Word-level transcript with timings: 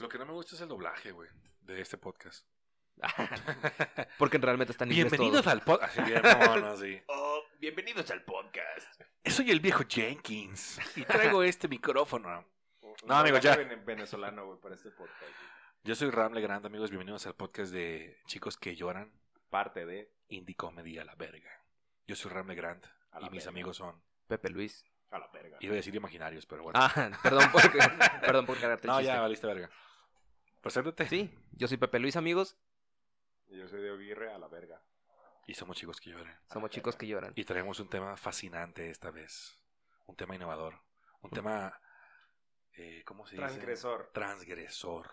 Lo 0.00 0.08
que 0.08 0.18
no 0.18 0.26
me 0.26 0.32
gusta 0.32 0.54
es 0.54 0.60
el 0.60 0.68
doblaje, 0.68 1.12
güey, 1.12 1.28
de 1.62 1.80
este 1.80 1.96
podcast. 1.96 2.46
Porque 4.18 4.38
realmente 4.38 4.72
están 4.72 4.88
Bienvenidos 4.88 5.46
al 5.46 5.62
podcast. 5.62 5.96
no, 5.98 6.56
no, 6.58 6.76
sí. 6.76 7.00
Oh, 7.08 7.42
bienvenidos 7.58 8.10
al 8.10 8.22
podcast. 8.22 9.00
Soy 9.24 9.50
el 9.50 9.60
viejo 9.60 9.84
Jenkins 9.88 10.78
y 10.94 11.02
traigo 11.06 11.42
este 11.42 11.68
micrófono. 11.68 12.46
No, 13.06 13.14
amigo, 13.14 13.38
ya. 13.38 13.56
venezolano, 13.56 14.46
güey, 14.46 14.60
para 14.60 14.74
este 14.74 14.90
podcast. 14.90 15.20
güey. 15.20 15.50
Yo 15.84 15.94
soy 15.94 16.10
Ram 16.10 16.34
Legrand, 16.34 16.66
amigos. 16.66 16.90
Bienvenidos 16.90 17.26
al 17.26 17.34
podcast 17.34 17.72
de 17.72 18.18
chicos 18.26 18.56
que 18.58 18.76
lloran. 18.76 19.10
Parte 19.48 19.86
de 19.86 20.12
Indie 20.28 20.54
Comedy 20.54 20.98
a 20.98 21.04
la 21.04 21.14
verga. 21.14 21.50
Yo 22.06 22.14
soy 22.14 22.30
Ram 22.30 22.48
Legrand 22.48 22.84
y 23.20 23.30
mis 23.30 23.44
verga. 23.44 23.48
amigos 23.48 23.76
son. 23.78 24.02
Pepe 24.26 24.50
Luis. 24.50 24.84
A 25.10 25.18
la 25.18 25.28
verga. 25.28 25.56
Iba 25.60 25.72
a 25.72 25.76
decir 25.76 25.94
imaginarios, 25.94 26.46
pero 26.46 26.62
bueno. 26.64 26.78
Ah, 26.80 26.92
perdón 27.22 27.50
por, 27.50 27.62
perdón 28.20 28.46
por 28.46 28.58
cargarte 28.60 28.86
el 28.86 28.92
no, 28.92 28.98
chiste. 28.98 29.12
ya 29.14 29.20
valiste 29.20 29.46
verga. 29.46 29.70
Preséntate. 30.60 31.06
Sí, 31.06 31.34
yo 31.52 31.68
soy 31.68 31.76
Pepe 31.76 31.98
Luis, 31.98 32.16
amigos. 32.16 32.56
Y 33.48 33.56
Yo 33.58 33.68
soy 33.68 33.80
de 33.80 33.90
Oguirre 33.90 34.32
a 34.32 34.38
la 34.38 34.48
verga. 34.48 34.82
Y 35.46 35.54
somos 35.54 35.76
chicos 35.78 35.98
que 36.00 36.10
lloran. 36.10 36.38
Somos 36.52 36.70
chicos 36.70 36.96
que 36.96 37.06
lloran. 37.06 37.32
Y 37.34 37.44
traemos 37.44 37.80
un 37.80 37.88
tema 37.88 38.16
fascinante 38.18 38.90
esta 38.90 39.10
vez. 39.10 39.58
Un 40.06 40.14
tema 40.16 40.34
innovador. 40.34 40.80
Un 41.22 41.30
tema. 41.30 41.80
eh, 42.74 43.02
¿Cómo 43.06 43.26
se 43.26 43.36
dice? 43.36 43.46
Transgresor. 44.12 45.10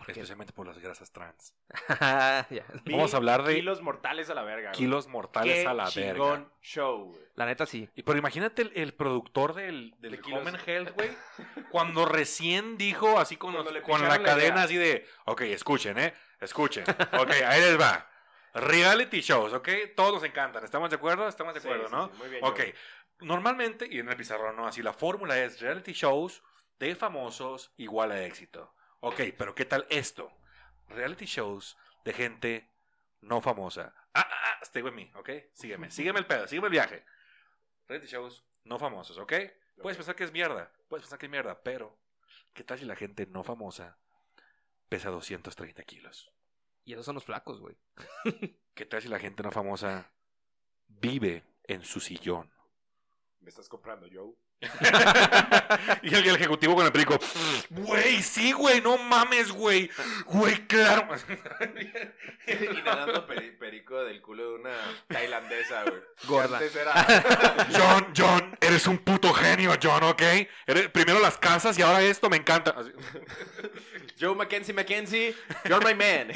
Especialmente 0.00 0.52
por 0.52 0.66
las 0.66 0.78
grasas 0.78 1.12
trans. 1.12 1.54
Ya. 2.50 2.64
Vamos 2.86 3.14
a 3.14 3.16
hablar 3.18 3.44
de 3.44 3.54
Kilos 3.54 3.80
mortales 3.82 4.28
a 4.30 4.34
la 4.34 4.42
verga. 4.42 4.70
güey. 4.70 4.78
kilos 4.78 5.06
mortales 5.06 5.62
Qué 5.62 5.66
a 5.66 5.74
la 5.74 5.86
chingón 5.86 6.40
verga. 6.44 6.50
show, 6.60 7.04
güey. 7.12 7.20
La 7.36 7.46
neta 7.46 7.66
sí. 7.66 7.88
Y 7.94 8.02
pero 8.02 8.18
imagínate 8.18 8.62
el, 8.62 8.72
el 8.74 8.94
productor 8.94 9.54
del, 9.54 9.94
del 9.98 10.12
De 10.12 10.20
kilos. 10.20 10.40
Home 10.40 10.50
and 10.50 10.68
Health, 10.68 10.90
güey, 10.94 11.10
cuando 11.70 12.04
recién 12.04 12.76
dijo 12.76 13.18
así 13.18 13.36
con, 13.36 13.54
los- 13.54 13.66
con 13.82 14.02
la 14.06 14.22
cadena 14.22 14.54
idea. 14.56 14.62
así 14.64 14.76
de, 14.76 15.06
ok, 15.26 15.42
escuchen, 15.42 15.98
¿eh? 15.98 16.14
Escuchen. 16.40 16.84
Ok, 16.88 17.30
ahí 17.46 17.60
les 17.60 17.80
va. 17.80 18.08
Reality 18.54 19.20
shows, 19.20 19.52
¿ok? 19.52 19.68
Todos 19.96 20.14
nos 20.14 20.24
encantan. 20.24 20.64
¿Estamos 20.64 20.90
de 20.90 20.96
acuerdo? 20.96 21.28
Estamos 21.28 21.54
de 21.54 21.60
acuerdo, 21.60 21.86
sí, 21.86 21.94
¿no? 21.94 22.08
sí, 22.08 22.12
muy 22.18 22.28
bien, 22.28 22.44
Ok, 22.44 22.60
normalmente, 23.20 23.86
y 23.90 23.98
en 24.00 24.08
el 24.08 24.16
pizarrón, 24.16 24.56
¿no? 24.56 24.66
Así 24.66 24.82
la 24.82 24.92
fórmula 24.92 25.38
es 25.38 25.60
reality 25.60 25.92
shows 25.92 26.42
de 26.78 26.94
famosos 26.96 27.72
igual 27.76 28.10
a 28.12 28.24
éxito. 28.24 28.74
Ok, 29.04 29.20
pero 29.36 29.52
¿qué 29.52 29.64
tal 29.64 29.84
esto? 29.90 30.30
Reality 30.88 31.24
shows 31.24 31.76
de 32.04 32.12
gente 32.12 32.70
no 33.20 33.40
famosa. 33.40 33.92
Ah, 34.14 34.24
ah, 34.30 34.44
ah, 34.44 34.58
stay 34.62 34.80
with 34.80 34.92
me, 34.92 35.10
¿ok? 35.16 35.28
Sígueme, 35.52 35.90
sígueme 35.90 36.20
el 36.20 36.26
pedo, 36.26 36.46
sígueme 36.46 36.68
el 36.68 36.72
viaje. 36.72 37.04
Reality 37.88 38.08
shows 38.08 38.44
no 38.62 38.78
famosos, 38.78 39.18
¿ok? 39.18 39.32
Puedes 39.82 39.96
pensar 39.96 40.14
que 40.14 40.22
es 40.22 40.30
mierda, 40.30 40.70
puedes 40.88 41.02
pensar 41.02 41.18
que 41.18 41.26
es 41.26 41.32
mierda, 41.32 41.60
pero 41.64 41.98
¿qué 42.54 42.62
tal 42.62 42.78
si 42.78 42.84
la 42.84 42.94
gente 42.94 43.26
no 43.26 43.42
famosa 43.42 43.98
pesa 44.88 45.10
230 45.10 45.82
kilos? 45.82 46.30
Y 46.84 46.92
esos 46.92 47.04
son 47.04 47.16
los 47.16 47.24
flacos, 47.24 47.58
güey. 47.58 47.76
¿Qué 48.74 48.86
tal 48.86 49.02
si 49.02 49.08
la 49.08 49.18
gente 49.18 49.42
no 49.42 49.50
famosa 49.50 50.12
vive 50.86 51.42
en 51.64 51.84
su 51.84 51.98
sillón? 51.98 52.52
Me 53.40 53.48
estás 53.48 53.68
comprando, 53.68 54.06
Joe. 54.12 54.32
y 56.02 56.14
el, 56.14 56.28
el 56.28 56.36
ejecutivo 56.36 56.74
con 56.76 56.86
el 56.86 56.92
perico, 56.92 57.18
güey, 57.70 58.22
sí, 58.22 58.52
güey, 58.52 58.80
no 58.80 58.96
mames, 58.98 59.50
güey, 59.50 59.90
güey, 60.26 60.66
claro. 60.66 61.08
Inhalando 62.46 63.26
peri- 63.26 63.56
perico 63.58 64.02
del 64.04 64.20
culo 64.20 64.50
de 64.52 64.54
una 64.60 64.76
tailandesa, 65.08 65.82
güey. 65.84 66.00
Gorda. 66.26 66.58
Antes 66.58 66.76
era. 66.76 66.92
John, 67.76 68.06
John, 68.16 68.56
eres 68.60 68.86
un 68.86 68.98
puto 68.98 69.32
genio, 69.32 69.72
John, 69.82 70.02
¿ok? 70.04 70.22
Eres, 70.66 70.88
primero 70.88 71.18
las 71.20 71.38
casas 71.38 71.78
y 71.78 71.82
ahora 71.82 72.02
esto, 72.02 72.28
me 72.30 72.36
encanta. 72.36 72.74
Joe 74.20 74.34
Mackenzie 74.34 74.74
Mackenzie, 74.74 75.34
you're 75.64 75.84
my 75.84 75.94
man. 75.94 76.32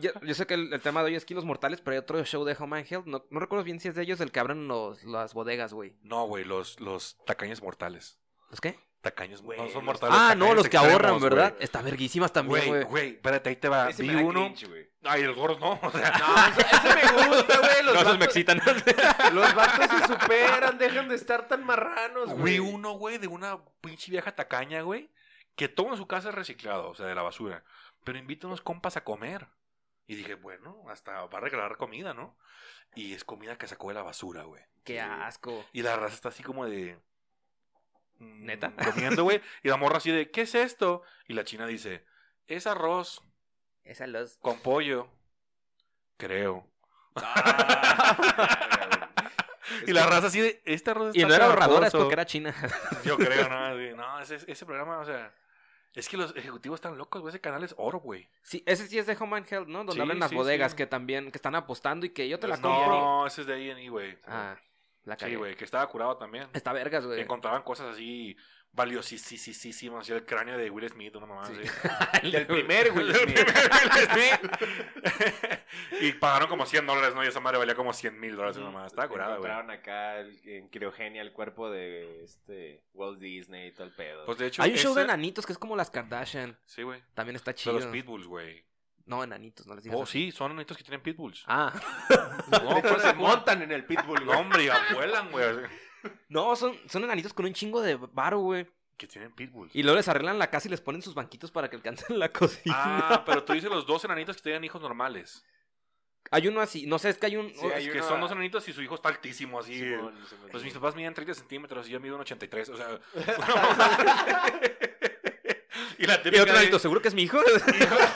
Yo, 0.00 0.10
yo 0.22 0.34
sé 0.34 0.46
que 0.46 0.54
el, 0.54 0.72
el 0.72 0.80
tema 0.80 1.00
de 1.02 1.06
hoy 1.10 1.14
es 1.16 1.24
kilos 1.24 1.44
mortales, 1.44 1.80
pero 1.80 1.92
hay 1.92 1.98
otro 1.98 2.24
show 2.24 2.44
de 2.44 2.56
Home 2.58 2.78
and 2.78 2.86
Health. 2.90 3.06
No, 3.06 3.24
no 3.28 3.40
recuerdo 3.40 3.64
bien 3.64 3.80
si 3.80 3.88
es 3.88 3.94
de 3.94 4.02
ellos 4.02 4.20
el 4.20 4.32
que 4.32 4.40
abren 4.40 4.66
los, 4.68 5.02
las 5.04 5.34
bodegas, 5.34 5.72
güey. 5.74 5.94
No, 6.02 6.26
güey, 6.26 6.44
los, 6.44 6.80
los 6.80 6.93
tacaños 7.26 7.62
mortales. 7.62 8.18
¿Los 8.50 8.60
qué? 8.60 8.78
Tacaños, 9.00 9.42
Güey, 9.42 9.58
no 9.58 9.66
son 9.66 9.74
los- 9.74 9.84
mortales. 9.84 10.16
Ah, 10.18 10.34
no, 10.34 10.54
los 10.54 10.66
que 10.66 10.78
ahorran, 10.78 11.20
¿verdad? 11.20 11.50
güey. 11.52 11.64
Está 11.64 11.82
verguísimas 11.82 12.32
también, 12.32 12.66
Güey, 12.68 12.84
güey. 12.84 13.08
espérate, 13.16 13.50
ahí 13.50 13.56
te 13.56 13.68
va. 13.68 13.90
Ese 13.90 14.02
Vi 14.02 14.08
me 14.08 14.14
da 14.14 14.22
uno. 14.22 14.44
cringe. 14.54 14.90
Ay, 15.02 15.24
los 15.24 15.36
gordos 15.36 15.60
no. 15.60 15.72
O 15.82 15.90
sea, 15.90 16.10
No, 16.18 16.46
ese, 16.48 16.60
ese 16.62 16.94
me 16.94 17.26
gusta, 17.28 17.58
güey. 17.58 17.82
Los, 17.84 17.94
No, 17.94 18.00
esos 18.00 18.18
me 18.18 18.24
excitan. 18.24 18.62
los 19.34 19.54
vatos 19.54 19.90
se 19.90 20.06
superan, 20.06 20.78
dejan 20.78 21.08
de 21.10 21.16
estar 21.16 21.46
tan 21.48 21.64
marranos, 21.66 22.34
Vi 22.36 22.40
güey. 22.40 22.58
uno, 22.60 22.92
güey, 22.92 23.18
de 23.18 23.26
una 23.26 23.58
pinche 23.82 24.10
vieja 24.10 24.34
tacaña, 24.34 24.80
güey, 24.80 25.10
que 25.54 25.68
todo 25.68 25.88
en 25.90 25.96
su 25.98 26.06
casa 26.06 26.30
es 26.30 26.34
reciclado, 26.34 26.88
o 26.88 26.94
sea, 26.94 27.04
de 27.04 27.14
la 27.14 27.22
basura. 27.22 27.62
Pero 28.04 28.18
invita 28.18 28.46
a 28.46 28.48
unos 28.48 28.62
compas 28.62 28.96
a 28.96 29.04
comer. 29.04 29.48
Y 30.06 30.16
dije, 30.16 30.34
bueno, 30.34 30.84
hasta 30.88 31.24
va 31.26 31.38
a 31.38 31.40
regalar 31.40 31.76
comida, 31.76 32.12
¿no? 32.12 32.36
Y 32.94 33.14
es 33.14 33.24
comida 33.24 33.56
que 33.56 33.66
sacó 33.66 33.88
de 33.88 33.94
la 33.94 34.02
basura, 34.02 34.42
güey. 34.44 34.62
Qué 34.84 35.00
asco. 35.00 35.64
Y 35.72 35.82
la 35.82 35.96
raza 35.96 36.14
está 36.14 36.28
así 36.28 36.42
como 36.42 36.66
de. 36.66 36.98
mm, 38.18 38.44
¿Neta? 38.44 38.72
Comiendo, 38.92 39.24
güey. 39.24 39.40
Y 39.62 39.68
la 39.68 39.76
morra 39.76 39.96
así 39.96 40.10
de, 40.10 40.30
¿qué 40.30 40.42
es 40.42 40.54
esto? 40.54 41.02
Y 41.26 41.34
la 41.34 41.44
china 41.44 41.66
dice, 41.66 42.04
es 42.46 42.66
arroz 42.66 43.22
Esa 43.82 44.06
los... 44.06 44.36
con 44.38 44.60
pollo. 44.60 45.08
Creo. 46.18 46.68
y 49.86 49.92
la 49.92 50.06
raza 50.06 50.26
así 50.26 50.40
de, 50.40 50.62
este 50.64 50.90
arroz 50.90 51.14
Y 51.14 51.20
está 51.20 51.28
no 51.28 51.34
era 51.34 51.46
ahorradora, 51.46 51.86
es 51.86 51.92
pegajoso". 51.92 51.98
porque 51.98 52.14
era 52.14 52.26
china. 52.26 52.54
Yo 53.04 53.16
creo, 53.16 53.48
¿no? 53.96 53.96
No, 53.96 54.20
ese, 54.20 54.38
ese 54.46 54.66
programa, 54.66 54.98
o 54.98 55.04
sea. 55.04 55.32
Es 55.94 56.08
que 56.08 56.16
los 56.16 56.34
ejecutivos 56.36 56.78
están 56.78 56.98
locos, 56.98 57.22
güey. 57.22 57.30
Ese 57.30 57.40
canal 57.40 57.62
es 57.62 57.74
oro, 57.78 58.00
güey. 58.00 58.28
Sí, 58.42 58.62
ese 58.66 58.86
sí 58.88 58.98
es 58.98 59.06
de 59.06 59.16
Home 59.20 59.36
and 59.36 59.52
Health, 59.52 59.68
¿no? 59.68 59.78
Donde 59.78 59.94
Sí, 59.94 60.00
abren 60.00 60.18
las 60.18 60.30
sí, 60.30 60.36
bodegas 60.36 60.72
sí. 60.72 60.76
que 60.78 60.86
también, 60.86 61.30
que 61.30 61.38
están 61.38 61.54
apostando 61.54 62.04
y 62.04 62.10
que 62.10 62.28
yo 62.28 62.38
te 62.40 62.48
la 62.48 62.60
compro. 62.60 62.86
No, 62.88 63.26
ese 63.26 63.42
es 63.42 63.46
de 63.46 63.54
A&E, 63.54 63.88
güey. 63.88 64.18
Ah, 64.26 64.56
la 65.04 65.16
Sí, 65.18 65.34
güey, 65.36 65.54
que 65.56 65.64
estaba 65.64 65.86
curado 65.88 66.16
también. 66.16 66.48
Está 66.52 66.72
vergas, 66.72 67.06
güey. 67.06 67.20
Encontraban 67.20 67.62
cosas 67.62 67.94
así 67.94 68.36
valiosísimas, 68.74 70.02
así 70.02 70.12
el 70.12 70.24
cráneo 70.26 70.58
de 70.58 70.68
Will 70.70 70.88
Smith, 70.88 71.14
una 71.16 71.26
mamá 71.26 71.46
Sí. 71.46 71.54
así. 72.12 72.30
Del 72.32 72.46
primer 72.46 72.92
Will 72.92 73.08
El 73.10 73.14
Smith. 73.16 73.34
primer 73.34 73.60
Will 73.92 74.08
Smith. 74.10 75.60
y 76.00 76.12
pagaron 76.14 76.48
como 76.48 76.66
100 76.66 76.86
dólares, 76.86 77.14
¿no? 77.14 77.24
Y 77.24 77.28
esa 77.28 77.40
madre 77.40 77.58
valía 77.58 77.74
como 77.74 77.92
100 77.92 78.18
mil 78.18 78.36
dólares, 78.36 78.56
una 78.56 78.70
mamá. 78.70 78.86
Estaba 78.86 79.08
curada, 79.08 79.36
güey. 79.36 79.50
Encontraron 79.50 79.70
acá 79.70 80.18
el- 80.20 80.40
en 80.44 80.68
criogenia 80.68 81.22
el 81.22 81.32
cuerpo 81.32 81.70
de 81.70 82.24
este 82.24 82.82
Walt 82.92 83.18
Disney 83.20 83.68
y 83.68 83.72
todo 83.72 83.86
el 83.86 83.92
pedo. 83.94 84.24
Pues 84.26 84.38
de 84.38 84.46
hecho, 84.48 84.62
Hay 84.62 84.72
un 84.72 84.76
show 84.78 84.90
ese- 84.92 85.00
de 85.00 85.04
enanitos 85.04 85.46
que 85.46 85.52
es 85.52 85.58
como 85.58 85.76
las 85.76 85.90
Kardashian. 85.90 86.58
Sí, 86.66 86.82
güey. 86.82 87.02
También 87.14 87.36
está 87.36 87.52
De 87.52 87.56
chido. 87.56 87.74
los 87.74 87.86
pitbulls, 87.86 88.26
güey. 88.26 88.64
No, 89.06 89.22
enanitos, 89.22 89.66
no 89.66 89.74
les 89.74 89.84
digas 89.84 89.98
Oh, 90.00 90.04
así. 90.04 90.30
sí, 90.30 90.32
son 90.32 90.52
anitos 90.52 90.78
que 90.78 90.82
tienen 90.82 91.02
pitbulls. 91.02 91.44
Ah, 91.46 91.72
No, 92.50 92.74
de 92.76 92.80
pues, 92.80 93.02
se 93.02 93.12
no. 93.12 93.20
montan 93.20 93.60
en 93.60 93.70
el 93.72 93.84
pitbull, 93.84 94.20
No, 94.20 94.26
güey. 94.26 94.38
hombre, 94.38 94.64
y 94.64 94.94
vuelan, 94.94 95.30
güey. 95.30 95.44
No, 96.28 96.54
son, 96.56 96.76
son 96.88 97.04
enanitos 97.04 97.32
con 97.32 97.46
un 97.46 97.54
chingo 97.54 97.80
de 97.80 97.96
varo, 97.96 98.40
güey. 98.40 98.66
Que 98.96 99.06
tienen 99.08 99.32
pitbulls. 99.32 99.74
Y 99.74 99.82
luego 99.82 99.96
les 99.96 100.06
arreglan 100.08 100.38
la 100.38 100.50
casa 100.50 100.68
y 100.68 100.70
les 100.70 100.80
ponen 100.80 101.02
sus 101.02 101.14
banquitos 101.14 101.50
para 101.50 101.68
que 101.68 101.76
alcancen 101.76 102.18
la 102.18 102.28
cocina. 102.32 102.74
Ah, 102.78 103.22
pero 103.26 103.42
tú 103.44 103.52
dices 103.52 103.70
los 103.70 103.86
dos 103.86 104.04
enanitos 104.04 104.36
que 104.36 104.42
tienen 104.42 104.64
hijos 104.64 104.80
normales. 104.80 105.44
Hay 106.30 106.48
uno 106.48 106.60
así, 106.62 106.86
no 106.86 106.98
sé, 106.98 107.10
es 107.10 107.18
que 107.18 107.26
hay 107.26 107.36
un... 107.36 107.50
Sí, 107.54 107.66
hay 107.66 107.84
Es 107.86 107.92
que 107.92 107.98
uno- 107.98 108.08
son 108.08 108.20
dos 108.20 108.30
enanitos 108.32 108.66
y 108.68 108.72
su 108.72 108.80
hijo 108.82 108.94
está 108.94 109.10
altísimo, 109.10 109.60
así. 109.60 109.78
Simón, 109.78 110.14
Simón. 110.26 110.48
Pues 110.50 110.64
mis 110.64 110.72
papás 110.72 110.96
miden 110.96 111.12
30 111.12 111.34
centímetros 111.34 111.86
y 111.86 111.90
yo 111.90 112.00
mido 112.00 112.14
un 112.14 112.22
83, 112.22 112.68
o 112.70 112.76
sea... 112.76 112.98
y 115.98 116.06
la 116.06 116.14
Y 116.14 116.18
típica 116.22 116.42
otro 116.42 116.54
de- 116.54 116.60
enanito, 116.60 116.78
¿seguro 116.78 117.02
que 117.02 117.08
es 117.08 117.14
mi 117.14 117.24
hijo? 117.24 117.38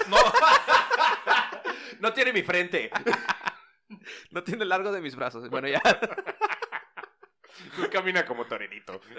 No, 0.08 0.16
No 2.00 2.12
tiene 2.12 2.32
mi 2.32 2.42
frente. 2.42 2.90
no 4.30 4.42
tiene 4.42 4.62
el 4.62 4.68
largo 4.68 4.92
de 4.92 5.00
mis 5.00 5.14
brazos. 5.16 5.48
Bueno, 5.50 5.68
ya. 5.68 5.82
No 7.78 7.90
camina 7.90 8.24
como 8.26 8.46
torenito. 8.46 9.00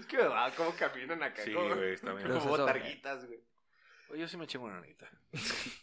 Es 0.00 0.06
que 0.06 0.16
verdad, 0.16 0.52
cómo 0.56 0.74
caminan 0.74 1.22
acá. 1.22 1.42
Sí, 1.42 1.52
como, 1.52 1.74
güey, 1.76 1.92
está 1.94 2.12
bien. 2.12 2.28
Como 2.32 2.44
botarguitas, 2.46 3.24
güey. 3.26 3.40
Oye, 4.08 4.20
yo 4.22 4.28
sí 4.28 4.36
me 4.36 4.44
eché 4.44 4.58
una 4.58 4.78
enanita. 4.78 5.08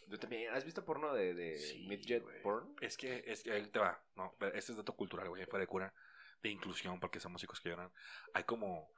Yo 0.08 0.18
también. 0.18 0.52
¿Has 0.52 0.64
visto 0.66 0.84
porno 0.84 1.14
de, 1.14 1.32
de 1.32 1.58
Sí, 1.58 1.86
midget 1.88 2.22
güey. 2.22 2.42
porn? 2.42 2.76
Es 2.82 2.98
que, 2.98 3.24
es 3.26 3.42
que 3.42 3.52
ahí 3.52 3.66
te 3.68 3.78
va. 3.78 3.98
No, 4.14 4.34
pero 4.38 4.54
este 4.54 4.72
es 4.72 4.78
dato 4.78 4.94
cultural, 4.94 5.30
güey, 5.30 5.46
fuera 5.46 5.62
de 5.62 5.66
cura. 5.66 5.94
De 6.42 6.50
inclusión, 6.50 7.00
porque 7.00 7.18
somos 7.18 7.40
chicos 7.40 7.60
que 7.60 7.70
lloran. 7.70 7.90
Hay 8.34 8.44
como 8.44 8.92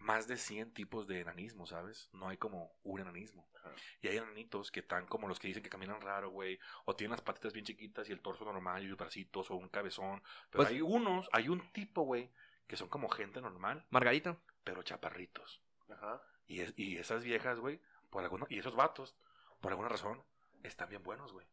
más 0.00 0.26
de 0.26 0.36
100 0.36 0.72
tipos 0.72 1.06
de 1.06 1.20
enanismo, 1.20 1.66
¿sabes? 1.66 2.08
No 2.12 2.28
hay 2.28 2.36
como 2.36 2.72
un 2.82 3.00
enanismo. 3.00 3.48
Ajá. 3.56 3.70
Y 4.02 4.08
hay 4.08 4.16
enanitos 4.16 4.70
que 4.72 4.80
están 4.80 5.06
como 5.06 5.28
los 5.28 5.38
que 5.38 5.48
dicen 5.48 5.62
que 5.62 5.68
caminan 5.70 6.00
raro, 6.00 6.30
güey. 6.30 6.58
O 6.86 6.96
tienen 6.96 7.12
las 7.12 7.20
patitas 7.22 7.52
bien 7.52 7.64
chiquitas 7.66 8.08
y 8.08 8.12
el 8.12 8.20
torso 8.20 8.44
normal 8.44 8.82
y 8.82 8.88
los 8.88 8.96
bracitos 8.98 9.50
o 9.50 9.56
un 9.56 9.68
cabezón. 9.68 10.22
Pero 10.50 10.64
Pues- 10.64 10.68
hay 10.68 10.80
unos, 10.80 11.28
hay 11.32 11.48
un 11.48 11.60
tipo, 11.72 12.02
güey, 12.02 12.30
que 12.66 12.76
son 12.76 12.88
como 12.88 13.08
gente 13.08 13.40
normal, 13.40 13.84
Margarito. 13.90 14.40
pero 14.64 14.82
chaparritos. 14.82 15.60
Ajá. 15.90 16.22
Y, 16.46 16.60
es- 16.60 16.74
y 16.76 16.96
esas 16.98 17.22
viejas, 17.24 17.58
güey, 17.60 17.80
por 18.10 18.22
alguna, 18.22 18.46
y 18.48 18.58
esos 18.58 18.74
vatos, 18.76 19.14
por 19.60 19.72
alguna 19.72 19.88
razón, 19.88 20.22
están 20.62 20.88
bien 20.88 21.02
buenos, 21.02 21.32
güey. 21.32 21.46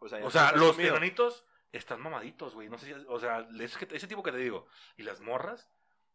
O 0.00 0.08
sea, 0.08 0.18
O 0.52 0.56
los 0.56 0.78
enanitos 0.78 1.44
están 1.72 2.00
mamaditos, 2.00 2.54
güey. 2.54 2.68
No 2.68 2.78
sé 2.78 2.86
si, 2.86 2.92
o 3.08 3.18
sea, 3.20 3.46
ese, 3.60 3.86
ese 3.94 4.06
tipo 4.06 4.22
que 4.22 4.32
te 4.32 4.38
digo. 4.38 4.66
Y 4.96 5.02
las 5.02 5.20
morras 5.20 5.68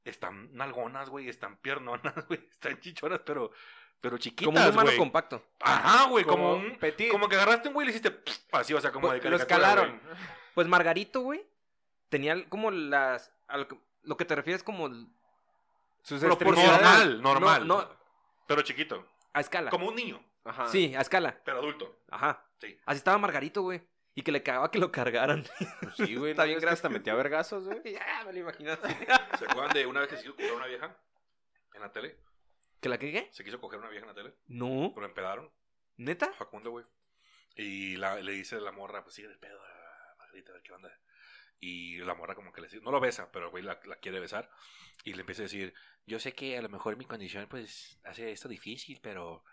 están 0.05 0.55
nalgonas, 0.55 1.09
güey, 1.09 1.27
están 1.29 1.57
piernonas, 1.57 2.13
güey, 2.27 2.39
están 2.49 2.79
chichonas, 2.79 3.19
pero, 3.25 3.51
pero 3.99 4.17
chiquitas, 4.17 4.45
Como 4.45 4.59
un 4.63 4.69
humano 4.71 4.87
güey. 4.89 4.97
compacto. 4.97 5.43
Ajá, 5.59 6.07
güey, 6.09 6.23
como, 6.23 6.51
Como 6.53 6.65
un... 6.67 6.77
petit. 6.77 7.11
Como 7.11 7.27
que 7.27 7.35
agarraste 7.35 7.67
un 7.69 7.73
güey 7.73 7.85
y 7.85 7.87
le 7.87 7.91
hiciste 7.91 8.11
pff, 8.11 8.53
así, 8.53 8.73
o 8.73 8.81
sea, 8.81 8.91
como 8.91 9.11
de 9.11 9.19
Pues, 9.19 9.31
lo 9.31 9.37
caricatura, 9.37 9.57
escalaron. 9.57 9.99
güey. 10.03 10.17
Pues 10.53 10.67
Margarito, 10.67 11.21
güey, 11.21 11.45
tenía 12.09 12.47
como 12.49 12.71
las... 12.71 13.31
a 13.47 13.57
lo, 13.57 13.67
que, 13.67 13.77
lo 14.03 14.15
que 14.17 14.25
te 14.25 14.35
refieres 14.35 14.63
como 14.63 14.89
Sus. 16.03 16.21
Normal, 16.21 17.21
normal. 17.21 17.67
No, 17.67 17.81
no. 17.81 17.89
Pero 18.47 18.61
chiquito. 18.61 19.05
a 19.33 19.39
escala. 19.41 19.69
Como 19.71 19.87
un 19.87 19.95
niño, 19.95 20.23
Ajá. 20.43 20.67
Sí, 20.69 20.93
a 20.95 21.01
escala. 21.01 21.41
pero 21.43 21.57
adulto. 21.57 21.97
Ajá. 22.09 22.45
Sí. 22.61 22.77
Así 22.85 22.97
estaba 22.99 23.17
Margarito, 23.17 23.63
güey. 23.63 23.81
Y 24.15 24.21
que 24.23 24.31
le 24.31 24.41
cagaba 24.41 24.71
que 24.71 24.79
lo 24.79 24.91
cargaran. 24.91 25.43
Pues 25.81 25.95
sí, 25.97 26.15
güey. 26.15 26.31
Está 26.31 26.43
¿no 26.43 26.47
bien 26.47 26.59
que 26.59 26.67
hasta 26.67 26.89
metía 26.89 27.13
vergazos, 27.15 27.65
güey. 27.65 27.81
ya, 27.93 28.23
me 28.25 28.33
lo 28.33 28.39
imaginaste. 28.39 28.87
¿Se 29.37 29.45
acuerdan 29.45 29.73
de 29.73 29.85
una 29.85 29.99
vez 29.99 30.09
que 30.09 30.15
se 30.17 30.23
quiso 30.23 30.35
coger 30.35 30.53
una 30.53 30.67
vieja 30.67 30.97
en 31.73 31.81
la 31.81 31.91
tele? 31.91 32.17
¿Que 32.81 32.89
la 32.89 32.97
cagué? 32.97 33.27
Se 33.31 33.43
quiso 33.43 33.59
coger 33.59 33.79
una 33.79 33.89
vieja 33.89 34.05
en 34.05 34.09
la 34.09 34.15
tele, 34.15 34.33
No. 34.47 34.91
pero 34.95 35.05
empedaron. 35.05 35.51
¿Neta? 35.97 36.31
Facundo, 36.33 36.71
güey. 36.71 36.85
Y 37.55 37.97
la- 37.97 38.19
le 38.21 38.31
dice 38.31 38.59
la 38.59 38.71
morra, 38.71 39.03
pues 39.03 39.15
sigue 39.15 39.27
el 39.27 39.37
pedo 39.39 39.59
a 39.61 40.15
Margarita, 40.17 40.51
a 40.51 40.53
ver 40.55 40.63
qué 40.63 40.73
onda. 40.73 40.99
Y 41.59 41.97
la 41.99 42.13
morra 42.13 42.35
como 42.35 42.51
que 42.51 42.61
le 42.61 42.67
dice, 42.67 42.81
no 42.81 42.91
lo 42.91 42.99
besa, 42.99 43.31
pero 43.31 43.45
el 43.45 43.51
güey 43.51 43.63
la, 43.63 43.79
la 43.85 43.95
quiere 43.97 44.19
besar. 44.19 44.49
Y 45.03 45.13
le 45.13 45.21
empieza 45.21 45.41
a 45.41 45.43
decir, 45.43 45.73
yo 46.05 46.19
sé 46.19 46.33
que 46.33 46.57
a 46.57 46.61
lo 46.61 46.69
mejor 46.69 46.95
mi 46.97 47.05
condición 47.05 47.47
pues 47.49 47.99
hace 48.03 48.31
esto 48.31 48.47
difícil, 48.47 48.99
pero 49.01 49.43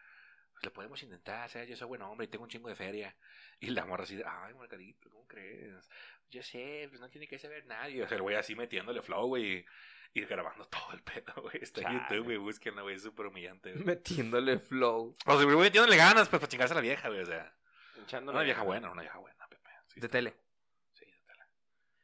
pues, 0.52 0.64
lo 0.64 0.72
podemos 0.72 1.02
intentar, 1.02 1.48
¿sabes? 1.48 1.68
Yo 1.68 1.76
soy 1.76 1.86
buen 1.88 2.02
hombre 2.02 2.26
y 2.26 2.28
tengo 2.28 2.44
un 2.44 2.50
chingo 2.50 2.68
de 2.68 2.76
feria. 2.76 3.16
Y 3.62 3.70
la 3.70 3.84
morra 3.86 4.04
así, 4.04 4.16
de, 4.16 4.24
ay, 4.26 4.52
Margarita, 4.54 5.08
¿cómo 5.10 5.26
crees? 5.26 5.88
Yo 6.30 6.42
sé, 6.42 6.86
pues 6.88 7.00
no 7.00 7.08
tiene 7.08 7.26
que 7.28 7.38
saber 7.38 7.64
nadie. 7.66 8.02
O 8.02 8.08
sea, 8.08 8.16
el 8.16 8.22
güey 8.22 8.36
así 8.36 8.54
metiéndole 8.54 9.00
flow, 9.02 9.26
güey. 9.28 9.64
y- 10.14 10.20
grabando 10.24 10.64
todo 10.68 10.92
el 10.92 11.02
pedo, 11.02 11.32
güey. 11.42 11.58
Está 11.62 11.82
en. 11.82 12.00
YouTube, 12.00 12.24
güey. 12.24 12.36
Búsquenlo, 12.38 12.82
güey. 12.82 12.96
Es 12.96 13.02
súper 13.02 13.26
humillante, 13.26 13.72
güey. 13.72 13.84
Metiéndole 13.84 14.58
flow. 14.58 15.16
O 15.26 15.32
sea, 15.32 15.40
el 15.40 15.46
güey 15.46 15.58
metiéndole 15.58 15.96
ganas, 15.96 16.28
pues, 16.28 16.40
para 16.40 16.48
chingarse 16.50 16.74
a 16.74 16.76
la 16.76 16.80
vieja, 16.82 17.08
güey. 17.08 17.20
O 17.22 17.26
sea, 17.26 17.54
Echándole 18.02 18.36
una 18.36 18.44
vieja 18.44 18.58
ganas. 18.58 18.66
buena, 18.66 18.90
una 18.90 19.02
vieja 19.02 19.18
buena, 19.18 19.46
Pepe. 19.48 19.70
Sí, 19.88 20.00
De 20.00 20.06
está- 20.06 20.18
tele. 20.18 20.34
Sí, 20.94 21.04
de 21.06 21.12
tele. 21.26 21.42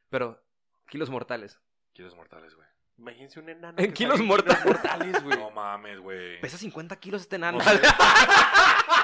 Pero, 0.09 0.43
kilos 0.87 1.09
mortales. 1.09 1.59
Kilos 1.93 2.15
mortales, 2.15 2.55
güey. 2.55 2.67
Imagínense 2.97 3.39
un 3.39 3.49
enano. 3.49 3.77
En 3.77 3.93
kilos 3.93 4.19
mortales. 4.21 4.65
mortales, 4.65 5.23
güey. 5.23 5.37
No 5.37 5.51
mames, 5.51 5.99
güey. 5.99 6.39
Pesa 6.41 6.57
50 6.57 6.95
kilos 6.99 7.21
este 7.23 7.35
enano. 7.37 7.57
No 7.57 7.63
sé. 7.63 7.79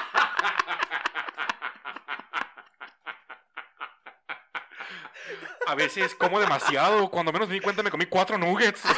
A 5.67 5.75
veces 5.75 6.15
como 6.15 6.39
demasiado. 6.39 7.09
Cuando 7.09 7.31
menos 7.31 7.47
me 7.47 7.55
di 7.55 7.59
cuenta 7.61 7.83
me 7.83 7.91
comí 7.91 8.05
cuatro 8.05 8.37
nuggets. 8.37 8.81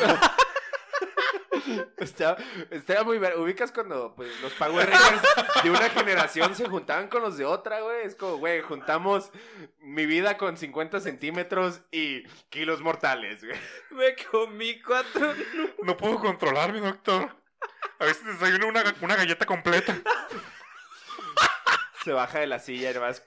Está, 1.97 2.37
está 2.69 3.03
muy 3.03 3.17
ver- 3.17 3.37
Ubicas 3.37 3.71
cuando 3.73 4.13
pues, 4.15 4.29
los 4.41 4.53
Power 4.53 4.89
Rangers 4.89 5.21
de 5.63 5.69
una 5.69 5.89
generación 5.89 6.55
se 6.55 6.69
juntaban 6.69 7.09
con 7.09 7.21
los 7.21 7.37
de 7.37 7.43
otra, 7.45 7.81
güey. 7.81 8.05
Es 8.05 8.15
como, 8.15 8.37
güey, 8.37 8.61
juntamos 8.61 9.31
mi 9.79 10.05
vida 10.05 10.37
con 10.37 10.55
50 10.55 11.01
centímetros 11.01 11.81
y 11.91 12.23
kilos 12.49 12.79
mortales, 12.81 13.43
güey. 13.43 13.57
Me 13.91 14.15
comí 14.31 14.79
cuatro. 14.81 15.33
No 15.83 15.97
puedo 15.97 16.19
controlarme, 16.19 16.79
doctor. 16.79 17.35
A 17.99 18.05
veces 18.05 18.23
desayuno 18.25 18.67
una, 18.67 18.83
una 19.01 19.15
galleta 19.15 19.45
completa. 19.45 19.97
Se 22.03 22.13
baja 22.13 22.39
de 22.39 22.47
la 22.47 22.59
silla 22.59 22.91
y 22.91 22.97
vas. 22.97 23.23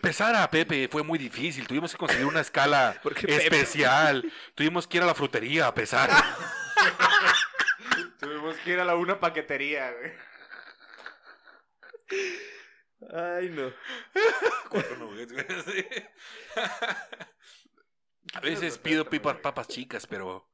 Pesar 0.00 0.34
a 0.36 0.50
Pepe 0.50 0.88
fue 0.88 1.02
muy 1.02 1.18
difícil. 1.18 1.66
Tuvimos 1.66 1.92
que 1.92 1.98
conseguir 1.98 2.26
una 2.26 2.40
escala 2.40 2.98
Pepe- 3.02 3.36
especial. 3.36 4.30
Tuvimos 4.54 4.86
que 4.86 4.98
ir 4.98 5.02
a 5.02 5.06
la 5.06 5.14
frutería 5.14 5.66
a 5.66 5.74
pesar. 5.74 6.10
Tuvimos 8.18 8.56
que 8.58 8.70
ir 8.72 8.80
a 8.80 8.84
la 8.84 8.94
una 8.96 9.18
paquetería, 9.20 9.92
güey. 9.92 10.12
Ay, 13.14 13.48
no. 13.50 13.72
A 18.34 18.40
veces 18.40 18.78
pido 18.78 19.08
pipas, 19.08 19.38
papas 19.38 19.68
chicas, 19.68 20.06
pero 20.06 20.50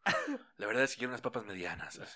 la 0.57 0.67
verdad 0.67 0.85
es 0.85 0.93
que 0.93 0.99
quiero 0.99 1.11
unas 1.11 1.21
papas 1.23 1.45
medianas. 1.45 2.01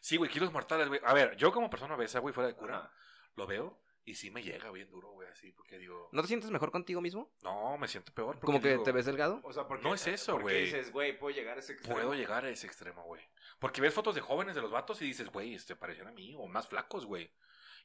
Sí, 0.00 0.16
güey, 0.16 0.30
kilos 0.30 0.52
mortales, 0.52 0.86
güey. 0.86 1.00
A 1.04 1.12
ver, 1.12 1.34
yo 1.36 1.50
como 1.52 1.68
persona 1.68 1.96
obesa, 1.96 2.20
güey, 2.20 2.32
fuera 2.32 2.46
de 2.46 2.54
cura, 2.54 2.92
lo 3.34 3.48
veo 3.48 3.82
y 4.04 4.14
sí 4.14 4.30
me 4.30 4.42
llega 4.42 4.70
bien 4.70 4.90
duro, 4.90 5.10
güey, 5.10 5.28
así, 5.28 5.52
porque 5.52 5.78
digo, 5.78 6.08
¿No 6.12 6.22
te 6.22 6.28
sientes 6.28 6.50
mejor 6.50 6.70
contigo 6.70 7.00
mismo? 7.00 7.30
no, 7.42 7.76
me 7.78 7.86
siento 7.88 8.12
peor. 8.12 8.34
porque 8.36 8.46
Como 8.46 8.60
que 8.60 8.70
digo, 8.70 8.82
te 8.82 8.92
ves 8.92 9.06
delgado. 9.06 9.40
O 9.44 9.52
sea, 9.52 9.66
porque, 9.68 9.82
No 9.84 9.94
es 9.94 10.06
eso, 10.06 10.32
porque 10.32 10.42
güey. 10.44 10.64
dices, 10.64 10.90
güey, 10.92 11.18
puedo 11.18 11.34
llegar 11.34 11.56
a 11.56 11.60
ese 11.60 11.72
extremo. 11.74 11.94
Puedo 11.96 12.14
llegar 12.14 12.44
a 12.44 12.48
ese 12.50 12.66
extremo, 12.66 13.02
güey. 13.04 13.22
Porque 13.58 13.80
ves 13.80 13.94
fotos 13.94 14.14
de 14.14 14.20
jóvenes 14.20 14.54
de 14.54 14.62
los 14.62 14.70
vatos 14.70 15.00
y 15.02 15.04
dices, 15.06 15.28
güey, 15.30 15.54
este 15.54 15.76
parecían 15.76 16.08
a 16.08 16.12
mí, 16.12 16.34
o 16.36 16.46
más 16.46 16.66
flacos, 16.68 17.04
güey. 17.06 17.30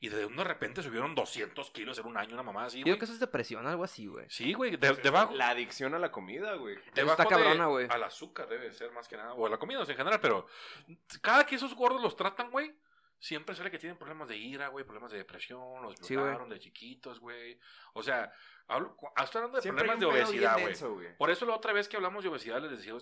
Y 0.01 0.09
de 0.09 0.27
de 0.27 0.43
repente 0.43 0.83
subieron 0.83 1.15
200 1.15 1.71
kilos 1.71 1.97
en 1.99 2.05
un 2.05 2.17
año, 2.17 2.33
una 2.33 2.43
mamá 2.43 2.65
así, 2.65 2.79
Yo 2.79 2.83
creo 2.83 2.97
que 2.99 3.05
eso 3.05 3.13
es 3.13 3.19
depresión, 3.19 3.65
algo 3.65 3.83
así, 3.85 4.07
güey. 4.07 4.25
Sí, 4.29 4.53
güey, 4.53 4.75
de- 4.75 4.93
debajo. 4.95 5.33
La 5.33 5.49
adicción 5.49 5.93
a 5.95 5.99
la 5.99 6.11
comida, 6.11 6.53
güey. 6.55 6.75
Debajo 6.93 7.21
está 7.21 7.33
cabrona, 7.33 7.67
güey. 7.67 7.87
Al 7.89 8.03
azúcar 8.03 8.47
debe 8.49 8.71
ser 8.73 8.91
más 8.91 9.07
que 9.07 9.15
nada. 9.15 9.33
O 9.33 9.45
a 9.45 9.49
la 9.49 9.57
comida 9.57 9.79
o 9.79 9.85
sea, 9.85 9.93
en 9.93 9.97
general, 9.97 10.19
pero 10.19 10.47
cada 11.21 11.45
que 11.45 11.55
esos 11.55 11.73
gordos 11.75 12.01
los 12.01 12.15
tratan, 12.15 12.51
güey, 12.51 12.75
siempre 13.19 13.55
suele 13.55 13.71
que 13.71 13.79
tienen 13.79 13.97
problemas 13.97 14.27
de 14.27 14.37
ira, 14.37 14.67
güey, 14.67 14.85
problemas 14.85 15.11
de 15.11 15.17
depresión, 15.17 15.81
los 15.81 15.95
Sí, 15.95 16.15
violaron 16.15 16.49
de 16.49 16.59
chiquitos, 16.59 17.19
güey. 17.19 17.59
O 17.93 18.03
sea, 18.03 18.31
hablo, 18.67 18.95
cu- 18.95 19.07
estoy 19.17 19.39
hablando 19.39 19.57
de 19.57 19.61
Siempre 19.63 19.85
problemas 19.85 19.99
de 19.99 20.05
un 20.05 20.11
obesidad, 20.29 20.53
güey. 20.61 20.75
Por 21.17 21.29
eso 21.29 21.45
la 21.45 21.55
otra 21.55 21.73
vez 21.73 21.87
que 21.89 21.95
hablamos 21.97 22.23
de 22.23 22.29
obesidad 22.29 22.61
les 22.61 22.71
decía, 22.71 22.93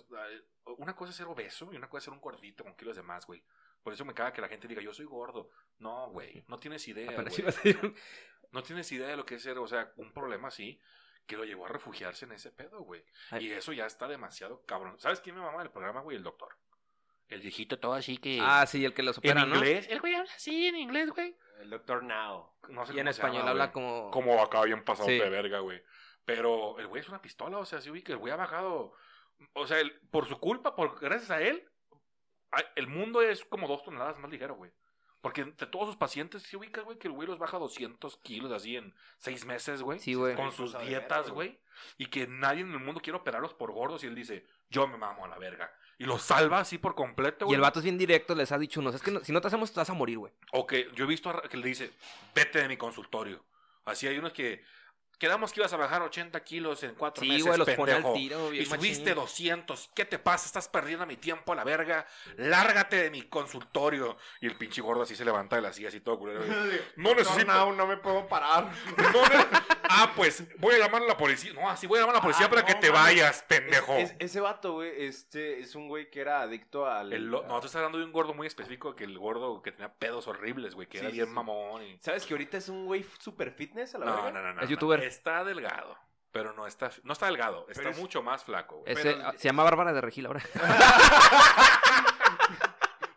una 0.78 0.96
cosa 0.96 1.10
es 1.10 1.16
ser 1.16 1.26
obeso 1.26 1.70
y 1.72 1.76
una 1.76 1.88
cosa 1.88 1.98
es 1.98 2.04
ser 2.04 2.12
un 2.14 2.20
gordito 2.20 2.64
con 2.64 2.74
kilos 2.76 2.96
de 2.96 3.02
más, 3.02 3.26
güey. 3.26 3.44
Por 3.82 3.92
eso 3.92 4.04
me 4.04 4.14
caga 4.14 4.32
que 4.32 4.40
la 4.40 4.48
gente 4.48 4.66
diga, 4.66 4.80
yo 4.80 4.94
soy 4.94 5.04
gordo. 5.04 5.50
No, 5.78 6.08
güey, 6.10 6.44
no 6.48 6.58
tienes 6.58 6.86
idea, 6.88 7.10
decir- 7.46 7.94
No 8.52 8.62
tienes 8.62 8.90
idea 8.92 9.08
de 9.08 9.16
lo 9.16 9.26
que 9.26 9.34
es 9.34 9.42
ser, 9.42 9.58
o 9.58 9.66
sea, 9.66 9.92
un 9.96 10.12
problema 10.12 10.48
así 10.48 10.80
que 11.26 11.36
lo 11.36 11.44
llevó 11.44 11.64
a 11.66 11.68
refugiarse 11.70 12.24
en 12.26 12.32
ese 12.32 12.50
pedo, 12.52 12.80
güey. 12.82 13.02
Y 13.40 13.50
eso 13.50 13.72
ya 13.72 13.86
está 13.86 14.06
demasiado 14.06 14.64
cabrón. 14.66 14.98
¿Sabes 15.00 15.20
quién 15.20 15.34
me 15.36 15.42
mama 15.42 15.60
del 15.62 15.70
programa, 15.70 16.00
güey? 16.02 16.16
El 16.18 16.22
doctor. 16.22 16.56
El 17.28 17.40
viejito 17.40 17.78
todo 17.78 17.94
así 17.94 18.18
que... 18.18 18.38
Ah, 18.42 18.66
sí, 18.66 18.84
el 18.84 18.92
que 18.94 19.02
los 19.02 19.18
opera, 19.18 19.42
en 19.42 19.48
¿no? 19.50 19.56
inglés. 19.56 19.86
El 19.88 20.00
güey 20.00 20.14
habla 20.14 20.30
así 20.34 20.66
en 20.68 20.76
inglés, 20.76 21.10
güey. 21.10 21.34
El 21.60 21.70
doctor 21.70 22.02
Now. 22.02 22.52
No 22.68 22.84
sé 22.86 22.94
Y 22.94 22.98
en 23.00 23.08
español 23.08 23.38
llama, 23.38 23.50
habla 23.50 23.66
güey. 23.68 23.72
como... 23.72 24.10
Como 24.10 24.42
acá 24.42 24.62
bien 24.64 24.84
pasado 24.84 25.08
Sí. 25.08 25.18
de 25.18 25.30
verga, 25.30 25.60
güey. 25.60 25.82
Pero 26.24 26.78
el 26.78 26.86
güey 26.86 27.00
es 27.02 27.08
una 27.08 27.22
pistola, 27.22 27.58
o 27.58 27.64
sea, 27.64 27.80
sí, 27.80 27.90
que 28.02 28.12
el 28.12 28.18
güey 28.18 28.32
ha 28.32 28.36
bajado. 28.36 28.92
O 29.54 29.66
sea, 29.66 29.80
el- 29.80 29.98
por 30.10 30.26
su 30.26 30.38
culpa, 30.38 30.74
por 30.76 31.00
gracias 31.00 31.30
a 31.30 31.40
él, 31.40 31.68
el 32.76 32.86
mundo 32.86 33.20
es 33.22 33.44
como 33.44 33.66
dos 33.66 33.82
toneladas 33.82 34.18
más 34.18 34.30
ligero, 34.30 34.54
güey. 34.54 34.70
Porque 35.20 35.40
entre 35.40 35.66
todos 35.66 35.86
sus 35.88 35.96
pacientes, 35.96 36.42
sí 36.42 36.54
ubicas, 36.56 36.84
güey, 36.84 36.98
que 36.98 37.08
el 37.08 37.14
güey 37.14 37.26
los 37.26 37.38
baja 37.38 37.58
200 37.58 38.18
kilos 38.18 38.52
así 38.52 38.76
en 38.76 38.94
seis 39.16 39.46
meses, 39.46 39.80
güey. 39.80 39.98
Sí, 39.98 40.12
güey. 40.14 40.36
Con 40.36 40.52
sus 40.52 40.74
de 40.74 40.84
dietas, 40.84 41.30
güey. 41.30 41.58
Y 41.96 42.06
que 42.06 42.26
nadie 42.26 42.60
en 42.60 42.70
el 42.72 42.78
mundo 42.78 43.00
quiere 43.00 43.18
operarlos 43.18 43.54
por 43.54 43.72
gordos. 43.72 44.04
Y 44.04 44.06
él 44.06 44.14
dice, 44.14 44.46
yo 44.68 44.86
me 44.86 44.98
mamo 44.98 45.24
a 45.24 45.28
la 45.28 45.38
verga. 45.38 45.72
Y 45.98 46.04
los 46.04 46.22
salva 46.22 46.58
así 46.60 46.78
por 46.78 46.94
completo, 46.94 47.44
Y 47.44 47.46
güey. 47.46 47.54
el 47.56 47.60
vato 47.60 47.78
es 47.78 47.84
bien 47.84 47.98
directo, 47.98 48.34
les 48.34 48.50
ha 48.52 48.58
dicho 48.58 48.80
unos. 48.80 48.94
Es 48.94 49.02
que 49.02 49.10
no- 49.10 49.20
si 49.24 49.32
no 49.32 49.40
te 49.40 49.46
hacemos, 49.48 49.72
te 49.72 49.78
vas 49.80 49.90
a 49.90 49.94
morir, 49.94 50.18
güey. 50.18 50.32
O 50.52 50.66
que 50.66 50.90
yo 50.94 51.04
he 51.04 51.08
visto 51.08 51.30
a- 51.30 51.42
que 51.42 51.56
le 51.56 51.66
dice, 51.68 51.92
vete 52.34 52.60
de 52.60 52.68
mi 52.68 52.76
consultorio. 52.76 53.44
Así 53.84 54.06
hay 54.08 54.18
unos 54.18 54.32
que, 54.32 54.64
quedamos 55.18 55.52
que 55.52 55.60
ibas 55.60 55.72
a 55.72 55.76
bajar 55.76 56.02
80 56.02 56.42
kilos 56.42 56.82
en 56.82 56.94
cuatro 56.96 57.22
Sí, 57.22 57.28
meses, 57.28 57.46
güey, 57.46 57.58
los 57.58 57.70
pone 57.70 57.92
al 57.92 57.98
pendejo. 58.02 58.14
tiro. 58.14 58.52
Y 58.52 58.66
subiste 58.66 59.10
machín. 59.10 59.14
200. 59.14 59.90
¿Qué 59.94 60.04
te 60.04 60.18
pasa? 60.18 60.46
Estás 60.46 60.68
perdiendo 60.68 61.06
mi 61.06 61.16
tiempo 61.16 61.52
a 61.52 61.56
la 61.56 61.62
verga. 61.64 62.06
Lárgate 62.36 62.96
de 62.96 63.10
mi 63.10 63.22
consultorio. 63.28 64.16
Y 64.40 64.46
el 64.46 64.56
pinche 64.56 64.80
gordo 64.82 65.02
así 65.02 65.14
se 65.14 65.24
levanta 65.24 65.56
de 65.56 65.62
la 65.62 65.72
silla, 65.72 65.88
así 65.88 66.00
todo 66.00 66.18
culero. 66.18 66.40
No 66.96 67.14
necesito. 67.14 67.44
Now, 67.52 67.72
no 67.72 67.86
me 67.86 67.96
puedo 67.98 68.26
parar. 68.26 68.70
no 69.12 69.22
ne- 69.28 69.46
ah, 69.88 70.12
pues 70.16 70.42
voy 70.58 70.74
a 70.74 70.78
llamar 70.78 71.02
a 71.02 71.06
la 71.06 71.16
policía. 71.16 71.52
No, 71.54 71.68
así 71.68 71.86
voy 71.86 71.98
a 71.98 72.02
llamar 72.02 72.16
a 72.16 72.18
la 72.18 72.22
policía 72.22 72.46
Ah, 72.46 72.50
para 72.50 72.62
no, 72.62 72.66
que 72.66 72.74
te 72.74 72.90
vayas, 72.90 73.42
pendejo. 73.48 73.94
Es- 73.94 74.10
es- 74.10 74.16
ese 74.20 74.40
vato, 74.40 74.72
güey, 74.74 75.04
este 75.04 75.60
es 75.60 75.74
un 75.74 75.88
güey 75.88 76.10
que 76.10 76.20
era 76.20 76.40
adicto 76.42 76.86
al. 76.86 77.12
El 77.12 77.26
lo- 77.26 77.42
no, 77.42 77.60
tú 77.60 77.66
estás 77.66 77.76
hablando 77.76 77.98
de 77.98 78.04
un 78.04 78.12
gordo 78.12 78.34
muy 78.34 78.46
específico 78.46 78.94
que 78.96 79.04
el 79.04 79.18
gordo 79.18 79.62
que 79.62 79.72
tenía 79.72 79.92
pedos 79.92 80.26
horribles, 80.28 80.74
güey, 80.74 80.88
que 80.88 80.98
Sí, 80.98 81.04
era 81.04 81.10
sí, 81.10 81.16
bien 81.16 81.28
sí. 81.28 81.32
mamón. 81.34 81.82
Y... 81.82 81.98
¿Sabes 82.00 82.24
que 82.26 82.34
ahorita 82.34 82.56
es 82.58 82.68
un 82.68 82.86
güey 82.86 83.04
super 83.18 83.50
fitness 83.52 83.94
a 83.94 83.98
la 83.98 84.06
No, 84.06 84.14
verga? 84.16 84.30
no, 84.32 84.42
no, 84.42 84.52
no. 84.54 84.60
Es 84.60 84.66
no. 84.66 84.70
youtuber. 84.70 85.02
Está 85.02 85.44
delgado, 85.44 85.96
pero 86.32 86.52
no 86.52 86.66
está, 86.66 86.90
no 87.02 87.12
está 87.12 87.26
delgado. 87.26 87.66
Está 87.68 87.90
es- 87.90 87.98
mucho 87.98 88.22
más 88.22 88.44
flaco, 88.44 88.78
güey. 88.78 88.92
Ese, 88.92 89.14
pero- 89.14 89.32
se 89.32 89.48
llama 89.48 89.62
Bárbara 89.64 89.92
de 89.92 90.00
Regil 90.00 90.26
ahora. 90.26 90.42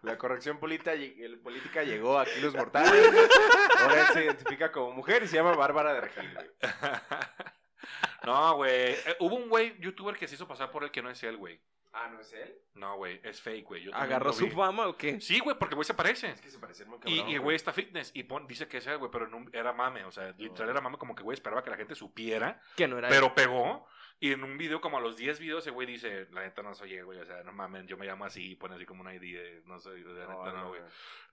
La 0.04 0.18
corrección 0.18 0.60
política, 0.60 0.94
el- 0.94 1.40
política 1.40 1.84
llegó 1.84 2.18
a 2.20 2.26
kilos 2.26 2.54
mortales. 2.56 2.92
Ahora 3.80 4.02
él 4.02 4.08
se 4.14 4.26
identifica 4.26 4.72
como 4.72 4.92
mujer 4.92 5.24
y 5.24 5.28
se 5.28 5.36
llama 5.38 5.56
Bárbara 5.56 5.94
de 5.94 6.02
Regil, 6.02 6.34
güey. 6.34 6.48
no, 8.26 8.56
güey. 8.56 8.92
Eh, 8.94 9.16
hubo 9.20 9.36
un 9.36 9.50
güey 9.50 9.78
youtuber 9.80 10.16
que 10.16 10.28
se 10.28 10.36
hizo 10.36 10.48
pasar 10.48 10.72
por 10.72 10.84
el 10.84 10.92
que 10.92 11.02
no 11.02 11.10
es 11.10 11.22
él, 11.24 11.38
güey. 11.38 11.60
Ah, 11.94 12.10
¿no 12.10 12.20
es 12.20 12.32
él? 12.34 12.56
No, 12.76 12.96
güey, 12.98 13.20
es 13.24 13.42
fake, 13.42 13.66
güey. 13.66 13.84
Yo 13.84 13.90
también 13.92 14.12
¿Agarró 14.12 14.28
lo 14.28 14.34
su 14.34 14.46
vi. 14.46 14.52
fama 14.52 14.88
o 14.88 14.96
qué? 14.96 15.20
Sí, 15.20 15.40
güey, 15.40 15.58
porque 15.58 15.74
el 15.74 15.78
güey 15.78 15.86
se 15.86 15.96
parece. 15.96 16.30
Es 16.30 16.42
que 16.42 16.52
se 16.52 16.60
parecen 16.60 16.88
muy 16.90 17.00
Y, 17.06 17.16
cabrón. 17.18 17.30
y 17.32 17.34
el 17.36 17.40
güey 17.42 17.56
está 17.56 17.74
fitness 17.74 18.12
y 18.14 18.24
pon- 18.24 18.46
dice 18.46 18.68
que 18.68 18.78
es 18.78 18.88
él, 18.88 19.00
güey, 19.00 19.10
pero 19.10 19.28
no- 19.28 19.46
era 19.52 19.74
mame, 19.74 20.06
o 20.06 20.12
sea, 20.12 20.32
literal 20.38 20.70
era 20.70 20.82
mame 20.82 20.98
como 21.00 21.16
que 21.16 21.24
güey 21.24 21.34
esperaba 21.34 21.64
que 21.64 21.72
la 21.72 21.78
gente 21.78 21.96
supiera, 21.96 22.62
Que 22.76 22.88
no 22.88 23.00
era. 23.00 23.10
pero 23.10 23.34
pegó 23.34 23.88
Y 24.20 24.32
en 24.32 24.44
un 24.44 24.58
video, 24.58 24.82
como 24.82 24.98
a 24.98 25.02
los 25.02 25.16
10 25.16 25.40
videos, 25.40 25.64
ese 25.64 25.72
güey 25.72 25.86
dice, 25.86 26.28
la 26.32 26.42
neta 26.42 26.64
no 26.64 26.74
soy, 26.74 27.00
güey, 27.02 27.20
o 27.20 27.26
sea, 27.26 27.44
no 27.44 27.52
mames, 27.52 27.86
yo 27.86 27.98
me 27.98 28.08
llamo 28.08 28.26
así, 28.26 28.52
y 28.52 28.56
pone 28.56 28.76
así 28.76 28.86
como 28.86 29.02
una 29.02 29.14
ID, 29.14 29.22
de- 29.22 29.62
no 29.66 29.80
soy, 29.80 30.04
la 30.04 30.28
neta 30.28 30.54
no, 30.54 30.70
güey. 30.70 30.82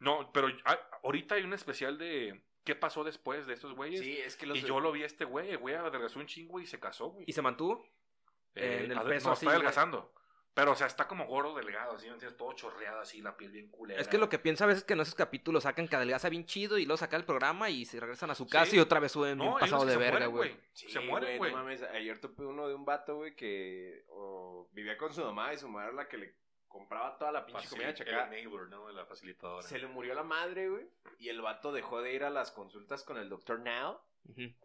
No, 0.00 0.30
pero 0.32 0.48
ah, 0.66 0.78
ahorita 1.02 1.36
hay 1.36 1.44
un 1.44 1.54
especial 1.54 1.96
de 1.96 2.42
qué 2.62 2.74
pasó 2.74 3.02
después 3.02 3.46
de 3.46 3.54
estos 3.54 3.74
güeyes. 3.74 4.00
Sí, 4.00 4.18
es 4.18 4.36
que 4.36 4.46
los... 4.46 4.58
y 4.58 4.62
yo 4.62 4.80
lo 4.80 4.92
vi 4.92 5.02
a 5.02 5.06
este 5.06 5.24
güey, 5.24 5.54
güey 5.56 5.74
adelgazó 5.74 6.18
un 6.18 6.26
chingo 6.26 6.60
y 6.60 6.66
se 6.66 6.78
casó, 6.78 7.08
güey. 7.08 7.24
¿Y 7.26 7.32
se 7.32 7.42
mantuvo? 7.42 7.86
en 8.54 8.92
el 8.92 9.00
peso 9.02 9.28
no, 9.28 9.32
así, 9.32 9.46
está 9.46 9.56
adelgazando. 9.56 10.12
Pero, 10.54 10.70
o 10.70 10.75
sea, 10.76 10.87
está 10.87 11.08
como 11.08 11.26
gordo, 11.26 11.56
delgado, 11.56 11.96
así, 11.96 12.06
¿me 12.06 12.12
entiendes? 12.12 12.38
Todo 12.38 12.52
chorreado 12.52 13.00
así, 13.00 13.20
la 13.20 13.37
piel 13.37 13.50
bien 13.50 13.68
culera. 13.70 14.00
Es 14.00 14.06
que 14.06 14.18
lo 14.18 14.28
que 14.28 14.38
pienso 14.38 14.62
a 14.62 14.68
veces 14.68 14.82
es 14.82 14.87
que 14.87 14.92
en 14.94 15.00
esos 15.00 15.16
capítulos 15.16 15.64
sacan 15.64 15.88
que 15.88 15.96
adelgaza 15.96 16.28
bien 16.28 16.46
chido 16.46 16.78
y 16.78 16.84
luego 16.87 16.96
saca 16.96 17.16
el 17.16 17.25
programa 17.25 17.70
y 17.70 17.84
se 17.84 17.99
regresan 17.99 18.30
a 18.30 18.37
su 18.37 18.46
casa 18.49 18.70
Sí. 18.70 18.76
y 18.76 18.78
otra 18.80 19.00
vez 19.00 19.11
suben 19.11 19.37
No, 19.37 19.44
bien 19.46 19.58
pasado 19.58 19.84
de 19.84 19.96
verga, 19.96 20.26
güey. 20.26 20.56
Sí, 20.73 20.88
se 20.88 21.00
mueren, 21.00 21.38
güey. 21.38 21.50
No 21.50 21.58
mames, 21.58 21.82
ayer 21.82 22.20
topé 22.20 22.44
uno 22.44 22.68
de 22.68 22.75
un 22.75 22.84
vato, 22.84 23.16
güey, 23.16 23.34
que 23.34 24.04
vivía 24.73 24.96
con 24.96 25.12
su 25.12 25.23
mamá 25.25 25.52
y 25.52 25.58
su 25.58 25.68
madre 25.68 25.88
era 25.88 25.96
la 25.96 26.08
que 26.08 26.18
le 26.18 26.34
compraba 26.68 27.18
toda 27.18 27.32
la 27.32 27.46
pinche 27.46 27.62
Facil- 27.66 27.70
comida 27.70 28.23
el 28.25 28.30
neighbor, 28.30 28.68
¿no? 28.68 28.90
La 28.92 29.06
facilitadora. 29.06 29.66
Se 29.66 29.78
le 29.78 29.87
murió 29.88 30.14
la 30.14 30.23
madre, 30.25 30.68
güey, 30.68 30.87
y 31.18 31.28
el 31.30 31.40
vato 31.40 31.73
dejó 31.73 32.00
de 32.00 32.12
ir 32.14 32.23
a 32.25 32.30
las 32.30 32.50
consultas 32.52 33.02
con 33.02 33.16
el 33.18 33.28
doctor 33.28 33.58
Now. 33.61 33.99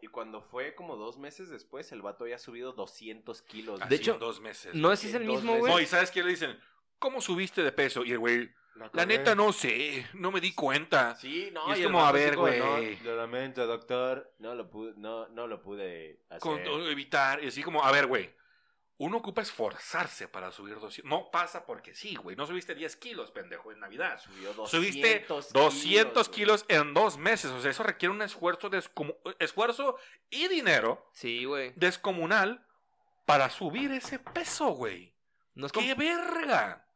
Y 0.00 0.06
cuando 0.08 0.40
fue 0.42 0.74
como 0.74 0.96
dos 0.96 1.18
meses 1.18 1.48
después, 1.50 1.92
el 1.92 2.02
vato 2.02 2.24
había 2.24 2.38
subido 2.38 2.72
200 2.72 3.42
kilos. 3.42 3.80
Así 3.80 3.88
De 3.90 3.96
en 3.96 4.00
hecho, 4.02 4.18
dos 4.18 4.40
meses. 4.40 4.74
No, 4.74 4.90
ese 4.92 5.08
es 5.08 5.14
el 5.14 5.24
mismo, 5.24 5.56
güey. 5.58 5.72
No, 5.72 5.80
y 5.80 5.86
¿sabes 5.86 6.10
qué 6.10 6.22
le 6.22 6.30
dicen? 6.30 6.58
¿Cómo 6.98 7.20
subiste 7.20 7.62
de 7.62 7.70
peso? 7.72 8.04
Y 8.04 8.12
el 8.12 8.18
güey, 8.18 8.50
la 8.92 9.06
neta 9.06 9.34
no 9.34 9.52
sé, 9.52 10.06
no 10.14 10.30
me 10.32 10.40
di 10.40 10.52
cuenta. 10.54 11.14
Sí, 11.16 11.50
no, 11.52 11.68
Y 11.68 11.78
es 11.80 11.86
como, 11.86 12.04
a 12.04 12.12
ver, 12.12 12.36
güey. 12.36 12.58
"No, 12.58 12.78
Lo 13.04 13.16
lamento, 13.16 13.66
doctor. 13.66 14.32
No 14.38 14.54
lo 14.54 14.70
pude, 14.70 14.94
no, 14.96 15.28
no 15.28 15.46
lo 15.46 15.60
pude 15.62 16.20
hacer. 16.30 16.40
Con- 16.40 16.82
evitar, 16.88 17.42
y 17.44 17.48
así 17.48 17.62
como, 17.62 17.82
a 17.84 17.92
ver, 17.92 18.06
güey. 18.06 18.30
Uno 19.02 19.16
ocupa 19.16 19.40
esforzarse 19.40 20.28
para 20.28 20.52
subir 20.52 20.74
200. 20.78 21.08
No 21.08 21.30
pasa 21.30 21.64
porque 21.64 21.94
sí, 21.94 22.16
güey. 22.16 22.36
No 22.36 22.46
subiste 22.46 22.74
10 22.74 22.96
kilos, 22.96 23.30
pendejo, 23.30 23.72
en 23.72 23.80
Navidad. 23.80 24.20
Subió 24.20 24.52
200 24.52 24.70
Subiste 24.70 25.22
kilos, 25.22 25.52
200 25.54 26.28
güey. 26.28 26.34
kilos 26.38 26.64
en 26.68 26.92
dos 26.92 27.16
meses. 27.16 27.50
O 27.50 27.62
sea, 27.62 27.70
eso 27.70 27.82
requiere 27.82 28.14
un 28.14 28.20
esfuerzo, 28.20 28.70
descomu- 28.70 29.16
esfuerzo 29.38 29.96
y 30.28 30.48
dinero 30.48 31.08
Sí, 31.14 31.46
güey. 31.46 31.72
descomunal 31.76 32.62
para 33.24 33.48
subir 33.48 33.90
ese 33.92 34.18
peso, 34.18 34.66
güey. 34.72 35.14
No 35.54 35.64
es 35.64 35.72
como... 35.72 35.86
¡Qué 35.86 35.94
verga! 35.94 36.86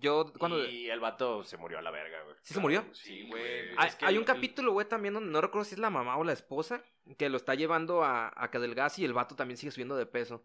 Yo, 0.00 0.32
cuando... 0.38 0.62
Y 0.68 0.90
el 0.90 1.00
vato 1.00 1.44
se 1.44 1.56
murió 1.56 1.78
a 1.78 1.82
la 1.82 1.90
verga, 1.90 2.22
güey. 2.24 2.36
¿Sí 2.42 2.52
se 2.52 2.60
murió? 2.60 2.84
Sí, 2.92 3.26
güey. 3.30 3.70
Hay, 3.78 3.88
Es 3.88 3.96
que 3.96 4.04
hay 4.04 4.14
el- 4.14 4.18
un 4.18 4.24
capítulo, 4.26 4.72
güey, 4.72 4.86
también 4.86 5.14
donde 5.14 5.30
no 5.32 5.40
recuerdo 5.40 5.64
si 5.64 5.76
es 5.76 5.78
la 5.80 5.88
mamá 5.88 6.18
o 6.18 6.24
la 6.24 6.34
esposa 6.34 6.84
que 7.16 7.30
lo 7.30 7.38
está 7.38 7.54
llevando 7.54 8.04
a, 8.04 8.30
a 8.36 8.50
que 8.50 8.58
adelgace 8.58 9.00
y 9.00 9.04
el 9.06 9.14
vato 9.14 9.34
también 9.34 9.56
sigue 9.56 9.70
subiendo 9.70 9.96
de 9.96 10.04
peso. 10.04 10.44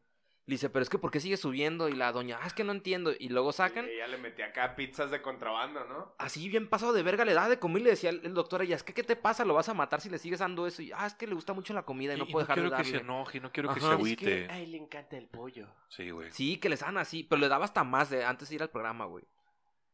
Le 0.50 0.56
dice, 0.56 0.70
pero 0.72 0.82
es 0.82 0.90
que 0.90 0.98
¿por 0.98 1.12
qué 1.12 1.20
sigue 1.20 1.38
subiendo? 1.38 1.90
Y 1.90 1.94
la 1.94 2.12
doña, 2.12 2.40
ah, 2.42 2.48
es 2.48 2.54
que 2.54 2.64
no 2.64 2.72
entiendo. 2.72 3.12
Y 3.20 3.30
luego 3.30 3.52
sacan, 3.52 3.86
Y 3.86 3.90
ella 3.92 4.08
le 4.08 4.18
metía 4.18 4.48
acá 4.48 4.76
pizzas 4.76 5.12
de 5.12 5.22
contrabando, 5.22 5.86
¿no? 5.86 6.12
así 6.18 6.50
bien 6.50 6.68
pasado 6.68 6.92
de 6.92 7.04
verga, 7.04 7.24
le 7.24 7.36
da 7.36 7.48
de 7.48 7.60
comer 7.60 7.82
y 7.82 7.84
le 7.86 7.90
decía 7.92 8.10
el, 8.10 8.34
doctor 8.34 8.62
a 8.62 8.64
ella, 8.64 8.76
es 8.76 8.82
que 8.82 8.96
¿qué 8.96 9.04
te 9.04 9.16
pasa? 9.16 9.46
Lo 9.46 9.54
vas 9.54 9.70
a 9.70 9.76
matar 9.76 10.02
si 10.02 10.10
le 10.10 10.18
sigues 10.18 10.40
dando 10.40 10.66
eso. 10.66 10.82
Y, 10.82 10.92
ah, 10.92 11.06
es 11.06 11.14
que 11.14 11.28
le 11.28 11.36
gusta 11.36 11.54
mucho 11.54 11.74
la 11.76 11.84
comida 11.84 12.16
y 12.16 12.18
no 12.18 12.26
Y- 12.26 12.30
y 12.30 12.32
puede 12.32 12.46
dejar 12.46 12.56
de 12.56 12.62
quiero 12.64 12.76
que 12.78 12.84
darle. 12.84 12.98
se 12.98 13.04
enoje, 13.06 13.40
no 13.40 13.52
quiero 13.52 13.70
que 13.70 13.80
Ajá. 13.80 13.80
se 13.82 13.86
Es 13.86 13.94
agüite. 13.94 14.48
a 14.50 14.60
él 14.60 14.72
le 14.72 14.78
encanta 14.80 15.18
el 15.18 15.28
pollo. 15.28 15.68
Sí, 15.90 16.10
güey. 16.10 16.32
Sí, 16.32 16.58
que 16.58 16.70
les 16.70 16.80
dan 16.80 16.98
así, 16.98 17.24
pero 17.24 17.40
le 17.40 17.48
daba 17.48 17.66
hasta 17.66 17.84
más 17.84 18.10
de 18.10 18.26
antes 18.26 18.50
de 18.50 18.56
ir 18.56 18.64
al 18.64 18.70
programa, 18.72 19.06
güey. 19.06 19.24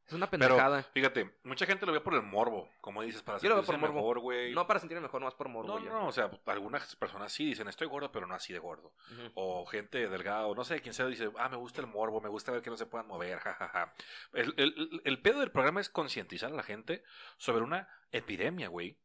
Es 0.08 0.14
una 0.14 0.30
Pero, 0.30 0.46
pendejada. 0.50 0.84
fíjate, 0.94 1.32
mucha 1.44 1.66
gente 1.66 1.86
lo 1.88 1.92
ve 1.92 2.00
por 2.00 2.14
el 2.14 2.22
morbo, 2.22 2.70
como 2.80 3.02
dices, 3.02 3.24
para 3.24 3.40
Yo 3.40 3.50
sentirse 3.50 3.66
por 3.80 3.92
mejor, 3.92 4.20
güey. 4.20 4.54
No 4.54 4.68
para 4.68 4.80
sentirme 4.80 5.02
mejor, 5.02 5.20
no 5.20 5.26
más 5.26 5.34
por 5.34 5.50
morbo. 5.50 5.80
no, 5.80 5.84
ya. 5.84 5.90
no, 5.90 6.08
o 6.08 6.12
sea, 6.12 6.30
algunas 6.46 6.96
personas 6.96 7.32
sí 7.34 7.44
dicen, 7.46 7.68
estoy 7.68 7.88
gordo, 7.88 8.12
pero 8.12 8.28
no 8.28 8.36
así 8.36 8.54
de 8.54 8.60
gordo. 8.60 8.94
O 9.34 9.66
gente 9.66 10.08
delgada, 10.08 10.46
o 10.46 10.54
no 10.54 10.64
sé, 10.64 10.80
quien 10.82 10.94
sea 10.94 11.08
dice, 11.08 11.32
ah, 11.40 11.50
me 11.50 11.58
gusta 11.58 11.82
el 11.82 11.88
morbo, 11.88 12.22
me 12.22 12.30
gusta 12.30 12.52
ver 12.52 12.62
que 12.62 12.70
no 12.70 12.78
se 12.78 12.86
puedan 12.86 13.08
mover, 13.08 13.40
jajaja. 13.40 13.94
El, 14.34 14.54
el, 14.58 14.74
el- 14.78 15.02
el 15.04 15.22
pedo 15.22 15.40
del 15.40 15.52
programa 15.52 15.82
es 15.82 15.90
concientizar 15.90 16.52
a 16.52 16.56
la 16.56 16.64
gente 16.64 17.04
sobre 17.38 17.64
una 17.64 17.90
epidemia, 18.12 18.68
güey, 18.68 19.00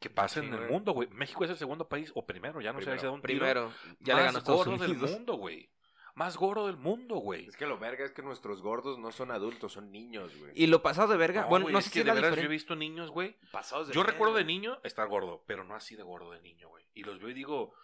que 0.00 0.08
pasa 0.08 0.40
Sí, 0.40 0.46
en 0.46 0.52
el 0.54 0.60
güey. 0.60 0.70
mundo, 0.72 0.92
güey. 0.92 1.08
México 1.10 1.44
es 1.44 1.50
el 1.50 1.56
segundo 1.58 1.86
país, 1.88 2.10
o 2.14 2.24
primero, 2.26 2.60
ya 2.62 2.72
no 2.72 2.80
sé 2.80 2.98
si 2.98 3.06
un 3.06 3.20
tiro, 3.20 3.40
Primero, 3.40 3.72
ya 4.00 4.14
más 4.14 4.22
le 4.22 4.32
ganó 4.32 4.42
gordo 4.42 4.76
del 4.78 4.96
mundo, 4.96 5.34
güey. 5.34 5.70
Más 6.14 6.36
gordo 6.36 6.68
del 6.68 6.76
mundo, 6.76 7.16
güey. 7.16 7.46
Es 7.48 7.56
que 7.56 7.66
lo 7.66 7.76
verga 7.78 8.04
es 8.04 8.12
que 8.12 8.22
nuestros 8.22 8.62
gordos 8.62 8.98
no 8.98 9.10
son 9.10 9.32
adultos, 9.32 9.72
son 9.72 9.90
niños, 9.90 10.36
güey. 10.38 10.52
Y 10.54 10.68
lo 10.68 10.80
pasado 10.80 11.08
de 11.08 11.16
verga, 11.16 11.42
No, 11.42 11.48
bueno, 11.48 11.64
güey, 11.64 11.72
no 11.72 11.78
es 11.80 11.86
sé 11.86 11.90
que 11.90 11.94
si 11.94 12.00
es 12.00 12.06
de 12.06 12.20
veras 12.20 12.36
yo 12.36 12.42
he 12.42 12.48
visto 12.48 12.76
niños, 12.76 13.10
güey, 13.10 13.36
Pasados 13.50 13.88
de 13.88 13.94
Yo 13.94 14.04
recuerdo 14.04 14.34
de 14.34 14.44
niño 14.44 14.78
estar 14.84 15.08
gordo, 15.08 15.42
pero 15.46 15.64
no 15.64 15.74
así 15.74 15.96
de 15.96 16.04
gordo 16.04 16.30
de 16.30 16.40
niño, 16.40 16.68
güey. 16.68 16.84
Y 16.94 17.02
los 17.02 17.18
veo 17.18 17.30
y 17.30 17.34
digo, 17.34 17.74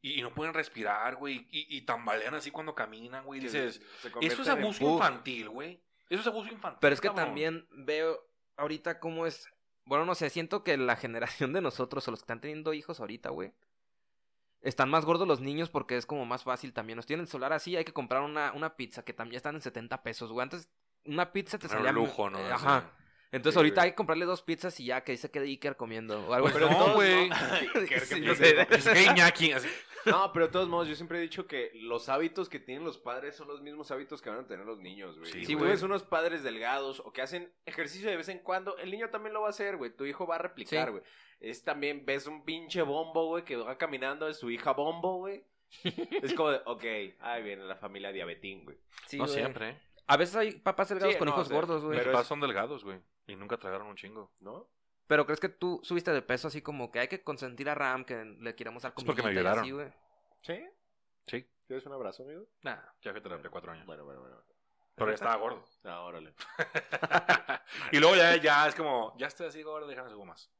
y, 0.00 0.20
y 0.20 0.22
no 0.22 0.32
pueden 0.32 0.54
respirar, 0.54 1.16
güey, 1.16 1.48
y, 1.50 1.76
y 1.76 1.82
tambalean 1.82 2.34
así 2.34 2.52
cuando 2.52 2.76
caminan, 2.76 3.24
güey. 3.24 3.40
Que 3.40 3.46
Dices, 3.46 3.82
eso 4.20 4.42
es 4.42 4.48
abuso 4.48 4.84
infantil, 4.84 5.48
güey. 5.48 5.80
Eso 6.08 6.20
es 6.20 6.26
abuso 6.28 6.52
infantil. 6.52 6.78
Pero 6.80 6.94
es 6.94 7.00
que 7.00 7.08
cabrón. 7.08 7.26
también 7.26 7.68
veo 7.72 8.24
ahorita 8.56 9.00
cómo 9.00 9.26
es. 9.26 9.48
Bueno, 9.84 10.04
no 10.04 10.14
sé, 10.14 10.30
siento 10.30 10.62
que 10.62 10.76
la 10.76 10.94
generación 10.94 11.52
de 11.52 11.60
nosotros 11.60 12.06
o 12.06 12.10
los 12.12 12.20
que 12.20 12.24
están 12.24 12.40
teniendo 12.40 12.72
hijos 12.72 13.00
ahorita, 13.00 13.30
güey. 13.30 13.52
Están 14.62 14.90
más 14.90 15.04
gordos 15.04 15.26
los 15.26 15.40
niños 15.40 15.70
porque 15.70 15.96
es 15.96 16.06
como 16.06 16.26
más 16.26 16.44
fácil 16.44 16.72
también. 16.72 16.96
Nos 16.96 17.06
tienen 17.06 17.22
el 17.22 17.28
celular 17.28 17.52
así, 17.52 17.76
hay 17.76 17.84
que 17.84 17.92
comprar 17.92 18.22
una, 18.22 18.52
una 18.52 18.76
pizza 18.76 19.02
que 19.02 19.12
también 19.12 19.36
están 19.36 19.54
en 19.54 19.62
70 19.62 20.02
pesos, 20.02 20.30
güey. 20.30 20.42
Antes 20.42 20.68
una 21.04 21.32
pizza 21.32 21.58
te 21.58 21.68
salía... 21.68 21.90
un 21.90 21.96
lujo, 21.96 22.28
¿no? 22.28 22.38
Ajá. 22.38 22.90
Entonces 23.32 23.54
Sí, 23.54 23.58
ahorita 23.60 23.74
güey. 23.76 23.84
hay 23.86 23.90
que 23.92 23.96
comprarle 23.96 24.24
dos 24.24 24.42
pizzas 24.42 24.78
y 24.80 24.86
ya 24.86 25.02
que 25.04 25.12
ahí 25.12 25.18
se 25.18 25.30
quede 25.30 25.46
Iker 25.46 25.76
comiendo 25.76 26.26
o 26.26 26.34
algo 26.34 26.48
Pero 26.52 26.66
así. 26.66 26.76
no, 26.78 26.94
güey. 26.94 27.30
Iker, 27.74 28.00
Sí, 28.00 28.20
no 28.20 28.34
sé. 28.34 28.66
Es 28.70 28.88
que 28.88 29.02
Iñaki, 29.04 29.52
así. 29.52 29.68
No, 30.06 30.32
pero 30.32 30.46
de 30.46 30.52
todos 30.52 30.68
modos, 30.68 30.88
yo 30.88 30.94
siempre 30.94 31.18
he 31.18 31.20
dicho 31.20 31.46
que 31.46 31.70
los 31.74 32.08
hábitos 32.08 32.48
que 32.48 32.58
tienen 32.58 32.84
los 32.84 32.98
padres 32.98 33.36
son 33.36 33.48
los 33.48 33.60
mismos 33.60 33.90
hábitos 33.90 34.20
que 34.22 34.30
van 34.30 34.40
a 34.40 34.46
tener 34.46 34.64
los 34.64 34.78
niños, 34.80 35.18
güey. 35.18 35.30
Sí, 35.30 35.44
si 35.44 35.54
güey. 35.54 35.70
ves 35.70 35.82
unos 35.82 36.02
padres 36.02 36.42
delgados 36.42 37.00
o 37.00 37.12
que 37.12 37.20
hacen 37.22 37.52
ejercicio 37.66 38.08
de 38.10 38.16
vez 38.16 38.28
en 38.30 38.38
cuando, 38.38 38.76
el 38.78 38.90
niño 38.90 39.10
también 39.10 39.34
lo 39.34 39.42
va 39.42 39.48
a 39.48 39.50
hacer, 39.50 39.76
güey. 39.76 39.94
Tu 39.94 40.06
hijo 40.06 40.26
va 40.26 40.36
a 40.36 40.38
replicar, 40.38 40.86
Sí. 40.88 40.92
güey. 40.92 41.02
Es 41.40 41.62
también, 41.64 42.04
ves 42.06 42.26
un 42.26 42.44
pinche 42.44 42.82
bombo, 42.82 43.26
güey, 43.26 43.44
que 43.44 43.56
va 43.56 43.76
caminando 43.78 44.26
de 44.26 44.34
su 44.34 44.50
hija 44.50 44.72
bombo, 44.72 45.18
güey. 45.18 45.44
es 46.22 46.34
como 46.34 46.50
de, 46.50 46.60
ok, 46.64 46.84
ahí 47.20 47.42
viene 47.42 47.64
la 47.64 47.76
familia 47.76 48.10
diabetín, 48.10 48.64
güey. 48.64 48.78
Sí, 49.06 49.18
no 49.18 49.24
güey. 49.26 49.36
siempre, 49.36 49.68
¿eh? 49.70 49.78
A 50.06 50.16
veces 50.16 50.34
hay 50.34 50.52
papás 50.52 50.88
delgados 50.88 51.12
Sí, 51.14 51.18
con 51.18 51.26
no, 51.28 51.34
hijos 51.34 51.46
o 51.46 51.48
sea, 51.50 51.56
gordos, 51.56 51.82
güey. 51.84 51.92
Mis 51.96 52.00
Pero 52.00 52.12
papás 52.12 52.24
es- 52.24 52.28
son 52.28 52.40
delgados, 52.40 52.84
güey. 52.84 52.98
Y 53.30 53.36
nunca 53.36 53.56
tragaron 53.56 53.86
un 53.86 53.96
chingo. 53.96 54.32
¿No? 54.40 54.68
Pero 55.06 55.24
crees 55.24 55.40
que 55.40 55.48
tú 55.48 55.80
subiste 55.82 56.12
de 56.12 56.22
peso 56.22 56.48
así 56.48 56.62
como 56.62 56.90
que 56.90 57.00
hay 57.00 57.08
que 57.08 57.22
consentir 57.22 57.68
a 57.68 57.74
Ram, 57.74 58.04
que 58.04 58.24
le 58.24 58.54
queremos 58.54 58.82
dar 58.82 58.92
Es 58.96 59.04
porque 59.04 59.22
me 59.22 59.30
violaron. 59.30 59.60
así, 59.60 59.70
güey. 59.70 59.92
¿Sí? 60.40 60.64
Sí. 61.26 61.48
¿Quieres 61.66 61.86
un 61.86 61.92
abrazo, 61.92 62.24
amigo? 62.24 62.46
Nah, 62.62 62.78
ya 63.02 63.12
fui 63.12 63.20
a 63.20 63.22
terapia 63.22 63.50
cuatro 63.50 63.72
años. 63.72 63.86
Bueno, 63.86 64.04
bueno, 64.04 64.20
bueno. 64.20 64.36
Pero 64.94 65.10
ya 65.10 65.14
estaba 65.14 65.36
gordo. 65.36 65.64
Ah, 65.84 66.00
órale. 66.00 66.34
y 67.92 67.98
luego 67.98 68.16
ya, 68.16 68.36
ya 68.36 68.68
es 68.68 68.74
como, 68.74 69.16
ya 69.16 69.28
estoy 69.28 69.46
así 69.46 69.62
gordo, 69.62 69.86
déjame 69.86 70.10
algo 70.10 70.24
más. 70.26 70.50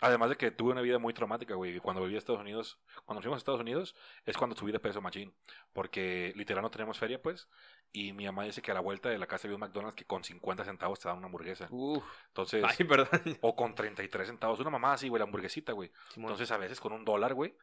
Además 0.00 0.30
de 0.30 0.36
que 0.36 0.50
tuve 0.50 0.72
una 0.72 0.80
vida 0.80 0.98
muy 0.98 1.12
traumática, 1.12 1.54
güey. 1.54 1.78
Cuando 1.78 2.00
volví 2.00 2.14
a 2.14 2.18
Estados 2.18 2.40
Unidos, 2.40 2.78
cuando 3.04 3.20
fuimos 3.20 3.36
a 3.36 3.38
Estados 3.38 3.60
Unidos, 3.60 3.94
es 4.24 4.36
cuando 4.36 4.56
subí 4.56 4.72
de 4.72 4.80
peso 4.80 5.00
machín. 5.02 5.34
Porque 5.72 6.32
literal 6.36 6.62
no 6.62 6.70
tenemos 6.70 6.98
feria, 6.98 7.20
pues. 7.20 7.48
Y 7.92 8.12
mi 8.12 8.24
mamá 8.24 8.44
dice 8.44 8.62
que 8.62 8.70
a 8.70 8.74
la 8.74 8.80
vuelta 8.80 9.10
de 9.10 9.18
la 9.18 9.26
casa 9.26 9.46
había 9.46 9.56
un 9.56 9.60
McDonald's 9.60 9.96
que 9.96 10.06
con 10.06 10.24
50 10.24 10.64
centavos 10.64 10.98
te 10.98 11.08
daban 11.08 11.18
una 11.18 11.26
hamburguesa. 11.26 11.68
Uf. 11.70 12.02
Entonces, 12.28 12.64
Ay, 12.66 12.86
perdón. 12.86 13.08
o 13.42 13.54
con 13.54 13.74
33 13.74 14.28
centavos. 14.28 14.58
Una 14.60 14.70
mamá 14.70 14.94
así, 14.94 15.08
güey, 15.08 15.18
la 15.18 15.24
hamburguesita, 15.24 15.72
güey. 15.72 15.92
Entonces, 16.16 16.50
a 16.50 16.56
veces 16.56 16.80
con 16.80 16.92
un 16.92 17.04
dólar, 17.04 17.34
güey. 17.34 17.54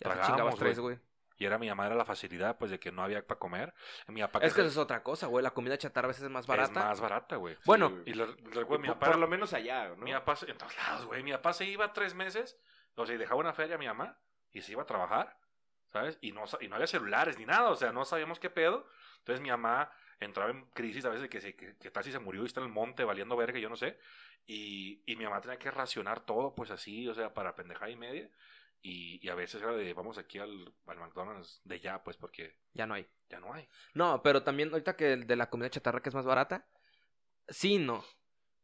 ya 0.00 0.10
tragábamos, 0.10 0.58
tres, 0.58 0.78
güey. 0.78 0.98
Y 1.42 1.44
era 1.44 1.58
mi 1.58 1.68
mamá, 1.68 1.86
era 1.86 1.96
la 1.96 2.04
facilidad, 2.04 2.56
pues, 2.56 2.70
de 2.70 2.78
que 2.78 2.92
no 2.92 3.02
había 3.02 3.26
para 3.26 3.40
comer. 3.40 3.74
Mi 4.06 4.20
papá 4.20 4.38
Es 4.42 4.54
que 4.54 4.60
eso 4.60 4.70
es 4.70 4.76
otra 4.76 5.02
cosa, 5.02 5.26
güey. 5.26 5.42
La 5.42 5.50
comida 5.50 5.76
chatarra 5.76 6.06
a 6.06 6.10
veces 6.10 6.22
es 6.22 6.30
más 6.30 6.46
barata. 6.46 6.82
es 6.82 6.86
más 6.86 7.00
barata, 7.00 7.34
güey. 7.34 7.56
Bueno, 7.64 7.88
Sí, 7.88 7.94
güey. 7.94 8.10
Y 8.10 8.14
le 8.14 8.26
recuerdo, 8.26 8.78
mi 8.78 8.86
papá, 8.86 9.06
por 9.06 9.18
lo 9.18 9.26
menos 9.26 9.52
allá, 9.52 9.88
¿no? 9.88 9.96
mi 9.96 10.12
papá 10.12 10.36
en 10.46 10.56
todos 10.56 10.76
lados, 10.76 11.06
güey. 11.06 11.24
Mi 11.24 11.32
papá 11.32 11.52
se 11.52 11.64
iba 11.64 11.92
tres 11.92 12.14
meses, 12.14 12.56
o 12.94 13.04
sea, 13.04 13.16
y 13.16 13.18
dejaba 13.18 13.40
una 13.40 13.52
feria 13.52 13.74
a 13.74 13.78
mi 13.78 13.88
mamá 13.88 14.16
y 14.52 14.60
se 14.60 14.70
iba 14.70 14.84
a 14.84 14.86
trabajar, 14.86 15.36
¿sabes? 15.88 16.16
Y 16.20 16.30
no, 16.30 16.44
y 16.60 16.68
no 16.68 16.76
había 16.76 16.86
celulares 16.86 17.36
ni 17.40 17.44
nada, 17.44 17.70
o 17.70 17.74
sea, 17.74 17.90
no 17.90 18.04
sabíamos 18.04 18.38
qué 18.38 18.48
pedo. 18.48 18.86
Entonces 19.18 19.40
mi 19.40 19.50
mamá 19.50 19.90
entraba 20.20 20.52
en 20.52 20.66
crisis 20.66 21.04
a 21.06 21.08
veces 21.08 21.22
de 21.22 21.28
que, 21.28 21.40
se, 21.40 21.56
que, 21.56 21.76
que 21.76 21.90
casi 21.90 22.12
se 22.12 22.20
murió 22.20 22.44
y 22.44 22.46
está 22.46 22.60
en 22.60 22.66
el 22.66 22.72
monte 22.72 23.02
valiendo 23.02 23.36
verga, 23.36 23.58
yo 23.58 23.68
no 23.68 23.74
sé. 23.74 23.98
Y, 24.46 25.02
y 25.06 25.16
mi 25.16 25.24
mamá 25.24 25.40
tenía 25.40 25.58
que 25.58 25.72
racionar 25.72 26.20
todo, 26.20 26.54
pues 26.54 26.70
así, 26.70 27.08
o 27.08 27.14
sea, 27.14 27.34
para 27.34 27.56
pendejada 27.56 27.90
y 27.90 27.96
media. 27.96 28.30
Y, 28.84 29.24
y 29.24 29.28
a 29.28 29.34
veces 29.36 29.62
era 29.62 29.72
de, 29.72 29.94
vamos 29.94 30.18
aquí 30.18 30.38
al, 30.38 30.74
al 30.86 30.98
McDonald's 30.98 31.60
de 31.64 31.78
ya, 31.80 32.02
pues 32.02 32.16
porque 32.16 32.58
Ya 32.74 32.86
no 32.86 32.94
hay. 32.94 33.06
ya 33.28 33.38
no 33.38 33.52
hay. 33.54 33.68
No, 33.94 34.22
pero 34.22 34.42
también 34.42 34.70
ahorita 34.72 34.96
que 34.96 35.12
el 35.12 35.26
de 35.26 35.36
la 35.36 35.48
comida 35.50 35.70
chatarra 35.70 36.02
que 36.02 36.08
es 36.08 36.14
más 36.14 36.26
barata, 36.26 36.66
sí, 37.48 37.78
no. 37.78 38.04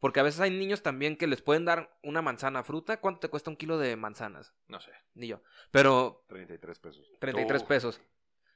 Porque 0.01 0.21
a 0.21 0.25
veces 0.25 0.41
hay 0.41 0.51
niños 0.51 0.83
también 0.83 1.17
que 1.17 1.27
les 1.27 1.43
pueden 1.43 1.65
dar 1.65 1.97
una 2.03 2.23
manzana 2.23 2.63
fruta. 2.63 3.01
¿Cuánto 3.01 3.21
te 3.21 3.29
cuesta 3.29 3.51
un 3.51 3.57
kilo 3.57 3.79
de 3.79 3.97
manzanas? 3.97 4.55
No 4.69 4.81
sé. 4.81 4.93
Ni 5.15 5.27
yo. 5.29 5.41
Pero 5.73 6.25
33 6.29 6.79
pesos. 6.79 7.13
33 7.19 7.63
Oh. 7.63 7.67
pesos. 7.67 8.01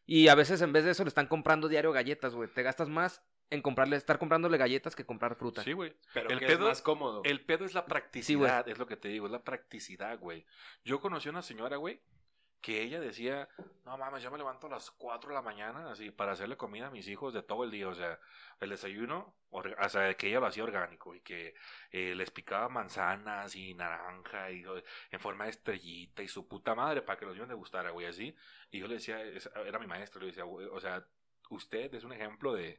Y 0.07 0.29
a 0.29 0.35
veces 0.35 0.61
en 0.63 0.73
vez 0.73 0.85
de 0.85 0.91
eso 0.93 1.05
le 1.05 1.09
están 1.09 1.27
comprando 1.27 1.69
diario 1.69 1.93
galletas, 1.93 2.35
güey. 2.35 2.49
Te 2.53 2.63
gastas 2.63 2.89
más 2.89 3.23
en 3.51 3.63
comprarle, 3.63 3.97
estar 3.97 4.19
comprándole 4.19 4.57
galletas 4.59 4.97
que 4.97 5.05
comprar 5.05 5.37
fruta. 5.37 5.63
Sí, 5.63 5.73
güey. 5.73 5.95
Pero 6.15 6.31
El 6.31 6.39
que 6.41 6.47
pedo- 6.47 6.65
es 6.65 6.69
más 6.71 6.83
cómodo. 6.83 7.21
El 7.25 7.45
pedo 7.45 7.65
es 7.65 7.75
la 7.75 7.85
practicidad, 7.87 8.67
es 8.69 8.79
lo 8.79 8.87
que 8.87 8.97
te 8.97 9.09
digo, 9.09 9.27
es 9.27 9.33
la 9.33 9.43
practicidad, 9.45 10.19
güey. 10.19 10.47
Yo 10.85 11.01
conocí 11.01 11.29
a 11.29 11.33
una 11.33 11.43
señora, 11.43 11.77
güey, 11.77 12.01
que 12.63 12.81
ella 12.81 13.01
decía, 13.01 13.49
no 13.85 13.99
mames, 13.99 14.23
yo 14.23 14.31
me 14.31 14.39
levanto 14.39 14.69
a 14.69 14.71
las 14.71 14.91
4 14.93 15.31
de 15.31 15.35
la 15.35 15.43
mañana 15.43 15.91
así 15.91 16.13
para 16.13 16.33
hacerle 16.33 16.57
comida 16.57 16.87
a 16.87 16.91
mis 16.91 17.09
hijos 17.09 17.35
de 17.35 17.43
todo 17.43 17.65
el 17.65 17.73
día, 17.73 17.89
o 17.89 17.95
sea, 17.95 18.21
el 18.61 18.71
desayuno, 18.71 19.35
o 19.51 19.89
sea, 19.89 20.15
que 20.15 20.29
ella 20.29 20.39
lo 20.39 20.47
hacía 20.47 20.63
orgánico 20.63 21.13
y 21.15 21.21
que 21.21 21.55
eh, 21.91 22.15
les 22.15 22.31
picaba 22.31 22.69
manzanas 22.69 23.57
y 23.57 23.75
naranja 23.75 24.53
y 24.53 24.65
en 25.11 25.21
forma 25.21 25.45
de 25.45 25.51
estrellita 25.51 26.23
y 26.23 26.29
su 26.29 26.47
puta 26.47 26.77
madre 26.77 27.03
para 27.03 27.19
que 27.19 27.27
los 27.27 27.35
niños 27.35 27.49
les 27.49 27.59
gustara, 27.59 27.91
güey, 27.91 28.07
así. 28.07 28.35
Y 28.71 28.79
yo 28.79 28.87
le 28.87 28.95
decía, 28.95 29.21
era 29.21 29.81
mi 29.81 29.89
maestro, 29.89 30.21
le 30.21 30.29
decía, 30.29 30.45
güey, 30.45 30.69
o 30.69 30.79
sea, 30.79 31.05
usted 31.51 31.93
es 31.93 32.05
un 32.05 32.13
ejemplo 32.13 32.55
de... 32.55 32.79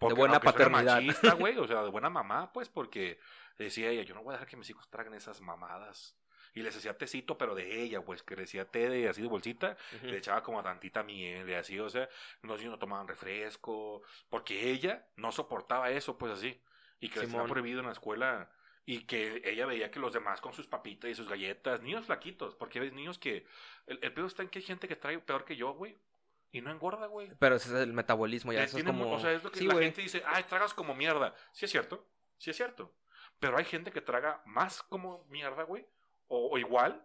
buena 0.00 0.14
aunque 0.14 0.20
suene 0.22 0.40
paternidad. 0.40 1.02
machista, 1.02 1.34
güey, 1.34 1.58
o 1.58 1.66
sea, 1.66 1.82
de 1.82 1.90
buena 1.90 2.08
mamá, 2.08 2.50
pues, 2.50 2.70
porque 2.70 3.20
decía 3.58 3.90
ella, 3.90 4.04
yo 4.04 4.14
no 4.14 4.22
voy 4.22 4.32
a 4.32 4.36
dejar 4.36 4.48
que 4.48 4.56
mis 4.56 4.70
hijos 4.70 4.88
traguen 4.88 5.12
esas 5.12 5.42
mamadas. 5.42 6.16
Y 6.56 6.62
les 6.62 6.74
hacía 6.74 6.96
tecito, 6.96 7.36
pero 7.36 7.54
de 7.54 7.82
ella, 7.82 8.02
pues, 8.02 8.22
que 8.22 8.34
decía 8.34 8.64
té 8.64 8.88
de 8.88 9.10
así 9.10 9.20
de 9.20 9.28
bolsita, 9.28 9.76
le 10.02 10.16
echaba 10.16 10.42
como 10.42 10.62
tantita 10.62 11.02
miel 11.02 11.48
y 11.48 11.52
así, 11.52 11.78
o 11.78 11.90
sea, 11.90 12.08
los 12.40 12.58
niños 12.58 12.72
no 12.72 12.78
tomaban 12.78 13.06
refresco, 13.06 14.02
porque 14.30 14.70
ella 14.70 15.06
no 15.16 15.32
soportaba 15.32 15.90
eso, 15.90 16.16
pues 16.16 16.32
así, 16.32 16.58
y 16.98 17.10
que 17.10 17.20
les 17.20 17.28
Simón. 17.28 17.46
prohibido 17.46 17.80
en 17.80 17.86
la 17.86 17.92
escuela, 17.92 18.50
y 18.86 19.00
que 19.00 19.42
ella 19.44 19.66
veía 19.66 19.90
que 19.90 20.00
los 20.00 20.14
demás 20.14 20.40
con 20.40 20.54
sus 20.54 20.66
papitas 20.66 21.10
y 21.10 21.14
sus 21.14 21.28
galletas, 21.28 21.82
niños 21.82 22.06
flaquitos, 22.06 22.54
porque 22.54 22.80
ves 22.80 22.94
niños 22.94 23.18
que, 23.18 23.46
el, 23.86 23.98
el 24.00 24.14
peor 24.14 24.28
está 24.28 24.42
en 24.42 24.48
que 24.48 24.60
hay 24.60 24.64
gente 24.64 24.88
que 24.88 24.96
trae 24.96 25.18
peor 25.18 25.44
que 25.44 25.56
yo, 25.56 25.74
güey, 25.74 25.98
y 26.52 26.62
no 26.62 26.70
engorda, 26.70 27.06
güey. 27.06 27.30
Pero 27.38 27.56
ese 27.56 27.68
es 27.68 27.82
el 27.82 27.92
metabolismo, 27.92 28.54
ya 28.54 28.62
Eh, 28.62 28.64
eso 28.64 28.78
es 28.78 28.84
como... 28.84 29.12
O 29.12 29.20
sea, 29.20 29.32
es 29.32 29.44
lo 29.44 29.52
que 29.52 29.58
Sí, 29.58 29.66
la 29.66 29.74
gente 29.74 30.00
dice, 30.00 30.22
ay, 30.24 30.44
tragas 30.44 30.72
como 30.72 30.94
mierda. 30.94 31.34
Sí 31.52 31.66
es 31.66 31.70
cierto, 31.70 32.08
sí 32.38 32.48
es 32.48 32.56
cierto. 32.56 32.94
Pero 33.38 33.58
hay 33.58 33.66
gente 33.66 33.92
que 33.92 34.00
traga 34.00 34.40
más 34.46 34.82
como 34.82 35.26
mierda, 35.26 35.64
güey, 35.64 35.86
o, 36.28 36.48
o 36.52 36.58
igual, 36.58 37.04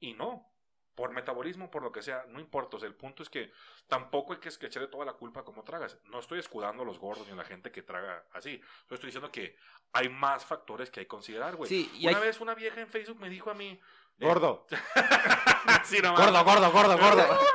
y 0.00 0.14
no. 0.14 0.50
Por 0.94 1.10
metabolismo, 1.10 1.72
por 1.72 1.82
lo 1.82 1.90
que 1.90 2.02
sea, 2.02 2.24
no 2.28 2.38
importa. 2.38 2.76
O 2.76 2.78
sea, 2.78 2.88
el 2.88 2.94
punto 2.94 3.24
es 3.24 3.28
que 3.28 3.50
tampoco 3.88 4.32
hay 4.32 4.38
que 4.38 4.48
echarle 4.48 4.86
toda 4.86 5.04
la 5.04 5.14
culpa 5.14 5.40
a 5.40 5.42
cómo 5.42 5.64
tragas. 5.64 5.98
No 6.04 6.20
estoy 6.20 6.38
escudando 6.38 6.84
a 6.84 6.86
los 6.86 7.00
gordos 7.00 7.26
ni 7.26 7.32
a 7.32 7.36
la 7.36 7.42
gente 7.44 7.72
que 7.72 7.82
traga 7.82 8.24
así. 8.32 8.60
Yo 8.88 8.94
estoy 8.94 9.08
diciendo 9.08 9.32
que 9.32 9.56
hay 9.92 10.08
más 10.08 10.44
factores 10.44 10.90
que 10.92 11.00
hay 11.00 11.06
que 11.06 11.08
considerar, 11.08 11.56
güey. 11.56 11.68
Sí, 11.68 11.90
Una 12.00 12.16
hay- 12.18 12.24
vez 12.24 12.40
una 12.40 12.54
vieja 12.54 12.80
en 12.80 12.86
Facebook 12.86 13.18
me 13.18 13.28
dijo 13.28 13.50
a 13.50 13.54
mí... 13.54 13.70
eh, 13.70 13.80
Gordo. 14.24 14.68
sí. 15.84 16.00
Gordo, 16.00 16.44
gordo, 16.44 16.70
gordo, 16.70 16.96
gordo. 16.98 17.38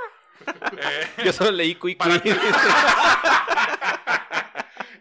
Eh, 0.81 1.07
Yo 1.25 1.33
solo 1.33 1.51
leí 1.51 1.75
Para- 1.75 2.19
Quick. 2.19 2.33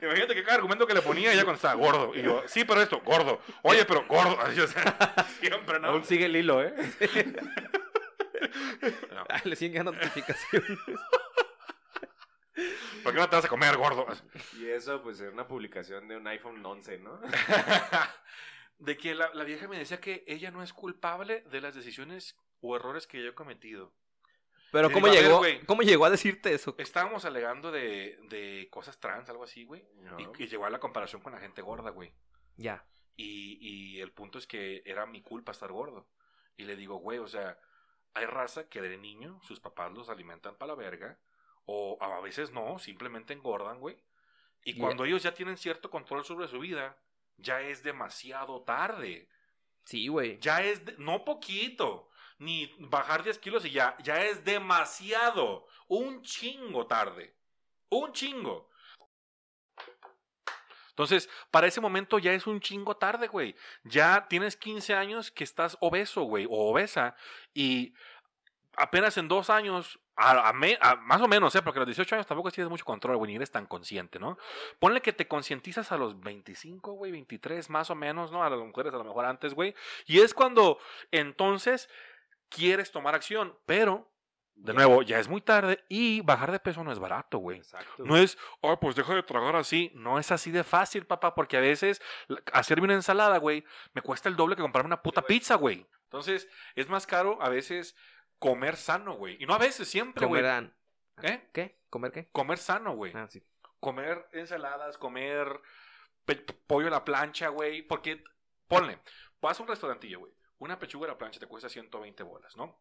Imagínate 0.09 0.35
que 0.35 0.43
cada 0.43 0.57
argumento 0.57 0.87
que 0.87 0.95
le 0.95 1.03
ponía 1.03 1.33
ella 1.33 1.45
cuando 1.45 1.57
estaba 1.57 1.75
gordo. 1.75 2.15
Y 2.15 2.23
yo, 2.23 2.43
sí, 2.47 2.65
pero 2.65 2.81
esto, 2.81 3.03
gordo. 3.05 3.43
Oye, 3.63 3.85
pero 3.85 4.07
gordo. 4.07 4.41
Así, 4.43 4.59
o 4.61 4.67
sea, 4.67 5.15
siempre, 5.39 5.79
¿no? 5.81 5.89
Aún 5.89 6.05
sigue 6.05 6.25
el 6.25 6.37
hilo, 6.37 6.63
¿eh? 6.63 6.75
No. 9.13 9.25
Ay, 9.29 9.41
Le 9.45 9.57
siguen 9.57 9.73
llegando 9.73 9.93
notificaciones. 9.93 10.79
¿Por 13.03 13.13
qué 13.13 13.19
no 13.19 13.29
te 13.29 13.37
vas 13.37 13.45
a 13.45 13.49
comer, 13.49 13.77
gordo? 13.77 14.07
Y 14.59 14.67
eso, 14.67 15.03
pues, 15.03 15.21
era 15.21 15.33
una 15.33 15.47
publicación 15.49 16.07
de 16.07 16.17
un 16.17 16.27
iPhone 16.29 16.65
11, 16.65 16.99
¿no? 16.99 17.21
De 18.79 18.97
que 18.97 19.15
la, 19.17 19.35
la 19.35 19.43
vieja 19.45 19.67
me 19.67 19.77
decía 19.77 20.01
que 20.01 20.25
ella 20.29 20.53
no 20.53 20.63
es 20.63 20.73
culpable 20.73 21.43
de 21.51 21.61
las 21.61 21.75
decisiones 21.75 22.37
o 22.61 22.77
errores 22.77 23.09
que 23.09 23.21
yo 23.23 23.31
he 23.31 23.35
cometido. 23.35 23.93
Pero 24.71 24.91
¿cómo 24.91 25.09
digo, 25.09 25.37
a 25.39 25.41
ver, 25.41 25.53
llegó. 25.53 25.67
¿cómo 25.67 25.83
llegó 25.83 26.05
a 26.05 26.11
decirte 26.11 26.53
eso? 26.53 26.75
Estábamos 26.79 27.25
alegando 27.25 27.71
de, 27.71 28.19
de 28.29 28.69
cosas 28.71 28.99
trans, 29.01 29.29
algo 29.31 29.45
así, 29.45 29.65
güey. 29.65 29.87
No. 29.97 30.19
Y, 30.21 30.29
y 30.45 30.47
llegó 30.49 30.67
a 30.67 30.71
la 30.71 30.79
comparación 30.81 31.23
con 31.23 31.33
la 31.33 31.41
gente 31.41 31.63
gorda, 31.63 31.91
güey. 31.91 32.13
Ya. 32.57 32.85
Y, 33.17 33.59
y 33.61 34.01
el 34.01 34.13
punto 34.13 34.39
es 34.39 34.47
que 34.47 34.83
era 34.85 35.07
mi 35.07 35.23
culpa 35.23 35.53
estar 35.53 35.73
gordo. 35.73 36.07
Y 36.57 36.65
le 36.65 36.77
digo, 36.77 36.97
güey, 36.97 37.19
o 37.19 37.29
sea, 37.29 37.59
hay 38.15 38.27
raza 38.27 38.69
que 38.69 38.81
de 38.83 38.99
niño 38.99 39.41
sus 39.43 39.59
papás 39.61 39.93
los 39.93 40.09
alimentan 40.09 40.57
para 40.57 40.73
la 40.73 40.75
verga. 40.77 41.19
O 41.65 41.99
a 42.01 42.21
veces 42.21 42.51
no, 42.53 42.79
simplemente 42.79 43.33
engordan, 43.33 43.79
güey. 43.81 43.97
Y 44.65 44.73
Y- 44.73 44.79
cuando 44.79 45.05
ellos 45.05 45.23
ya 45.23 45.33
tienen 45.35 45.57
cierto 45.57 45.91
control 45.91 46.25
sobre 46.25 46.49
su 46.49 46.59
vida, 46.59 46.97
ya 47.37 47.61
es 47.63 47.83
demasiado 47.83 48.63
tarde. 48.63 49.29
Sí, 49.85 50.09
güey. 50.09 50.39
Ya 50.41 50.63
es, 50.63 50.85
de- 50.85 50.95
no 50.99 51.25
poquito, 51.25 52.09
ni 52.39 52.75
bajar 52.79 53.23
10 53.23 53.39
kilos 53.39 53.65
y 53.65 53.71
ya, 53.71 53.97
ya 54.03 54.23
es 54.25 54.45
demasiado. 54.45 55.67
Un 55.89 56.23
chingo 56.23 56.87
tarde. 56.87 57.35
Un 57.91 58.13
chingo. 58.13 58.69
Entonces, 60.91 61.31
para 61.53 61.69
ese 61.69 61.81
momento 61.81 62.19
ya 62.19 62.33
es 62.33 62.49
un 62.49 62.61
chingo 62.61 62.97
tarde, 62.97 63.29
güey. 63.29 63.55
Ya 63.85 64.27
tienes 64.29 64.57
15 64.57 64.95
años 64.95 65.31
que 65.31 65.45
estás 65.45 65.77
obeso, 65.81 66.23
güey, 66.23 66.45
o 66.47 66.71
obesa, 66.71 67.15
y 67.55 67.95
apenas 68.77 69.17
en 69.17 69.29
dos 69.29 69.49
años, 69.49 70.01
a, 70.17 70.53
más 70.53 71.21
o 71.21 71.29
menos, 71.29 71.55
¿eh? 71.55 71.63
porque 71.63 71.79
a 71.79 71.83
los 71.83 71.87
18 71.87 72.17
años 72.17 72.27
tampoco 72.27 72.51
tienes 72.51 72.69
mucho 72.69 72.85
control, 72.85 73.17
güey, 73.17 73.31
ni 73.31 73.37
eres 73.37 73.53
tan 73.53 73.67
consciente, 73.67 74.19
¿no? 74.19 74.39
Ponle 74.81 75.01
que 75.01 75.13
te 75.13 75.29
concientizas 75.29 75.93
a 75.93 75.97
los 75.97 76.19
25, 76.19 76.93
güey, 76.95 77.13
23, 77.13 77.71
más 77.71 77.91
o 77.91 77.95
menos, 77.95 78.33
¿no? 78.33 78.43
A 78.43 78.51
las 78.51 78.59
mujeres 78.59 78.93
a 78.93 78.99
lo 78.99 79.05
mejor 79.05 79.25
antes, 79.25 79.55
güey. 79.55 79.77
Y 80.07 80.19
es 80.19 80.35
cuando 80.35 80.81
entonces 81.13 81.89
quieres 82.49 82.91
tomar 82.91 83.15
acción, 83.15 83.57
pero, 83.67 84.11
de 84.55 84.75
nuevo, 84.75 85.03
ya 85.03 85.19
es 85.19 85.29
muy 85.29 85.41
tarde 85.41 85.85
y 85.89 86.21
bajar 86.23 86.51
de 86.53 86.61
peso 86.61 86.83
no 86.83 86.93
es 86.93 86.99
barato, 86.99 87.39
güey. 87.39 87.59
Exacto. 87.59 88.05
No 88.05 88.17
es, 88.17 88.37
ay, 88.63 88.77
pues 88.81 88.97
deja 88.97 89.15
de 89.15 89.23
tragar 89.23 89.57
así. 89.57 89.93
No 89.95 90.19
es 90.19 90.33
así 90.33 90.51
de 90.51 90.65
fácil, 90.65 91.07
papá, 91.07 91.35
porque 91.35 91.57
a 91.57 91.61
veces 91.61 92.03
hacerme 92.53 92.85
una 92.85 92.95
ensalada, 92.95 93.39
güey, 93.39 93.65
me 93.93 94.03
cuesta 94.03 94.29
el 94.29 94.37
doble 94.37 94.57
que 94.57 94.63
comprarme 94.63 94.89
una 94.89 95.03
puta 95.03 95.23
pizza, 95.23 95.55
güey. 95.55 95.87
Entonces, 96.05 96.49
es 96.75 96.89
más 96.89 97.07
caro 97.07 97.39
a 97.43 97.49
veces 97.49 97.95
comer 98.39 98.77
sano, 98.77 99.15
güey. 99.15 99.37
Y 99.41 99.47
no 99.47 99.55
a 99.55 99.59
veces, 99.59 99.89
siempre, 99.89 100.27
güey. 100.27 100.43
¿Eh? 101.23 101.49
¿Qué? 101.53 101.79
¿Comer 101.91 102.13
qué? 102.13 102.29
Comer 102.31 102.59
sano, 102.59 102.95
güey. 102.95 103.13
Ah, 103.15 103.27
sí. 103.29 103.43
Comer 103.81 104.27
ensaladas, 104.33 104.99
comer 104.99 105.61
pollo 106.67 106.89
a 106.89 106.91
la 106.91 107.05
plancha, 107.05 107.49
güey. 107.49 107.83
Porque, 107.83 108.25
ponle, 108.69 109.01
vas 109.41 109.59
a 109.59 109.63
un 109.63 109.69
restaurantillo, 109.69 110.21
güey. 110.21 110.33
Una 110.59 110.79
pechuga 110.79 111.07
a 111.07 111.11
la 111.13 111.19
plancha 111.19 111.39
te 111.41 111.47
cuesta 111.47 111.69
120 111.69 112.23
bolas, 112.23 112.57
¿no? 112.57 112.77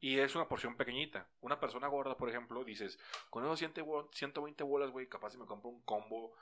Y 0.00 0.18
es 0.18 0.34
una 0.34 0.46
porción 0.46 0.76
pequeñita. 0.76 1.26
Una 1.40 1.58
persona 1.58 1.88
gorda, 1.88 2.16
por 2.16 2.28
ejemplo, 2.28 2.62
dices, 2.64 2.98
con 3.30 3.44
esos 3.44 3.58
100 3.58 3.72
bo- 3.84 4.10
120 4.12 4.62
bolas, 4.64 4.90
güey, 4.90 5.08
capaz 5.08 5.30
si 5.30 5.38
me 5.38 5.46
compro 5.46 5.70
un 5.70 5.80
combo 5.82 6.34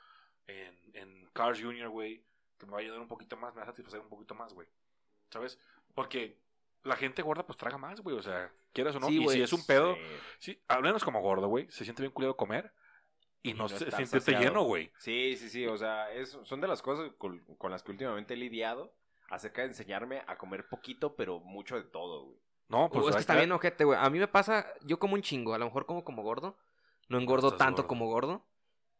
en, 0.47 0.77
en 0.93 1.25
Cars 1.33 1.61
Jr., 1.61 1.89
güey, 1.89 2.23
que 2.59 2.65
me 2.65 2.73
va 2.73 2.77
a 2.79 2.81
ayudar 2.81 2.99
un 2.99 3.07
poquito 3.07 3.37
más, 3.37 3.53
me 3.55 3.59
va 3.61 3.63
a 3.63 3.67
satisfacer 3.71 3.99
un 4.01 4.09
poquito 4.09 4.35
más, 4.35 4.53
güey. 4.53 4.67
¿Sabes? 5.31 5.57
Porque 5.93 6.37
la 6.83 6.95
gente 6.97 7.21
gorda, 7.21 7.45
pues 7.45 7.57
traga 7.57 7.77
más, 7.77 8.01
güey. 8.01 8.15
O 8.17 8.21
sea, 8.21 8.51
quieras 8.73 8.95
o 8.95 8.99
no. 8.99 9.07
Sí, 9.07 9.23
y 9.23 9.29
si 9.29 9.41
es 9.41 9.53
un 9.53 9.65
pedo, 9.65 9.95
Sí. 9.95 10.01
sí, 10.39 10.61
al 10.67 10.83
menos 10.83 11.03
como 11.03 11.21
gordo, 11.21 11.47
güey, 11.47 11.69
se 11.71 11.83
siente 11.85 12.03
bien 12.03 12.11
culero 12.11 12.35
comer 12.37 12.71
y, 13.41 13.51
Y 13.51 13.53
no, 13.53 13.69
se 13.69 13.77
siente 13.91 14.19
saciado. 14.19 14.43
lleno, 14.43 14.63
güey. 14.63 14.91
Sí, 14.99 15.35
sí, 15.37 15.49
sí, 15.49 15.65
o 15.65 15.77
sea, 15.77 16.11
es, 16.13 16.37
son 16.43 16.61
de 16.61 16.67
las 16.67 16.81
cosas 16.81 17.11
con, 17.17 17.39
con 17.57 17.71
las 17.71 17.81
que 17.83 17.91
últimamente 17.91 18.33
he 18.33 18.37
lidiado 18.37 18.93
acerca 19.29 19.61
de 19.61 19.69
enseñarme 19.69 20.23
a 20.27 20.37
comer 20.37 20.67
poquito, 20.67 21.15
pero 21.15 21.39
mucho 21.39 21.75
de 21.75 21.83
todo, 21.83 22.25
güey. 22.25 22.39
No, 22.67 22.89
pues 22.89 23.05
Uh, 23.05 23.09
es 23.09 23.15
que 23.15 23.21
está 23.21 23.35
bien 23.35 23.51
ojete, 23.51 23.83
güey. 23.83 23.97
A 24.01 24.09
mí 24.09 24.17
me 24.19 24.27
pasa, 24.27 24.65
yo 24.81 24.97
como 24.99 25.13
un 25.15 25.21
chingo, 25.21 25.53
a 25.53 25.57
lo 25.57 25.65
mejor 25.65 25.85
como 25.85 26.03
como 26.03 26.23
gordo. 26.23 26.57
No 27.09 27.19
engordo 27.19 27.49
estás 27.49 27.59
tanto 27.59 27.83
gordo. 27.83 27.87
como 27.87 28.07
gordo. 28.07 28.45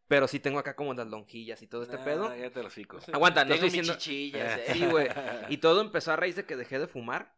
Pero 0.08 0.28
sí 0.28 0.40
tengo 0.40 0.60
acá 0.60 0.76
como 0.76 0.94
las 0.94 1.08
lonjillas 1.08 1.64
y 1.64 1.68
todo 1.68 1.82
este 1.82 1.98
Nah, 1.98 2.04
pedo. 2.06 2.28
cállate 2.30 2.60
el 2.60 2.66
hocico. 2.68 3.00
Aguanta, 3.12 3.44
no 3.44 3.56
Tengo 3.56 3.66
estoy 3.66 3.70
diciendo... 3.82 3.94
chichillas, 4.00 4.60
eh. 4.60 4.74
Sí, 4.74 4.86
güey. 4.86 5.08
Y 5.50 5.58
todo 5.58 5.82
empezó 5.82 6.12
a 6.12 6.16
raíz 6.16 6.36
de 6.36 6.46
que 6.46 6.56
dejé 6.56 6.78
de 6.78 6.88
fumar. 6.88 7.34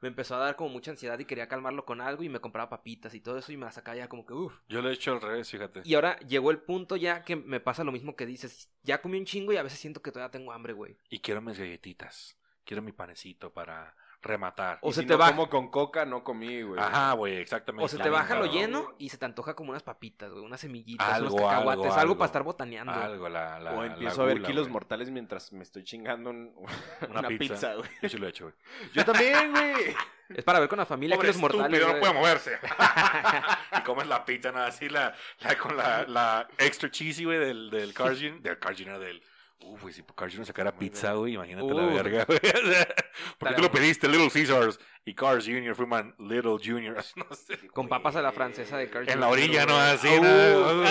Me 0.00 0.08
empezó 0.08 0.34
a 0.36 0.38
dar 0.38 0.56
como 0.56 0.70
mucha 0.70 0.90
ansiedad 0.90 1.18
y 1.18 1.26
quería 1.26 1.48
calmarlo 1.48 1.84
con 1.84 2.00
algo 2.00 2.22
y 2.22 2.28
me 2.28 2.40
compraba 2.40 2.70
papitas 2.70 3.14
y 3.14 3.20
todo 3.20 3.38
eso 3.38 3.52
y 3.52 3.56
me 3.56 3.70
sacaba 3.70 3.96
ya 3.96 4.08
como 4.08 4.24
que 4.24 4.32
uff. 4.32 4.54
Yo 4.68 4.80
lo 4.80 4.88
he 4.88 4.94
hecho 4.94 5.12
al 5.12 5.20
revés, 5.20 5.50
fíjate. 5.50 5.82
Y 5.84 5.94
ahora 5.94 6.18
llegó 6.20 6.50
el 6.50 6.58
punto 6.58 6.96
ya 6.96 7.22
que 7.24 7.36
me 7.36 7.60
pasa 7.60 7.84
lo 7.84 7.92
mismo 7.92 8.16
que 8.16 8.26
dices. 8.26 8.70
Ya 8.82 9.02
comí 9.02 9.18
un 9.18 9.26
chingo 9.26 9.52
y 9.52 9.56
a 9.58 9.62
veces 9.62 9.78
siento 9.78 10.00
que 10.00 10.10
todavía 10.10 10.30
tengo 10.30 10.52
hambre, 10.52 10.72
güey. 10.72 10.96
Y 11.10 11.20
quiero 11.20 11.42
mis 11.42 11.58
galletitas. 11.58 12.36
Quiero 12.64 12.82
mi 12.82 12.92
panecito 12.92 13.52
para 13.52 13.94
rematar. 14.22 14.78
O 14.82 14.90
Y 14.90 14.92
se 14.92 15.00
si 15.00 15.06
te 15.06 15.14
no 15.14 15.18
baja- 15.18 15.30
como 15.32 15.48
con 15.48 15.70
coca, 15.70 16.04
no 16.04 16.22
comí, 16.22 16.62
güey. 16.62 16.78
Ajá, 16.80 17.12
güey, 17.14 17.36
exactamente. 17.36 17.84
O 17.84 17.88
se 17.88 17.98
te 17.98 18.10
baja 18.10 18.34
lo 18.34 18.46
lleno 18.46 18.94
y 18.98 19.08
se 19.08 19.16
te 19.18 19.24
antoja 19.24 19.54
como 19.54 19.70
unas 19.70 19.82
papitas, 19.82 20.30
güey. 20.30 20.44
Unas 20.44 20.60
semillitas, 20.60 21.08
Algo, 21.08 21.34
unos 21.34 21.40
cacahuates. 21.48 21.70
algo, 21.70 21.84
Algo, 21.84 22.00
algo. 22.00 22.16
para 22.18 22.26
estar 22.26 22.42
botaneando. 22.42 22.92
Algo, 22.92 23.28
la, 23.28 23.58
la, 23.58 23.72
o 23.72 23.80
la 23.82 23.86
empiezo 23.92 24.22
a 24.22 24.26
ver 24.26 24.42
kilos 24.42 24.64
güey. 24.64 24.72
mortales 24.74 25.10
mientras 25.10 25.52
me 25.52 25.62
estoy 25.62 25.84
chingando 25.84 26.30
un- 26.30 26.54
Una 27.10 27.20
una, 27.20 27.28
pizza. 27.28 27.54
pizza, 27.54 27.74
güey. 27.74 27.88
Yo 28.02 28.08
sí 28.08 28.18
lo 28.18 28.26
he 28.26 28.30
hecho, 28.30 28.44
güey. 28.44 28.54
Yo 28.94 29.04
también, 29.04 29.50
güey. 29.52 29.94
Es 30.30 30.44
para 30.44 30.60
ver 30.60 30.68
con 30.68 30.78
la 30.78 30.86
familia 30.86 31.16
Pobre 31.16 31.26
que 31.28 31.32
los 31.32 31.40
mortales. 31.40 31.66
estúpido, 31.72 31.92
no 31.94 31.98
puede 32.00 32.12
moverse. 32.14 32.58
y 33.78 33.80
comes 33.82 34.06
la 34.06 34.24
pizza, 34.24 34.52
nada 34.52 34.66
así, 34.68 34.88
la, 34.88 35.12
la 35.40 35.58
con 35.58 35.76
la, 35.76 36.04
la 36.06 36.48
extra 36.58 36.90
cheesy, 36.90 37.24
güey, 37.24 37.38
del, 37.38 37.70
del 37.70 37.92
Carl 37.94 38.14
Jr., 38.16 38.40
del 38.40 38.58
Carl 38.58 38.76
Jr., 38.76 38.98
del 39.00 39.22
Uf, 39.62 39.82
güey, 39.82 39.92
si 39.94 40.02
Carl 40.02 40.30
Jr. 40.30 40.46
sacara 40.46 40.72
pizza, 40.76 41.12
güey, 41.12 41.34
imagínate 41.34 41.72
la 41.74 41.84
verga, 41.86 42.24
güey. 42.28 42.38
O 42.38 43.46
sea, 43.46 43.56
tú 43.56 43.62
lo 43.62 43.70
pediste, 43.70 44.08
Little 44.08 44.30
Caesars, 44.30 44.80
y 45.04 45.14
Cars 45.14 45.44
Jr. 45.46 45.74
fue 45.74 45.86
man, 45.86 46.14
Little 46.18 46.56
Jr. 46.62 46.96
No 47.16 47.26
sé. 47.34 47.68
Con 47.72 47.86
papas 47.88 48.16
a 48.16 48.22
la 48.22 48.32
francesa 48.32 48.78
de 48.78 48.88
Carl 48.90 49.08
En 49.08 49.20
la 49.20 49.28
orilla, 49.28 49.66
¿no? 49.66 49.76
Así, 49.78 50.08
Uh. 50.08 50.22
¿no? 50.22 50.84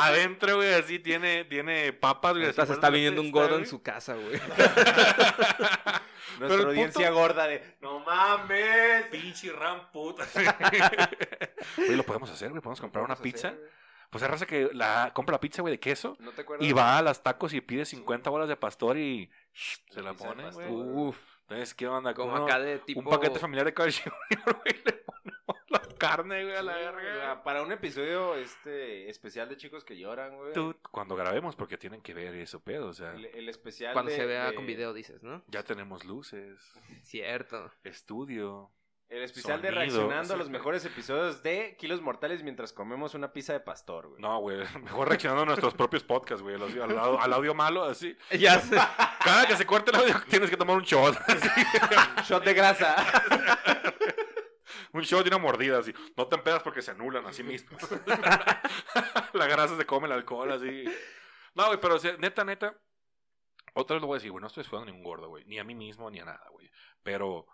Adentro, 0.00 0.56
güey, 0.56 0.74
así 0.74 0.98
tiene, 0.98 1.44
tiene 1.44 1.92
papas, 1.92 2.34
güey. 2.36 2.52
Se 2.52 2.62
está 2.62 2.90
viniendo 2.90 3.20
un 3.20 3.30
gordo 3.30 3.58
en 3.58 3.66
su 3.66 3.80
casa, 3.82 4.14
güey. 4.14 4.40
Nuestra 6.40 6.68
audiencia 6.68 7.06
punto- 7.08 7.20
gorda 7.20 7.46
de, 7.46 7.62
no 7.80 8.00
mames. 8.00 9.04
Pinche 9.10 9.52
ram 9.52 9.90
puta. 9.92 10.24
Oye, 11.78 11.96
lo 11.96 12.02
podemos 12.02 12.30
hacer, 12.30 12.50
güey. 12.50 12.60
Podemos 12.60 12.80
comprar 12.80 13.04
una 13.04 13.16
pizza. 13.16 13.48
hacer. 13.48 13.83
Pues 14.14 14.22
hay 14.22 14.30
raza 14.30 14.46
que 14.46 14.70
la 14.72 15.10
compra 15.12 15.32
la 15.34 15.40
pizza, 15.40 15.60
güey, 15.60 15.72
de 15.74 15.80
queso. 15.80 16.16
¿No 16.20 16.30
te 16.30 16.42
acuerdas? 16.42 16.64
Y 16.66 16.72
va 16.72 16.98
a 16.98 17.02
las 17.02 17.20
tacos 17.20 17.52
y 17.52 17.60
pide 17.60 17.84
50 17.84 18.30
bolas 18.30 18.48
de 18.48 18.54
pastor 18.56 18.96
y 18.96 19.28
se 19.90 20.00
la 20.02 20.14
pone, 20.14 20.48
güey. 20.52 20.68
Uf, 20.70 21.18
Entonces, 21.42 21.74
¿qué 21.74 21.88
onda? 21.88 22.14
como 22.14 22.36
acá 22.36 22.60
de 22.60 22.78
tipo... 22.78 23.00
Un 23.00 23.06
paquete 23.06 23.40
familiar 23.40 23.66
de 23.66 23.74
Carl 23.74 23.92
Jr., 23.92 24.14
güey. 24.62 24.82
Le 24.84 24.92
ponemos 24.92 25.64
la 25.68 25.80
carne, 25.98 26.44
güey, 26.44 26.54
a 26.56 26.62
la 26.62 26.74
Sí, 26.74 26.78
verga. 26.84 27.42
Para 27.42 27.62
un 27.62 27.72
episodio 27.72 28.36
este 28.36 29.10
especial 29.10 29.48
de 29.48 29.56
chicos 29.56 29.84
que 29.84 29.98
lloran, 29.98 30.36
güey. 30.36 30.52
Tú, 30.52 30.76
cuando 30.92 31.16
grabemos, 31.16 31.56
porque 31.56 31.76
tienen 31.76 32.00
que 32.00 32.14
ver 32.14 32.36
eso, 32.36 32.60
pedo. 32.60 32.86
O 32.86 32.94
sea, 32.94 33.14
El, 33.14 33.24
el 33.26 33.48
especial 33.48 33.94
Cuando 33.94 34.12
de- 34.12 34.16
se 34.16 34.26
vea 34.26 34.50
de- 34.50 34.54
con 34.54 34.64
video, 34.64 34.92
dices, 34.92 35.24
¿no? 35.24 35.42
ya 35.48 35.64
tenemos 35.64 36.04
luces, 36.04 36.56
Cierto. 37.02 37.72
estudio. 37.82 38.70
El 39.14 39.22
especial 39.22 39.62
de 39.62 39.70
reaccionando 39.70 40.34
a 40.34 40.36
los 40.36 40.50
mejores 40.50 40.84
episodios 40.84 41.40
de 41.44 41.76
Kilos 41.78 42.00
Mortales 42.00 42.42
mientras 42.42 42.72
comemos 42.72 43.14
una 43.14 43.32
pizza 43.32 43.52
de 43.52 43.60
pastor, 43.60 44.08
güey. 44.08 44.20
No, 44.20 44.40
güey, 44.40 44.58
mejor 44.82 45.08
reaccionando 45.08 45.42
a 45.42 45.46
nuestros 45.46 45.72
propios 45.74 46.02
podcasts, 46.02 46.42
güey. 46.42 46.56
Al, 46.56 46.62
audio- 46.62 46.82
al 46.84 46.98
audio- 46.98 47.20
al 47.20 47.32
audio 47.32 47.54
malo, 47.54 47.84
así. 47.84 48.16
Ya 48.38 48.58
sé. 48.58 48.76
Cada 49.24 49.46
que 49.46 49.56
se 49.56 49.64
corte 49.66 49.92
el 49.92 49.98
audio 49.98 50.14
tienes 50.28 50.50
que 50.50 50.56
tomar 50.56 50.76
un 50.76 50.82
shot. 50.82 51.16
así. 51.28 51.48
Shot 52.24 52.44
de 52.44 52.54
grasa. 52.54 52.96
Un 54.92 55.02
shot 55.02 55.24
y 55.24 55.28
una 55.28 55.38
mordida, 55.38 55.78
así. 55.78 55.94
No 56.16 56.26
te 56.26 56.34
empedas 56.36 56.62
porque 56.64 56.82
se 56.82 56.90
anulan 56.90 57.24
así 57.26 57.42
mismo. 57.44 57.76
la 59.32 59.46
grasa 59.46 59.76
se 59.76 59.86
come 59.86 60.06
el 60.06 60.12
alcohol, 60.12 60.50
así. 60.52 60.84
No, 61.54 61.66
güey, 61.66 61.78
pero 61.80 61.94
o 61.94 61.98
sea, 61.98 62.16
neta, 62.18 62.44
neta. 62.44 62.76
Otra 63.74 63.94
vez 63.94 64.00
lo 64.02 64.06
voy 64.08 64.16
a 64.16 64.18
decir, 64.18 64.30
güey, 64.30 64.40
no 64.40 64.46
estoy 64.48 64.62
esfudando 64.62 64.86
ningún 64.90 65.04
gordo, 65.04 65.28
güey. 65.28 65.44
Ni 65.46 65.58
a 65.58 65.64
mí 65.64 65.74
mismo, 65.74 66.10
ni 66.10 66.20
a 66.20 66.24
nada, 66.24 66.46
güey. 66.50 66.70
Pero 67.02 67.46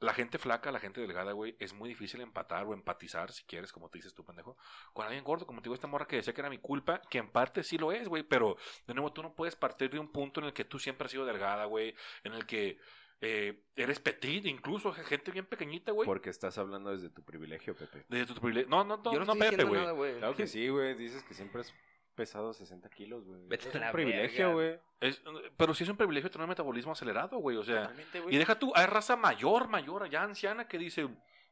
la 0.00 0.14
gente 0.14 0.38
flaca, 0.38 0.70
la 0.70 0.78
gente 0.78 1.00
delgada, 1.00 1.32
güey, 1.32 1.56
es 1.58 1.72
muy 1.72 1.88
difícil 1.88 2.20
empatar 2.20 2.64
o 2.66 2.74
empatizar, 2.74 3.32
si 3.32 3.44
quieres, 3.44 3.72
como 3.72 3.88
te 3.88 3.98
dices 3.98 4.14
tú, 4.14 4.24
pendejo, 4.24 4.56
con 4.92 5.06
alguien 5.06 5.24
gordo, 5.24 5.46
como 5.46 5.60
te 5.60 5.64
digo, 5.64 5.74
esta 5.74 5.86
morra 5.86 6.06
que 6.06 6.16
decía 6.16 6.32
que 6.32 6.40
era 6.40 6.50
mi 6.50 6.58
culpa, 6.58 7.00
que 7.10 7.18
en 7.18 7.30
parte 7.30 7.62
sí 7.62 7.78
lo 7.78 7.92
es, 7.92 8.08
güey, 8.08 8.22
pero 8.22 8.56
de 8.86 8.94
nuevo 8.94 9.12
tú 9.12 9.22
no 9.22 9.34
puedes 9.34 9.56
partir 9.56 9.90
de 9.90 9.98
un 9.98 10.12
punto 10.12 10.40
en 10.40 10.46
el 10.46 10.52
que 10.52 10.64
tú 10.64 10.78
siempre 10.78 11.06
has 11.06 11.10
sido 11.10 11.26
delgada, 11.26 11.64
güey, 11.64 11.94
en 12.22 12.34
el 12.34 12.46
que 12.46 12.78
eh, 13.20 13.64
eres 13.74 13.98
petit, 13.98 14.46
incluso 14.46 14.92
gente 14.92 15.32
bien 15.32 15.46
pequeñita, 15.46 15.90
güey. 15.90 16.06
Porque 16.06 16.30
estás 16.30 16.56
hablando 16.58 16.92
desde 16.92 17.10
tu 17.10 17.24
privilegio, 17.24 17.74
Pepe. 17.74 18.04
Desde 18.08 18.32
tu 18.32 18.40
privilegio. 18.40 18.70
No, 18.70 18.84
no, 18.84 18.96
no, 18.98 19.12
Yo 19.12 19.18
no, 19.18 19.24
no, 19.24 19.32
estoy 19.32 19.50
Pepe, 19.50 19.64
güey. 19.64 20.18
Claro 20.18 20.36
que 20.36 20.46
sí, 20.46 20.68
güey. 20.68 20.94
Dices 20.94 21.24
que 21.24 21.34
siempre 21.34 21.62
has 21.62 21.74
pesado 22.18 22.52
60 22.52 22.90
kilos, 22.90 23.24
güey. 23.24 23.40
Vete 23.46 23.68
Es 23.68 23.74
a 23.76 23.78
un 23.86 23.92
privilegio, 23.92 24.52
güey. 24.52 24.78
Es- 25.00 25.22
pero 25.56 25.72
sí 25.72 25.84
es 25.84 25.88
un 25.90 25.96
privilegio 25.96 26.28
tener 26.28 26.44
un 26.44 26.48
metabolismo 26.48 26.90
acelerado, 26.92 27.38
güey. 27.38 27.56
O 27.56 27.62
sea, 27.62 27.92
y 28.28 28.36
deja 28.36 28.58
tú, 28.58 28.72
hay 28.74 28.86
raza 28.86 29.14
mayor, 29.16 29.68
mayor, 29.68 30.10
ya 30.10 30.24
anciana, 30.24 30.66
que 30.66 30.78
dice, 30.78 31.08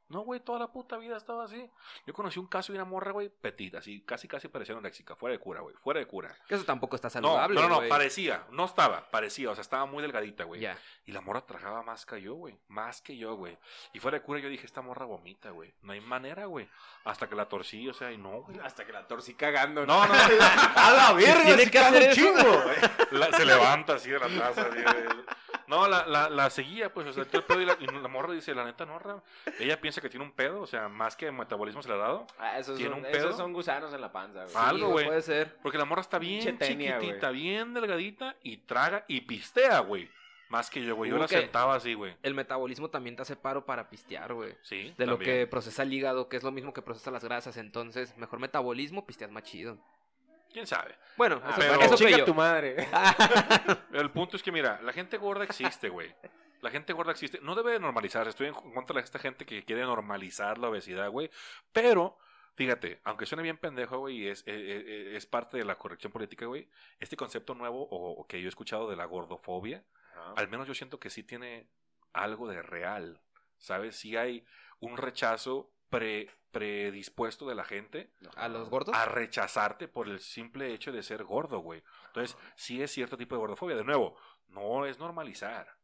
no, 0.08 0.20
güey, 0.20 0.40
toda 0.40 0.58
la 0.58 0.68
puta 0.68 0.96
vida 0.98 1.16
estaba 1.16 1.44
así. 1.44 1.68
Yo 2.06 2.14
conocí 2.14 2.38
un 2.38 2.46
caso 2.46 2.72
de 2.72 2.78
una 2.78 2.84
morra, 2.84 3.12
güey, 3.12 3.28
petita, 3.28 3.78
así, 3.78 4.02
casi, 4.02 4.28
casi 4.28 4.48
parecía 4.48 4.74
anoréxica, 4.74 5.16
fuera 5.16 5.32
de 5.32 5.38
cura, 5.38 5.60
güey, 5.60 5.74
fuera 5.76 6.00
de 6.00 6.06
cura. 6.06 6.36
Que 6.46 6.54
eso 6.54 6.64
tampoco 6.64 6.96
está 6.96 7.10
saludable, 7.10 7.60
no, 7.60 7.68
no, 7.68 7.82
no, 7.82 7.88
parecía, 7.88 8.44
no 8.50 8.64
estaba, 8.64 9.10
parecía, 9.10 9.50
o 9.50 9.54
sea, 9.54 9.62
estaba 9.62 9.86
muy 9.86 10.02
delgadita, 10.02 10.44
güey. 10.44 10.60
Ya. 10.60 10.78
Y 11.06 11.12
la 11.12 11.20
morra 11.20 11.40
tragaba 11.40 11.82
más 11.82 12.06
que 12.06 12.20
yo, 12.20 12.34
güey. 12.34 12.56
Más 12.68 13.00
que 13.00 13.16
yo, 13.16 13.36
güey. 13.36 13.56
Y 13.92 14.00
fuera 14.00 14.18
de 14.18 14.24
cura 14.24 14.40
yo 14.40 14.48
dije, 14.48 14.66
esta 14.66 14.82
morra 14.82 15.04
vomita, 15.04 15.50
güey. 15.50 15.72
No 15.82 15.92
hay 15.92 16.00
manera, 16.00 16.46
güey. 16.46 16.68
Hasta 17.04 17.28
que 17.28 17.34
la 17.34 17.48
torcí, 17.48 17.88
o 17.88 17.94
sea, 17.94 18.12
y 18.12 18.18
no, 18.18 18.42
güey. 18.42 18.58
Hasta 18.58 18.84
que 18.84 18.92
la 18.92 19.06
torcí 19.06 19.34
cagando. 19.34 19.86
No, 19.86 20.06
no, 20.06 20.14
no. 20.14 20.14
A 20.76 20.92
la 20.92 21.12
verga, 21.12 21.44
Tiene 21.44 21.70
que 21.70 21.78
hacer 21.78 22.14
chingo, 22.14 22.62
güey. 22.62 23.30
Se 23.32 23.44
levanta 23.44 23.94
así 23.94 24.10
de 24.10 24.18
la 24.18 24.28
taza. 24.28 24.62
así, 24.62 24.82
güey. 24.82 25.24
No, 25.68 25.88
la, 25.88 26.06
la, 26.06 26.28
la 26.30 26.50
seguía, 26.50 26.92
pues, 26.92 27.06
o 27.08 27.12
sea, 27.12 27.24
todo 27.24 27.38
el 27.38 27.44
pedo 27.44 27.60
y 27.60 27.66
la, 27.66 27.76
y 27.80 27.86
la 27.86 28.08
morra 28.08 28.32
dice, 28.32 28.54
la 28.54 28.64
neta, 28.64 28.84
no, 28.86 28.98
ra- 28.98 29.22
ella 29.58 29.80
piensa 29.80 30.00
que 30.00 30.08
tiene 30.08 30.24
un 30.24 30.32
pedo, 30.32 30.60
o 30.62 30.66
sea, 30.66 30.88
más 30.88 31.16
que 31.16 31.30
metabolismo 31.32 31.80
acelerado. 31.80 32.26
Ah, 32.38 32.58
esos, 32.58 32.76
¿Tiene 32.76 32.94
son, 32.94 33.04
un 33.04 33.10
pedo? 33.10 33.16
esos 33.28 33.36
son 33.36 33.52
gusanos 33.52 33.92
en 33.92 34.00
la 34.00 34.12
panza, 34.12 34.44
güey. 34.44 34.56
Algo, 34.56 34.88
güey. 34.90 35.06
Puede 35.06 35.22
ser. 35.22 35.56
Porque 35.62 35.78
la 35.78 35.84
morra 35.84 36.02
está 36.02 36.18
bien 36.18 36.58
chiquitita, 36.58 37.28
güey. 37.30 37.32
bien 37.40 37.74
delgadita 37.74 38.36
y 38.42 38.58
traga 38.58 39.04
y 39.08 39.22
pistea, 39.22 39.80
güey. 39.80 40.08
Más 40.48 40.70
que 40.70 40.80
yo, 40.84 40.94
güey. 40.94 41.10
Yo 41.10 41.18
la 41.18 41.26
que- 41.26 41.40
sentaba 41.40 41.74
así, 41.74 41.94
güey. 41.94 42.14
El 42.22 42.34
metabolismo 42.34 42.88
también 42.88 43.16
te 43.16 43.22
hace 43.22 43.34
paro 43.34 43.66
para 43.66 43.90
pistear, 43.90 44.32
güey. 44.32 44.54
Sí, 44.62 44.94
De 44.96 45.04
lo 45.04 45.16
también. 45.16 45.38
que 45.40 45.46
procesa 45.48 45.82
el 45.82 45.92
hígado, 45.92 46.28
que 46.28 46.36
es 46.36 46.44
lo 46.44 46.52
mismo 46.52 46.72
que 46.72 46.82
procesa 46.82 47.10
las 47.10 47.24
grasas. 47.24 47.56
Entonces, 47.56 48.16
mejor 48.16 48.38
metabolismo, 48.38 49.04
pisteas 49.04 49.32
más 49.32 49.42
chido. 49.42 49.76
¿Quién 50.56 50.66
sabe? 50.66 50.96
Bueno, 51.18 51.38
Ah, 51.44 51.50
eso, 51.50 51.58
pero- 51.58 51.80
eso 51.82 51.96
Chica 51.96 52.24
tu 52.24 52.32
madre. 52.32 52.76
El 53.92 54.10
punto 54.10 54.38
es 54.38 54.42
que, 54.42 54.50
mira, 54.50 54.80
la 54.80 54.94
gente 54.94 55.18
gorda 55.18 55.44
existe, 55.44 55.90
güey. 55.90 56.14
La 56.62 56.70
gente 56.70 56.94
gorda 56.94 57.12
existe. 57.12 57.40
No 57.42 57.54
debe 57.54 57.72
de 57.72 57.78
normalizarse. 57.78 58.30
Estoy 58.30 58.46
en 58.46 58.54
contra 58.54 58.94
de 58.96 59.04
esta 59.04 59.18
gente 59.18 59.44
que 59.44 59.66
quiere 59.66 59.82
normalizar 59.82 60.56
la 60.56 60.70
obesidad, 60.70 61.10
güey. 61.10 61.30
Pero, 61.74 62.16
fíjate, 62.54 63.02
aunque 63.04 63.26
suene 63.26 63.42
bien 63.42 63.58
pendejo, 63.58 63.98
güey, 63.98 64.16
y 64.22 64.28
es, 64.28 64.44
eh, 64.46 64.54
eh, 64.56 65.12
es 65.14 65.26
parte 65.26 65.58
de 65.58 65.66
la 65.66 65.74
corrección 65.74 66.10
política, 66.10 66.46
güey, 66.46 66.70
este 67.00 67.18
concepto 67.18 67.54
nuevo 67.54 67.82
o, 67.90 68.12
o 68.22 68.26
que 68.26 68.40
yo 68.40 68.46
he 68.46 68.48
escuchado 68.48 68.88
de 68.88 68.96
la 68.96 69.04
gordofobia, 69.04 69.84
al 70.36 70.48
menos 70.48 70.66
yo 70.66 70.74
siento 70.74 70.98
que 70.98 71.10
sí 71.10 71.22
tiene 71.22 71.68
algo 72.14 72.48
de 72.48 72.62
real. 72.62 73.20
¿Sabes? 73.58 73.96
Sí 73.96 74.16
hay 74.16 74.46
un 74.80 74.96
rechazo 74.96 75.70
pre, 75.88 76.30
predispuesto 76.50 77.46
de 77.46 77.54
la 77.54 77.64
gente 77.64 78.10
¿A 78.36 78.48
los 78.48 78.68
gordos? 78.70 78.94
a 78.94 79.04
rechazarte 79.04 79.88
por 79.88 80.08
el 80.08 80.20
simple 80.20 80.72
hecho 80.72 80.92
de 80.92 81.02
ser 81.02 81.24
gordo, 81.24 81.58
güey. 81.60 81.82
Entonces, 82.06 82.36
sí 82.56 82.82
es 82.82 82.90
cierto 82.90 83.16
tipo 83.16 83.34
de 83.34 83.40
gordofobia. 83.40 83.76
De 83.76 83.84
nuevo, 83.84 84.16
no 84.48 84.86
es 84.86 84.98
normalizar, 84.98 85.76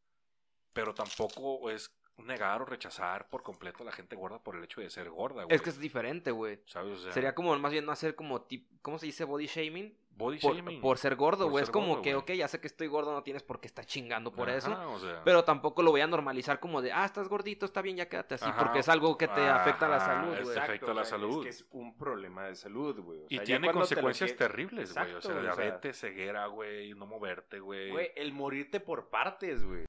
pero 0.72 0.94
tampoco 0.94 1.70
es 1.70 1.94
negar 2.18 2.62
o 2.62 2.64
rechazar 2.64 3.28
por 3.28 3.42
completo 3.42 3.82
a 3.82 3.86
la 3.86 3.92
gente 3.92 4.14
gorda 4.16 4.38
por 4.38 4.54
el 4.56 4.62
hecho 4.64 4.80
de 4.80 4.90
ser 4.90 5.10
gorda, 5.10 5.44
güey. 5.44 5.54
Es 5.56 5.62
que 5.62 5.70
es 5.70 5.78
diferente, 5.80 6.30
güey. 6.30 6.60
¿Sabes? 6.66 6.98
O 6.98 7.02
sea, 7.02 7.12
Sería 7.12 7.34
como 7.34 7.56
más 7.58 7.72
bien 7.72 7.84
no 7.84 7.92
hacer 7.92 8.14
como 8.14 8.42
tip, 8.42 8.68
¿cómo 8.82 8.98
se 8.98 9.06
dice? 9.06 9.24
Body 9.24 9.46
shaming. 9.46 9.96
body 10.14 10.38
Por, 10.38 10.54
shaming. 10.54 10.80
por 10.82 10.98
ser 10.98 11.16
gordo, 11.16 11.48
güey. 11.48 11.64
Es 11.64 11.70
como 11.70 11.88
gordo, 11.88 12.02
que, 12.02 12.12
güey. 12.14 12.22
ok, 12.22 12.30
ya 12.38 12.46
sé 12.46 12.60
que 12.60 12.66
estoy 12.66 12.86
gordo, 12.86 13.12
no 13.12 13.22
tienes 13.22 13.42
por 13.42 13.60
qué 13.60 13.66
estar 13.66 13.84
chingando 13.86 14.30
por 14.30 14.48
Ajá, 14.50 14.58
eso. 14.58 14.90
o 14.92 14.98
sea, 15.00 15.22
Pero 15.24 15.42
tampoco 15.42 15.82
lo 15.82 15.90
voy 15.90 16.02
a 16.02 16.06
normalizar 16.06 16.60
como 16.60 16.82
de, 16.82 16.92
ah, 16.92 17.06
estás 17.06 17.28
gordito, 17.28 17.64
está 17.64 17.80
bien, 17.82 17.96
ya 17.96 18.08
quédate 18.08 18.34
así, 18.34 18.44
Ajá. 18.44 18.58
porque 18.62 18.80
es 18.80 18.88
algo 18.90 19.16
que 19.16 19.26
te 19.26 19.40
afecta 19.48 19.86
a 19.86 19.88
la 19.88 20.00
salud, 20.00 20.34
es 20.34 20.44
güey. 20.44 20.58
afecta 20.58 20.90
a 20.90 20.94
la 20.94 21.04
salud. 21.06 21.38
Es 21.46 21.56
que 21.56 21.62
es 21.64 21.66
un 21.72 21.96
problema 21.96 22.44
de 22.44 22.54
salud, 22.54 23.00
güey. 23.00 23.20
O 23.22 23.26
y 23.30 23.36
sea, 23.36 23.44
tiene 23.44 23.68
te 23.68 23.72
consecuencias 23.72 24.30
que- 24.32 24.36
terribles, 24.38 24.92
güey. 24.94 25.04
O 25.04 25.08
Exacto, 25.08 25.22
sea, 25.28 25.34
güey, 25.34 25.46
o 25.48 25.54
sea- 25.54 25.64
diabetes, 25.64 25.98
ceguera, 25.98 26.46
güey, 26.46 26.92
no 26.94 27.06
moverte, 27.06 27.58
güey. 27.58 27.90
Güey, 27.90 28.10
el 28.14 28.32
morirte 28.32 28.78
por 28.80 29.08
partes, 29.08 29.64
güey. 29.64 29.86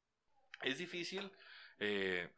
es 0.62 0.78
difícil 0.78 1.30
eh, 1.80 2.32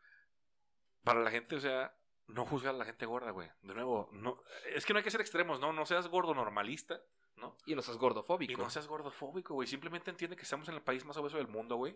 para 1.03 1.21
la 1.21 1.31
gente, 1.31 1.55
o 1.55 1.59
sea, 1.59 1.95
no 2.27 2.45
juzgar 2.45 2.73
a 2.73 2.77
la 2.77 2.85
gente 2.85 3.05
gorda, 3.05 3.31
güey. 3.31 3.49
De 3.61 3.73
nuevo, 3.73 4.09
no, 4.11 4.41
es 4.73 4.85
que 4.85 4.93
no 4.93 4.97
hay 4.97 5.03
que 5.03 5.11
ser 5.11 5.21
extremos, 5.21 5.59
¿no? 5.59 5.73
No 5.73 5.85
seas 5.85 6.07
gordo 6.07 6.33
normalista, 6.33 7.01
¿no? 7.35 7.55
Y 7.65 7.75
no 7.75 7.81
seas 7.81 7.97
gordofóbico. 7.97 8.53
Y 8.53 8.55
no 8.55 8.69
seas 8.69 8.87
gordofóbico, 8.87 9.53
güey. 9.53 9.67
Simplemente 9.67 10.09
entiende 10.09 10.35
que 10.35 10.43
estamos 10.43 10.67
en 10.69 10.75
el 10.75 10.81
país 10.81 11.05
más 11.05 11.17
obeso 11.17 11.37
del 11.37 11.47
mundo, 11.47 11.75
güey. 11.75 11.95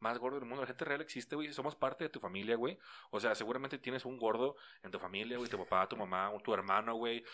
Más 0.00 0.18
gordo 0.18 0.38
del 0.38 0.46
mundo. 0.46 0.62
La 0.62 0.66
gente 0.66 0.84
real 0.84 1.00
existe, 1.00 1.34
güey. 1.34 1.52
Somos 1.52 1.74
parte 1.76 2.04
de 2.04 2.10
tu 2.10 2.20
familia, 2.20 2.56
güey. 2.56 2.78
O 3.10 3.20
sea, 3.20 3.34
seguramente 3.34 3.78
tienes 3.78 4.04
un 4.04 4.18
gordo 4.18 4.56
en 4.82 4.90
tu 4.90 4.98
familia, 4.98 5.36
güey. 5.38 5.48
Tu 5.48 5.58
papá, 5.58 5.88
tu 5.88 5.96
mamá, 5.96 6.30
tu 6.42 6.52
hermano, 6.52 6.94
güey. 6.94 7.24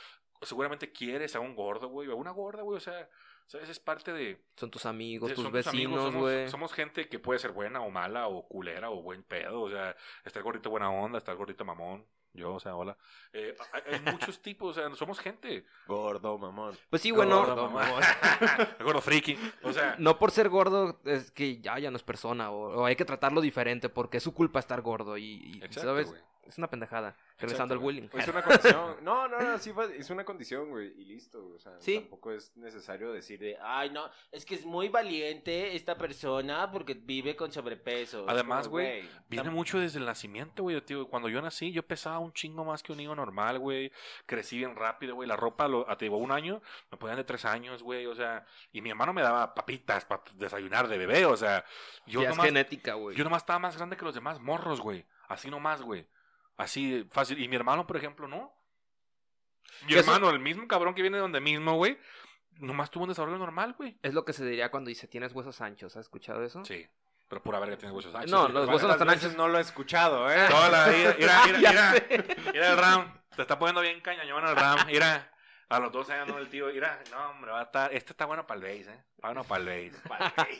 Seguramente 0.42 0.92
quieres 0.92 1.34
a 1.36 1.40
un 1.40 1.54
gordo, 1.54 1.88
güey. 1.88 2.10
A 2.10 2.14
una 2.14 2.30
gorda, 2.30 2.62
güey. 2.62 2.76
O 2.76 2.80
sea, 2.80 3.08
¿sabes? 3.46 3.68
Es 3.68 3.78
parte 3.80 4.12
de, 4.12 4.40
Son 4.56 4.70
tus 4.70 4.86
amigos, 4.86 5.32
tus 5.34 5.50
vecinos, 5.50 6.04
somos- 6.12 6.20
güey. 6.20 6.48
Somos, 6.48 6.72
gente 6.72 7.08
que 7.08 7.18
puede 7.18 7.38
ser 7.38 7.52
buena 7.52 7.80
o 7.80 7.90
mala 7.90 8.28
o 8.28 8.46
culera 8.48 8.90
o 8.90 9.02
buen 9.02 9.22
pedo. 9.22 9.62
O 9.62 9.70
sea, 9.70 9.96
está 10.24 10.38
el 10.38 10.44
gordito 10.44 10.70
buena 10.70 10.90
onda, 10.90 11.18
está 11.18 11.32
el 11.32 11.38
gordito 11.38 11.64
mamón. 11.64 12.04
Yo, 12.32 12.54
o 12.54 12.60
sea, 12.60 12.76
hola. 12.76 12.96
Eh, 13.32 13.56
hay, 13.72 13.94
hay 13.94 14.00
muchos 14.30 14.40
tipos, 14.40 14.76
o 14.76 14.80
sea, 14.80 14.94
somos 14.94 15.18
gente. 15.18 15.64
Gordo, 15.88 16.38
mamón. 16.38 16.78
Pues 16.88 17.02
sí, 17.02 17.10
bueno, 17.10 17.38
Gordo, 17.44 17.68
mamón. 17.68 18.00
Gordo 18.80 19.00
friki. 19.00 19.36
O 19.64 19.72
sea, 19.72 19.96
no 19.98 20.16
por 20.16 20.30
ser 20.30 20.48
gordo 20.48 21.00
es 21.04 21.32
que 21.32 21.60
ya, 21.60 21.76
ya 21.80 21.90
no 21.90 21.96
es 21.96 22.04
persona, 22.04 22.52
o, 22.52 22.82
o 22.82 22.84
hay 22.86 22.94
que 22.94 23.04
tratarlo 23.04 23.40
diferente, 23.40 23.88
porque 23.88 24.18
es 24.18 24.22
su 24.22 24.32
culpa 24.32 24.60
estar 24.60 24.80
gordo, 24.80 25.16
y, 25.18 25.24
y, 25.24 25.56
exacto, 25.56 25.80
¿sabes? 25.88 26.08
güey. 26.08 26.22
Es 26.50 26.58
una 26.58 26.68
pendejada. 26.68 27.16
Regresando 27.38 27.72
al 27.74 27.80
bullying. 27.80 28.08
Es 28.12 28.28
una 28.28 28.42
condición. 28.44 28.96
No, 29.02 29.26
no, 29.26 29.40
no, 29.40 29.58
sí 29.58 29.72
fue- 29.72 29.96
es 29.96 30.10
una 30.10 30.24
condición, 30.24 30.68
güey, 30.68 30.88
y 31.00 31.04
listo. 31.06 31.40
güey, 31.42 31.56
O 31.56 31.58
sea, 31.58 31.72
Sí. 31.80 32.00
tampoco 32.00 32.32
es 32.32 32.54
necesario 32.56 33.12
decir 33.12 33.40
de, 33.40 33.56
Ay, 33.62 33.90
no, 33.90 34.10
es 34.30 34.44
que 34.44 34.54
es 34.54 34.64
muy 34.66 34.88
valiente 34.88 35.74
esta 35.74 35.96
persona 35.96 36.70
porque 36.70 36.94
vive 36.94 37.34
con 37.36 37.50
sobrepeso. 37.50 38.24
Es 38.24 38.28
Además, 38.28 38.66
como, 38.66 38.72
güey, 38.72 39.08
Viene 39.28 39.50
mucho 39.50 39.78
desde 39.78 39.98
el 39.98 40.04
nacimiento, 40.06 40.62
güey. 40.64 40.80
Tío, 40.82 41.08
cuando 41.08 41.28
yo 41.28 41.40
nací, 41.40 41.72
yo 41.72 41.82
pesaba 41.82 42.18
un 42.18 42.32
chingo 42.32 42.64
más 42.64 42.82
que 42.82 42.92
un 42.92 42.98
niño 42.98 43.14
normal, 43.14 43.58
güey. 43.58 43.90
Crecí 44.26 44.58
bien 44.58 44.76
rápido, 44.76 45.14
güey. 45.14 45.28
La 45.28 45.36
ropa, 45.36 45.66
lo, 45.68 45.88
a- 45.88 45.96
te 45.96 46.04
digo, 46.06 46.16
un 46.18 46.32
año, 46.32 46.60
me 46.90 46.98
ponían 46.98 47.16
de 47.16 47.24
tres 47.24 47.44
años, 47.44 47.82
güey. 47.82 48.06
O 48.06 48.14
sea, 48.14 48.44
y 48.72 48.80
mi 48.82 48.90
hermano 48.90 49.12
me 49.12 49.22
daba 49.22 49.54
papitas 49.54 50.04
para 50.04 50.22
desayunar 50.34 50.88
de 50.88 50.98
bebé, 50.98 51.24
o 51.26 51.36
sea. 51.36 51.64
Yo 52.06 52.22
Ya 52.22 52.30
es 52.30 52.36
nomás, 52.36 52.46
genética, 52.46 52.94
güey. 52.94 53.16
yo 53.16 53.24
nomás 53.24 53.42
estaba 53.42 53.58
más 53.58 53.76
grande 53.76 53.96
que 53.96 54.04
los 54.04 54.14
demás 54.14 54.40
morros, 54.40 54.80
güey. 54.80 55.04
Así 55.28 55.48
nomás, 55.50 55.80
güey. 55.82 56.06
Así 56.60 57.06
fácil. 57.10 57.38
Y 57.42 57.48
mi 57.48 57.56
hermano, 57.56 57.86
por 57.86 57.96
ejemplo, 57.96 58.28
no. 58.28 58.52
Mi 59.86 59.94
eso- 59.94 60.00
hermano, 60.12 60.30
el 60.30 60.38
mismo 60.40 60.66
cabrón 60.68 60.94
que 60.94 61.02
viene 61.02 61.16
de 61.16 61.22
donde 61.22 61.40
mismo, 61.40 61.74
güey. 61.74 61.98
Nomás 62.58 62.90
tuvo 62.90 63.04
un 63.04 63.08
desarrollo 63.08 63.38
normal, 63.38 63.74
güey. 63.78 63.98
Es 64.02 64.12
lo 64.12 64.24
que 64.24 64.32
se 64.32 64.44
diría 64.44 64.70
cuando 64.70 64.88
dice 64.88 65.06
tienes 65.08 65.32
huesos 65.32 65.60
anchos. 65.60 65.96
¿Has 65.96 66.06
escuchado 66.06 66.44
eso? 66.44 66.64
Sí. 66.64 66.86
Pero 67.28 67.42
pura 67.42 67.58
verga 67.60 67.76
tienes 67.78 67.94
huesos 67.96 68.14
anchos. 68.14 68.30
No, 68.30 68.48
los 68.48 68.68
huesos 68.68 68.82
no 68.82 68.88
¿Cuántas 68.88 68.94
están 68.96 69.08
anchos. 69.10 69.36
no 69.38 69.48
lo 69.48 69.58
he 69.58 69.60
escuchado, 69.62 70.30
¿eh? 70.30 70.46
Toda 70.50 70.68
la 70.68 70.88
vida. 70.88 71.14
Mira, 71.18 71.42
mira, 71.46 71.58
mira. 71.58 71.94
Mira 72.52 72.70
el 72.72 72.76
Ram. 72.76 73.20
Te 73.36 73.42
está 73.42 73.58
poniendo 73.58 73.80
bien 73.80 74.00
cañañón 74.00 74.44
el 74.46 74.56
Ram. 74.56 74.86
Mira. 74.86 75.32
A 75.70 75.78
los 75.78 75.92
12 75.92 76.12
años, 76.12 76.28
¿no? 76.28 76.38
el 76.38 76.48
tío. 76.50 76.66
Mira, 76.66 77.00
no, 77.12 77.30
hombre, 77.30 77.52
va 77.52 77.60
a 77.60 77.62
estar. 77.62 77.94
Este 77.94 78.12
está 78.12 78.26
bueno 78.26 78.46
para 78.46 78.58
el 78.58 78.64
base, 78.78 78.90
¿eh? 78.92 79.02
Está 79.14 79.28
bueno 79.28 79.44
para 79.44 79.62
el 79.72 79.90
base. 79.92 80.02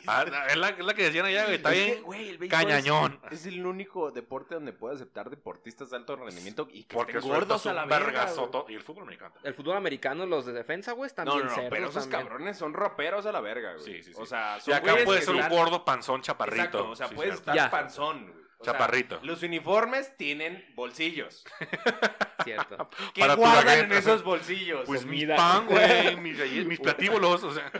Ah, 0.07 0.23
es, 0.47 0.55
la, 0.57 0.69
es 0.69 0.85
la 0.85 0.93
que 0.93 1.03
decían 1.03 1.25
allá, 1.25 1.43
güey. 1.43 1.55
Está 1.55 1.73
Es 1.73 1.75
que, 1.79 1.85
bien. 1.91 2.03
güey, 2.03 2.29
el 2.29 2.47
cañañón. 2.47 3.19
Es, 3.29 3.31
es 3.41 3.45
el 3.47 3.65
único 3.65 4.11
deporte 4.11 4.55
donde 4.55 4.71
puedes 4.71 4.95
aceptar 5.01 5.29
deportistas 5.29 5.89
de 5.89 5.97
alto 5.97 6.15
rendimiento 6.15 6.67
y 6.71 6.83
que 6.85 6.95
Porque 6.95 7.17
estén 7.17 7.29
gordos 7.29 7.65
a 7.65 7.73
la 7.73 7.83
un 7.83 7.89
verga. 7.89 8.29
Y 8.69 8.73
el 8.75 8.81
fútbol 8.83 9.03
americano. 9.03 9.35
El 9.43 9.53
fútbol 9.53 9.75
americano, 9.77 10.25
los 10.25 10.45
de 10.45 10.53
defensa, 10.53 10.93
güey, 10.93 11.07
están 11.07 11.25
No, 11.25 11.35
bien 11.35 11.47
no, 11.47 11.57
no, 11.57 11.69
pero 11.69 11.89
esos 11.89 12.03
también. 12.03 12.21
cabrones 12.29 12.57
son 12.57 12.73
roperos 12.73 13.25
a 13.25 13.31
la 13.33 13.41
verga, 13.41 13.73
güey. 13.73 13.83
Sí, 13.83 14.03
sí, 14.03 14.13
sí. 14.13 14.21
O 14.21 14.25
sea, 14.25 14.57
Y 14.59 14.61
son 14.61 14.73
acá 14.75 14.91
güeyes 14.91 15.05
puede 15.05 15.19
que 15.19 15.25
ser 15.25 15.35
un 15.35 15.49
gordo, 15.49 15.83
panzón, 15.83 16.21
chaparrito. 16.21 16.63
Exacto, 16.63 16.89
o 16.89 16.95
sea, 16.95 17.07
Sí, 17.09 17.15
puedes 17.15 17.33
estar 17.33 17.53
Ya. 17.53 17.69
panzón, 17.69 18.27
güey. 18.31 18.40
O 18.61 18.63
sea, 18.63 18.73
Chaparrito. 18.73 19.19
los 19.23 19.41
uniformes 19.43 20.15
tienen 20.17 20.63
bolsillos. 20.75 21.43
Cierto. 22.43 22.89
¿Qué 23.13 23.21
Para 23.21 23.33
guardan 23.35 23.79
en 23.85 23.91
esos 23.91 24.23
bolsillos? 24.23 24.83
Pues 24.85 25.05
mi 25.05 25.25
pan, 25.25 25.65
güey. 25.67 26.15
Mis, 26.21 26.37
mis 26.65 26.79
platíbulos. 26.79 27.43
O 27.43 27.51
sea, 27.53 27.71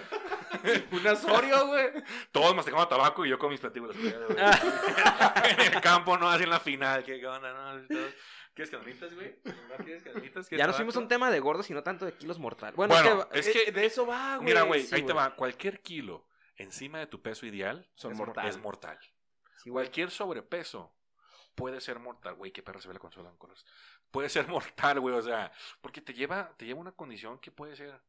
un 0.91 1.07
asorio, 1.07 1.67
güey. 1.67 1.89
todos 2.31 2.55
masticando 2.55 2.87
tabaco 2.87 3.25
y 3.25 3.29
yo 3.29 3.37
con 3.39 3.49
mis 3.51 3.59
platíbulos. 3.59 3.95
en 3.95 5.59
el 5.73 5.81
campo, 5.81 6.17
no, 6.17 6.29
así 6.29 6.43
en 6.43 6.49
la 6.49 6.59
final. 6.59 7.03
¿Qué 7.03 7.25
onda, 7.25 7.53
no? 7.53 7.87
Todos- 7.87 8.13
¿Quieres 8.53 8.69
canonitas, 8.69 9.13
güey? 9.15 9.35
¿No 9.45 9.83
quieres 9.85 10.03
canonitas? 10.03 10.49
Ya 10.49 10.67
nos 10.67 10.75
fuimos 10.75 10.95
a 10.97 10.99
un 10.99 11.07
tema 11.07 11.31
de 11.31 11.39
gordos 11.39 11.69
y 11.69 11.73
no 11.73 11.83
tanto 11.83 12.05
de 12.05 12.13
kilos 12.13 12.37
mortal. 12.37 12.73
Bueno, 12.75 12.93
Bueno, 12.93 13.27
es 13.31 13.47
es 13.47 13.55
Eh, 13.55 13.63
que 13.65 13.71
de 13.71 13.85
eso 13.85 14.05
va, 14.05 14.35
güey. 14.35 14.45
Mira, 14.47 14.63
güey, 14.63 14.83
sí, 14.83 14.93
ahí 14.95 15.03
te 15.03 15.13
va. 15.13 15.33
Cualquier 15.35 15.81
kilo 15.81 16.27
encima 16.57 16.99
de 16.99 17.07
tu 17.07 17.21
peso 17.21 17.45
ideal 17.45 17.87
Son 17.95 18.11
es, 18.11 18.17
mor- 18.17 18.27
mortal. 18.27 18.47
es 18.47 18.57
mortal. 18.57 18.99
Sí. 19.63 19.69
Cualquier 19.69 20.11
sobrepeso 20.11 20.93
puede 21.55 21.81
ser 21.81 21.99
mortal. 21.99 22.35
Güey, 22.35 22.51
qué 22.51 22.63
perro 22.63 22.79
se 22.81 22.87
ve 22.87 22.93
la 22.95 22.99
consola 22.99 23.29
en 23.29 23.37
colores. 23.37 23.65
Puede 24.11 24.29
ser 24.29 24.47
mortal, 24.49 24.99
güey. 24.99 25.15
O 25.15 25.21
sea, 25.21 25.51
porque 25.81 26.01
te 26.01 26.13
lleva, 26.13 26.53
te 26.57 26.65
lleva 26.65 26.79
una 26.79 26.91
condición 26.91 27.39
que 27.39 27.51
puede 27.51 27.75
ser 27.75 27.99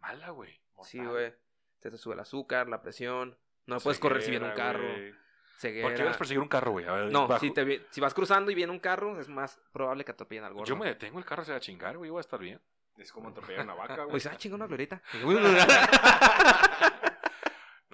mala, 0.00 0.30
güey. 0.30 0.60
Sí, 0.82 0.98
güey. 0.98 1.32
Se 1.80 1.90
te 1.90 1.96
sube 1.98 2.14
el 2.14 2.20
azúcar, 2.20 2.68
la 2.68 2.80
presión. 2.82 3.36
No 3.66 3.78
puedes 3.80 3.98
correr 3.98 4.22
si 4.22 4.30
viene 4.30 4.46
un 4.48 4.54
carro. 4.54 4.82
güey. 4.82 5.14
Ceguera. 5.58 5.86
¿Por 5.88 5.96
qué 5.96 6.02
vas 6.02 6.16
a 6.16 6.18
perseguir 6.18 6.40
un 6.42 6.48
carro, 6.48 6.72
güey? 6.72 6.86
A 6.86 6.92
ver, 6.92 7.12
No, 7.12 7.28
bajo- 7.28 7.38
si, 7.40 7.52
te 7.52 7.86
si 7.90 8.00
vas 8.00 8.14
cruzando 8.14 8.50
y 8.50 8.54
viene 8.56 8.72
un 8.72 8.80
carro, 8.80 9.20
es 9.20 9.28
más 9.28 9.60
probable 9.72 10.04
que 10.04 10.10
atropellen 10.10 10.42
al 10.44 10.52
gordo. 10.54 10.66
Yo 10.66 10.76
me 10.76 10.86
detengo, 10.86 11.20
el 11.20 11.24
carro 11.24 11.44
se 11.44 11.52
va 11.52 11.58
a 11.58 11.60
chingar, 11.60 11.96
güey. 11.96 12.10
Voy 12.10 12.18
a 12.18 12.20
estar 12.22 12.40
bien. 12.40 12.60
Es 12.96 13.12
como 13.12 13.28
atropellar 13.28 13.62
una 13.64 13.74
vaca, 13.74 13.94
güey. 14.04 14.10
Pues, 14.10 14.26
ah, 14.26 14.36
chingón, 14.36 14.60
una 14.60 14.66
glorieta. 14.66 15.00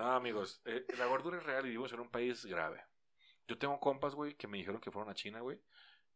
No, 0.08 0.14
amigos, 0.16 0.60
eh, 0.64 0.86
la 0.98 1.06
gordura 1.06 1.36
es 1.38 1.44
real 1.44 1.64
y 1.66 1.68
vivimos 1.68 1.92
en 1.92 2.00
un 2.00 2.08
país 2.08 2.44
grave. 2.46 2.82
Yo 3.46 3.58
tengo 3.58 3.78
compas, 3.78 4.14
güey, 4.14 4.34
que 4.36 4.46
me 4.46 4.56
dijeron 4.58 4.80
que 4.80 4.90
fueron 4.90 5.10
a 5.10 5.14
China, 5.14 5.40
güey, 5.40 5.60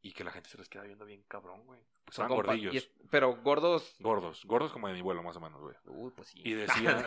y 0.00 0.12
que 0.12 0.24
la 0.24 0.31
gente 0.31 0.48
se 0.50 0.59
les 0.59 0.68
queda 0.68 0.83
viendo 0.85 1.05
bien 1.05 1.22
cabrón, 1.28 1.64
güey. 1.66 1.81
Pues 2.05 2.16
Son 2.16 2.26
gordillos. 2.28 2.74
es- 2.74 2.90
pero 3.11 3.37
gordos. 3.42 3.94
Gordos, 4.00 4.44
gordos 4.44 4.72
como 4.72 4.88
de 4.88 4.94
mi 4.94 5.02
vuelo, 5.02 5.22
más 5.22 5.37
o 5.37 5.40
menos, 5.40 5.61
güey. 5.61 5.76
Uy, 5.87 6.11
pues 6.16 6.28
sí. 6.28 6.40
Y 6.44 6.52
decían, 6.55 7.05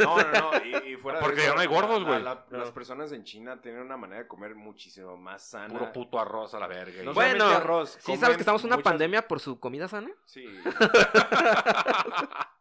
No, 0.00 0.16
no, 0.18 0.52
no. 0.52 0.64
Y, 0.64 0.92
y 0.92 0.96
fuera 0.96 1.18
de 1.20 1.24
Porque 1.24 1.40
eso, 1.40 1.50
ya 1.50 1.54
no 1.54 1.60
hay 1.60 1.66
gordos, 1.68 2.02
la- 2.02 2.08
güey. 2.08 2.22
la- 2.22 2.46
No. 2.50 2.58
Las 2.58 2.72
personas 2.72 3.12
en 3.12 3.24
China 3.24 3.60
tienen 3.60 3.80
una 3.80 3.96
manera 3.96 4.22
de 4.22 4.28
comer 4.28 4.54
muchísimo 4.54 5.16
más 5.16 5.48
sana. 5.50 5.68
puro 5.72 5.92
puto 5.92 6.18
arroz 6.18 6.52
a 6.54 6.58
la 6.58 6.66
verga. 6.66 7.02
No 7.04 7.14
Bueno, 7.14 7.44
arroz. 7.46 7.96
¿Sí 8.00 8.16
sabes 8.16 8.36
que 8.36 8.42
estamos 8.42 8.62
en 8.62 8.66
una 8.66 8.76
muchas- 8.76 8.90
pandemia 8.92 9.26
por 9.28 9.40
su 9.40 9.58
comida 9.60 9.86
sana? 9.88 10.10
Sí. 10.26 10.44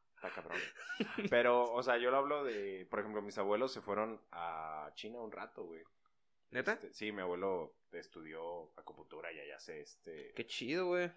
Cabrón. 0.53 1.27
Pero, 1.29 1.71
o 1.73 1.83
sea, 1.83 1.97
yo 1.97 2.11
lo 2.11 2.17
hablo 2.17 2.43
de, 2.43 2.85
por 2.89 2.99
ejemplo, 2.99 3.21
mis 3.21 3.37
abuelos 3.37 3.71
se 3.71 3.81
fueron 3.81 4.21
a 4.31 4.91
China 4.95 5.19
un 5.19 5.31
rato, 5.31 5.63
güey. 5.63 5.83
¿Neta? 6.51 6.73
Este, 6.73 6.93
sí, 6.93 7.11
mi 7.11 7.21
abuelo 7.21 7.75
estudió 7.91 8.71
acupuntura 8.77 9.31
y 9.31 9.39
allá 9.39 9.59
sé, 9.59 9.81
este, 9.81 10.33
Qué 10.35 10.45
chido, 10.45 10.87
güey. 10.87 11.11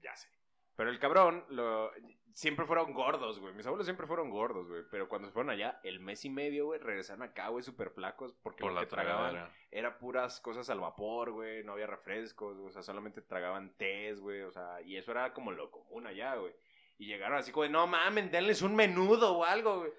ya 0.00 0.16
sé. 0.16 0.28
Pero 0.76 0.90
el 0.90 0.98
cabrón, 0.98 1.44
lo, 1.48 1.90
siempre 2.36 2.66
fueron 2.66 2.92
gordos, 2.92 3.40
güey. 3.40 3.54
Mis 3.54 3.66
abuelos 3.66 3.86
siempre 3.86 4.06
fueron 4.06 4.28
gordos, 4.28 4.68
güey. 4.68 4.82
Pero 4.90 5.08
cuando 5.08 5.26
se 5.26 5.32
fueron 5.32 5.50
allá, 5.50 5.80
el 5.82 6.00
mes 6.00 6.24
y 6.26 6.30
medio, 6.30 6.66
güey, 6.66 6.78
regresaron 6.78 7.22
acá, 7.22 7.48
güey, 7.48 7.64
súper 7.64 7.90
flacos. 7.90 8.34
Porque 8.42 8.60
por 8.60 8.72
lo 8.72 8.74
la 8.74 8.80
que 8.82 8.88
tragaban 8.88 9.30
tragadera. 9.30 9.54
era 9.70 9.98
puras 9.98 10.38
cosas 10.40 10.68
al 10.68 10.80
vapor, 10.80 11.30
güey. 11.30 11.64
No 11.64 11.72
había 11.72 11.86
refrescos, 11.86 12.58
o 12.58 12.70
sea, 12.70 12.82
solamente 12.82 13.22
tragaban 13.22 13.74
tés, 13.78 14.20
güey. 14.20 14.42
O 14.42 14.52
sea, 14.52 14.82
y 14.82 14.96
eso 14.96 15.12
era 15.12 15.32
como 15.32 15.50
lo 15.50 15.70
común 15.70 16.06
allá, 16.06 16.34
güey. 16.36 16.54
Y 16.98 17.06
llegaron 17.06 17.38
así 17.38 17.52
como, 17.52 17.64
de, 17.64 17.70
no 17.70 17.86
mames, 17.86 18.30
denles 18.32 18.62
un 18.62 18.74
menudo 18.74 19.36
o 19.36 19.44
algo, 19.44 19.80
güey. 19.80 19.92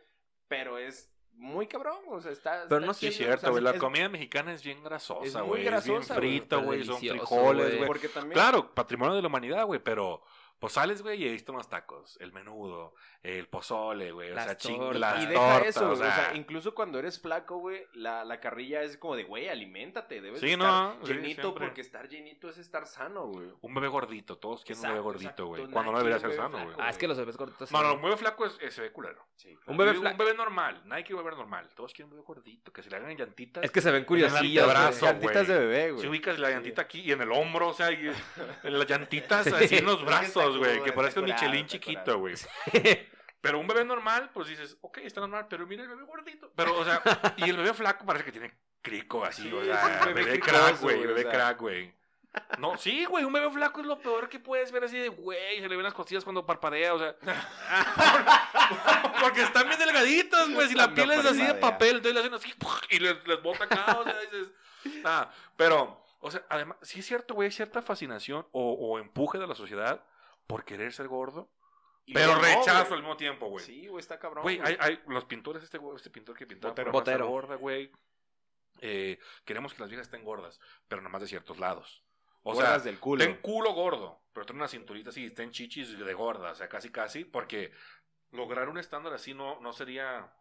Pero 0.47 0.77
es 0.77 1.11
muy 1.33 1.67
cabrón, 1.67 1.97
o 2.09 2.19
sea, 2.19 2.31
está. 2.31 2.65
Pero 2.67 2.77
está 2.77 2.87
no 2.87 2.93
Sí, 2.93 3.07
es 3.07 3.15
o 3.15 3.17
cierto, 3.17 3.41
sea, 3.41 3.49
güey. 3.51 3.63
La 3.63 3.71
es- 3.71 3.79
comida 3.79 4.09
mexicana 4.09 4.53
es 4.53 4.63
bien 4.63 4.83
grasosa, 4.83 5.41
güey. 5.41 5.61
Es, 5.61 5.69
bien 5.69 5.73
grasosa, 5.73 6.15
frita, 6.15 6.55
güey. 6.57 6.83
Son 6.83 6.97
frijoles, 6.97 7.77
güey. 7.85 7.99
Claro, 8.31 8.73
patrimonio 8.73 9.15
de 9.15 9.21
la 9.21 9.27
humanidad, 9.27 9.65
güey, 9.65 9.79
pero 9.79 10.23
pues 10.59 10.73
sales, 10.73 11.01
güey, 11.01 11.21
y 11.23 11.27
he 11.27 11.31
visto 11.31 11.51
unos 11.51 11.69
tacos, 11.69 12.17
el 12.19 12.31
menudo, 12.33 12.95
el 13.23 13.47
pozole, 13.47 14.11
güey, 14.11 14.31
o 14.31 14.35
sea, 14.35 14.57
ching, 14.57 14.81
las 14.99 15.23
Y 15.23 15.27
deja 15.27 15.53
tortas, 15.53 15.67
eso, 15.67 15.91
o 15.91 15.95
sea, 15.95 16.31
incluso 16.35 16.73
cuando 16.73 16.99
eres 16.99 17.21
flaco, 17.21 17.57
güey, 17.57 17.85
la, 17.93 18.23
la 18.25 18.39
carrilla 18.39 18.81
es 18.81 18.97
como 18.97 19.15
de, 19.15 19.23
güey, 19.23 19.49
aliméntate, 19.49 20.21
debes 20.21 20.39
Sí, 20.39 20.51
estar 20.53 20.67
no, 20.67 21.01
llenito, 21.03 21.53
porque 21.53 21.81
estar 21.81 22.07
llenito 22.07 22.49
es 22.49 22.57
estar 22.57 22.87
sano, 22.87 23.27
güey. 23.27 23.49
un 23.61 23.73
bebé 23.73 23.87
gordito, 23.87 24.37
todos 24.37 24.63
quieren 24.63 24.83
un 24.83 24.89
bebé 24.91 25.01
gordito, 25.01 25.45
güey, 25.47 25.67
cuando 25.67 25.91
no 25.91 25.97
debería 25.99 26.19
ser 26.19 26.33
sano, 26.33 26.63
güey. 26.63 26.75
Ah, 26.79 26.89
es 26.89 26.97
que 26.97 27.07
los 27.07 27.17
bebés 27.17 27.37
gorditos. 27.37 27.71
No, 27.71 27.83
no, 27.83 27.95
un 27.95 28.01
bebé 28.01 28.17
flaco 28.17 28.45
es, 28.45 28.73
se 28.73 28.81
ve 28.81 28.91
culero. 28.91 29.25
Sí, 29.35 29.55
claro. 29.55 29.71
Un 29.71 29.77
bebé 29.77 29.99
un, 29.99 30.17
bebé 30.17 30.33
normal, 30.33 30.81
nadie 30.85 31.03
quiere 31.03 31.19
un 31.19 31.25
bebé 31.25 31.37
normal, 31.37 31.69
todos 31.75 31.93
quieren 31.93 32.11
un 32.11 32.17
bebé 32.17 32.25
gordito, 32.25 32.71
que 32.73 32.81
se 32.81 32.89
le 32.89 32.97
hagan 32.97 33.15
llantitas. 33.15 33.63
Es 33.63 33.71
que 33.71 33.81
se 33.81 33.91
ven 33.91 34.05
antebrazo, 34.07 35.05
Llantitas 35.05 35.47
güey. 35.47 35.59
de 35.59 35.65
bebé, 35.65 35.91
güey. 35.91 36.01
Si 36.01 36.07
ubicas 36.07 36.39
la 36.39 36.49
llantita 36.49 36.81
aquí 36.81 37.01
y 37.01 37.11
en 37.11 37.21
el 37.21 37.31
hombro, 37.31 37.69
o 37.69 37.73
sea, 37.73 37.89
en 38.63 38.79
las 38.79 38.87
llantitas 38.87 39.45
Sí. 39.47 39.53
así 39.53 39.75
en 39.77 39.85
los 39.85 40.01
Es 40.01 40.07
que 40.53 40.57
güey, 40.57 40.95
parezca 40.95 41.19
un 41.19 41.25
Michelin 41.25 41.67
chiquito, 41.67 42.19
güey. 42.19 42.35
Pero 43.41 43.59
un 43.59 43.67
bebé 43.67 43.85
normal, 43.85 44.29
pues 44.33 44.47
dices, 44.47 44.77
ok, 44.81 44.99
está 44.99 45.21
normal, 45.21 45.45
pero 45.47 45.67
mira 45.67 45.83
el 45.83 45.89
bebé 45.89 46.03
gordito. 46.03 46.51
Pero, 46.55 46.75
o 46.75 46.83
sea, 46.83 47.01
y 47.37 47.49
el 47.49 47.57
bebé 47.57 47.73
flaco 47.73 48.05
parece 48.05 48.25
que 48.25 48.31
tiene 48.31 48.53
crico 48.81 49.23
así, 49.23 49.43
Sí, 49.43 49.53
o 49.53 49.63
sea, 49.63 50.05
bebé 50.05 50.39
crack, 50.39 50.81
güey, 50.81 51.03
o 51.03 51.07
bebé 51.07 51.21
sea. 51.21 51.31
crack, 51.31 51.59
güey. 51.59 51.95
No, 52.59 52.77
sí, 52.77 53.05
güey, 53.05 53.23
un 53.23 53.33
bebé 53.33 53.49
flaco 53.49 53.81
es 53.81 53.87
lo 53.87 53.99
peor 53.99 54.29
que 54.29 54.39
puedes 54.39 54.71
ver 54.71 54.83
así 54.83 54.97
de, 54.97 55.09
güey, 55.09 55.61
se 55.61 55.69
le 55.69 55.75
ven 55.75 55.83
las 55.83 55.93
costillas 55.93 56.23
cuando 56.23 56.45
parpadea, 56.45 56.93
o 56.93 56.99
sea. 56.99 57.15
Porque 59.21 59.43
están 59.43 59.67
bien 59.67 59.79
delgaditos, 59.79 60.51
güey, 60.51 60.67
si 60.67 60.75
la 60.75 60.93
piel 60.93 61.11
es 61.11 61.25
así 61.25 61.45
de 61.45 61.55
papel, 61.55 61.97
entonces 61.97 62.13
le 62.13 62.19
hacen 62.19 62.33
así 62.33 62.53
y 62.89 62.99
les, 62.99 63.27
les 63.27 63.41
bota 63.41 63.63
acá, 63.63 63.99
o 63.99 64.03
sea, 64.03 64.19
dices, 64.19 64.51
ah, 65.05 65.31
pero, 65.55 66.03
o 66.19 66.31
sea, 66.31 66.43
además, 66.49 66.77
sí 66.81 66.99
es 66.99 67.05
cierto, 67.05 67.33
güey, 67.33 67.47
hay 67.47 67.51
cierta 67.51 67.81
fascinación 67.81 68.45
o, 68.51 68.73
o 68.73 68.99
empuje 68.99 69.37
de 69.37 69.47
la 69.47 69.55
sociedad 69.55 70.03
por 70.47 70.63
querer 70.65 70.93
ser 70.93 71.07
gordo, 71.07 71.51
pero 72.13 72.35
no, 72.35 72.41
rechazo 72.41 72.93
al 72.93 73.01
mismo 73.01 73.17
tiempo, 73.17 73.47
güey. 73.49 73.65
Sí, 73.65 73.87
güey, 73.87 73.99
está 73.99 74.17
cabrón. 74.17 74.43
Güey, 74.43 74.59
hay, 74.63 74.77
hay 74.79 75.01
los 75.07 75.25
pintores, 75.25 75.61
este, 75.63 75.77
güey, 75.77 75.95
este 75.97 76.09
pintor 76.09 76.37
que 76.37 76.47
pintaba 76.47 76.71
Botero. 76.71 76.91
Botero. 76.91 77.27
gorda, 77.27 77.55
güey. 77.55 77.91
eh, 78.79 79.19
queremos 79.45 79.73
que 79.73 79.81
las 79.81 79.89
viejas 79.89 80.07
estén 80.07 80.23
gordas, 80.23 80.59
pero 80.87 81.01
nomás 81.01 81.21
de 81.21 81.27
ciertos 81.27 81.57
lados. 81.59 82.03
O 82.43 82.53
Gordas 82.53 82.83
sea, 82.83 82.91
del 82.91 82.99
culo. 82.99 83.23
ten 83.23 83.41
culo 83.41 83.73
gordo, 83.73 84.21
pero 84.31 84.45
ten 84.45 84.55
una 84.55 84.69
cinturita 84.69 85.09
así, 85.09 85.31
ten 85.31 85.51
chichis 85.51 85.97
de 85.99 86.13
gorda, 86.13 86.51
o 86.51 86.55
sea, 86.55 86.69
casi 86.69 86.91
casi, 86.91 87.25
porque 87.25 87.73
lograr 88.31 88.69
un 88.69 88.77
estándar 88.77 89.13
así 89.13 89.33
no, 89.33 89.59
no 89.59 89.73
sería 89.73 90.33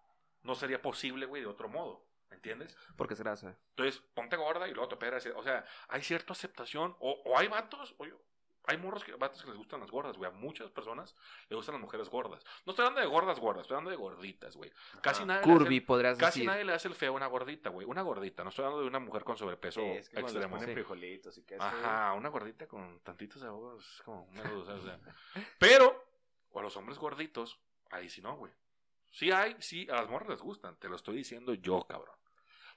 no 0.42 0.54
sería 0.54 0.80
posible, 0.80 1.26
güey, 1.26 1.42
de 1.42 1.48
otro 1.48 1.68
modo, 1.68 2.06
¿me 2.30 2.36
entiendes? 2.36 2.76
Porque 2.96 3.14
es 3.14 3.20
grasa. 3.20 3.58
Entonces, 3.70 4.00
ponte 4.14 4.36
gorda 4.36 4.68
y 4.68 4.72
luego 4.72 4.86
te 4.88 4.94
operas, 4.94 5.26
o 5.34 5.42
sea, 5.42 5.64
hay 5.88 6.02
cierta 6.02 6.32
aceptación, 6.32 6.94
o, 7.00 7.22
o 7.24 7.36
hay 7.38 7.48
vatos, 7.48 7.96
o 7.98 8.06
yo, 8.06 8.16
Hay 8.68 8.78
morros 8.78 9.04
que, 9.04 9.12
vatos 9.14 9.40
que 9.42 9.48
les 9.48 9.56
gustan 9.56 9.80
las 9.80 9.90
gordas, 9.90 10.16
güey. 10.16 10.28
A 10.30 10.34
muchas 10.34 10.70
personas 10.70 11.14
les 11.48 11.56
gustan 11.56 11.74
las 11.74 11.82
mujeres 11.82 12.08
gordas. 12.08 12.44
No 12.64 12.72
estoy 12.72 12.84
hablando 12.86 13.00
de 13.00 13.06
gordas 13.06 13.38
gordas, 13.38 13.62
estoy 13.62 13.76
hablando 13.76 13.90
de 13.90 13.96
gorditas, 13.96 14.56
güey. 14.56 14.72
Casi 15.00 15.24
nadie 15.24 15.46
le 15.46 15.52
hace- 15.52 15.58
Curvy, 15.64 15.80
podrías 15.80 16.18
Casi 16.18 16.40
decir. 16.40 16.50
nadie 16.50 16.64
le 16.64 16.72
hace 16.72 16.88
el 16.88 16.94
feo 16.94 17.12
a 17.12 17.16
una 17.16 17.26
gordita, 17.28 17.70
güey. 17.70 17.86
Una 17.86 18.02
gordita. 18.02 18.42
No 18.42 18.50
estoy 18.50 18.64
hablando 18.64 18.82
de 18.82 18.88
una 18.88 18.98
mujer 18.98 19.22
con 19.24 19.36
sobrepeso 19.36 19.80
Sí, 19.80 19.86
es 19.86 20.08
que 20.08 20.16
les 20.16 20.24
extremo. 20.32 20.54
ponen 20.56 20.68
Sí. 20.68 20.74
frijolitos 20.74 21.38
y 21.38 21.42
que 21.44 21.56
Ajá, 21.56 22.12
una 22.14 22.28
gordita 22.28 22.66
con 22.66 23.00
tantitos 23.00 23.40
sabor, 23.40 23.78
es 23.80 24.02
como 24.04 24.26
menudo, 24.32 24.74
o 24.74 24.80
sea. 24.82 24.98
Pero, 25.60 26.04
o 26.50 26.58
a 26.58 26.62
los 26.62 26.76
hombres 26.76 26.98
gorditos, 26.98 27.58
ahí 27.90 28.08
sí 28.08 28.20
no, 28.20 28.36
güey. 28.36 28.52
Sí 29.12 29.30
hay, 29.30 29.56
sí, 29.60 29.86
a 29.90 29.94
las 29.94 30.08
morras 30.10 30.28
les 30.28 30.42
gustan, 30.42 30.76
te 30.76 30.88
lo 30.88 30.96
estoy 30.96 31.16
diciendo 31.16 31.54
yo, 31.54 31.86
cabrón. 31.86 32.16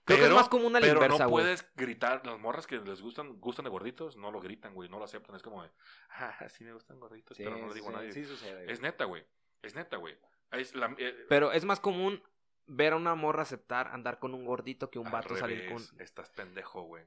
Creo 0.09 0.17
que 0.17 0.23
es 0.23 0.29
Pero- 0.29 0.35
más 0.39 0.49
común 0.49 0.75
a 0.75 0.79
la 0.79 0.85
Pero 0.87 0.95
inversa, 0.99 1.23
no 1.23 1.29
güey. 1.29 1.43
puedes 1.45 1.65
gritar, 1.75 2.25
las 2.25 2.39
morras 2.39 2.67
que 2.67 2.77
les 2.79 3.01
gustan, 3.01 3.39
gustan 3.39 3.63
de 3.65 3.69
gorditos, 3.71 4.17
no 4.17 4.31
lo 4.31 4.39
gritan, 4.41 4.73
güey, 4.73 4.89
no 4.89 4.97
lo 4.99 5.05
aceptan, 5.05 5.35
es 5.35 5.41
como 5.43 5.63
de, 5.63 5.69
ah, 6.11 6.47
sí 6.49 6.63
me 6.63 6.73
gustan 6.73 6.99
gorditos, 6.99 7.37
Sí, 7.37 7.43
pero 7.43 7.57
no 7.57 7.67
lo 7.67 7.73
digo 7.73 7.87
sí, 7.89 7.93
a 7.93 7.97
nadie. 7.97 8.11
sí 8.11 8.25
sucede. 8.25 8.71
Es 8.71 8.81
neta, 8.81 9.05
güey, 9.05 9.23
es 9.61 9.75
neta, 9.75 9.97
güey. 9.97 10.17
Es 10.51 10.75
la- 10.75 10.95
eh, 10.97 11.25
Pero 11.29 11.51
es 11.51 11.63
más 11.65 11.79
común 11.79 12.21
ver 12.65 12.93
a 12.93 12.95
una 12.97 13.15
morra 13.15 13.43
aceptar 13.43 13.87
andar 13.89 14.19
con 14.19 14.33
un 14.33 14.45
gordito 14.45 14.89
que 14.89 14.99
un 14.99 15.09
vato 15.11 15.35
salir 15.35 15.67
con... 15.71 15.83
Estás 15.99 16.29
pendejo, 16.29 16.81
güey. 16.83 17.03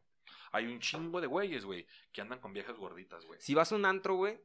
Hay 0.52 0.66
un 0.66 0.78
chingo 0.80 1.20
de 1.20 1.26
güeyes, 1.26 1.64
güey, 1.64 1.86
que 2.12 2.20
andan 2.20 2.38
con 2.40 2.52
viejas 2.52 2.76
gorditas, 2.76 3.24
güey. 3.26 3.40
Si 3.40 3.54
vas 3.54 3.72
a 3.72 3.76
un 3.76 3.84
antro, 3.84 4.14
güey, 4.14 4.40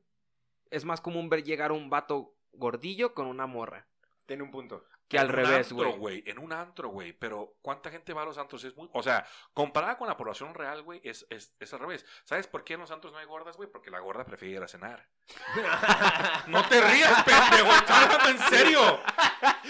es 0.71 0.83
más 0.85 1.01
común 1.01 1.29
ver 1.29 1.43
llegar 1.43 1.71
un 1.71 1.89
vato 1.89 2.35
gordillo 2.53 3.13
con 3.13 3.27
una 3.27 3.45
morra. 3.45 3.87
Tiene 4.27 4.43
un 4.43 4.51
punto. 4.51 4.85
Que 5.07 5.17
al 5.17 5.27
En 5.27 5.31
un 5.31 5.35
revés, 5.37 5.71
antro, 5.71 5.93
güey. 5.93 6.21
En 6.27 6.37
un 6.37 6.51
antro, 6.51 6.89
güey. 6.89 7.13
Pero 7.13 7.55
¿cuánta 7.61 7.89
gente 7.89 8.13
va 8.13 8.23
a 8.23 8.25
los 8.25 8.37
antros? 8.37 8.61
Es 8.65 8.75
muy... 8.75 8.89
O 8.91 9.01
sea, 9.01 9.25
comparada 9.53 9.97
con 9.97 10.05
la 10.09 10.17
población 10.17 10.53
real, 10.53 10.81
güey, 10.83 10.99
es, 11.01 11.25
es, 11.29 11.55
es 11.61 11.73
al 11.73 11.79
revés. 11.79 12.05
¿Sabes 12.25 12.45
por 12.45 12.65
qué 12.65 12.73
en 12.73 12.81
los 12.81 12.91
antros 12.91 13.13
no 13.13 13.19
hay 13.19 13.25
gordas, 13.25 13.55
güey? 13.55 13.69
Porque 13.71 13.89
la 13.89 13.99
gorda 13.99 14.25
prefiere 14.25 14.55
ir 14.57 14.61
a 14.63 14.67
cenar. 14.67 15.07
No 16.47 16.67
te 16.67 16.81
rías, 16.81 17.23
pendejo. 17.23 17.71
Estoy 17.73 17.95
hablando 17.95 18.29
en 18.29 18.39
serio. 18.49 18.99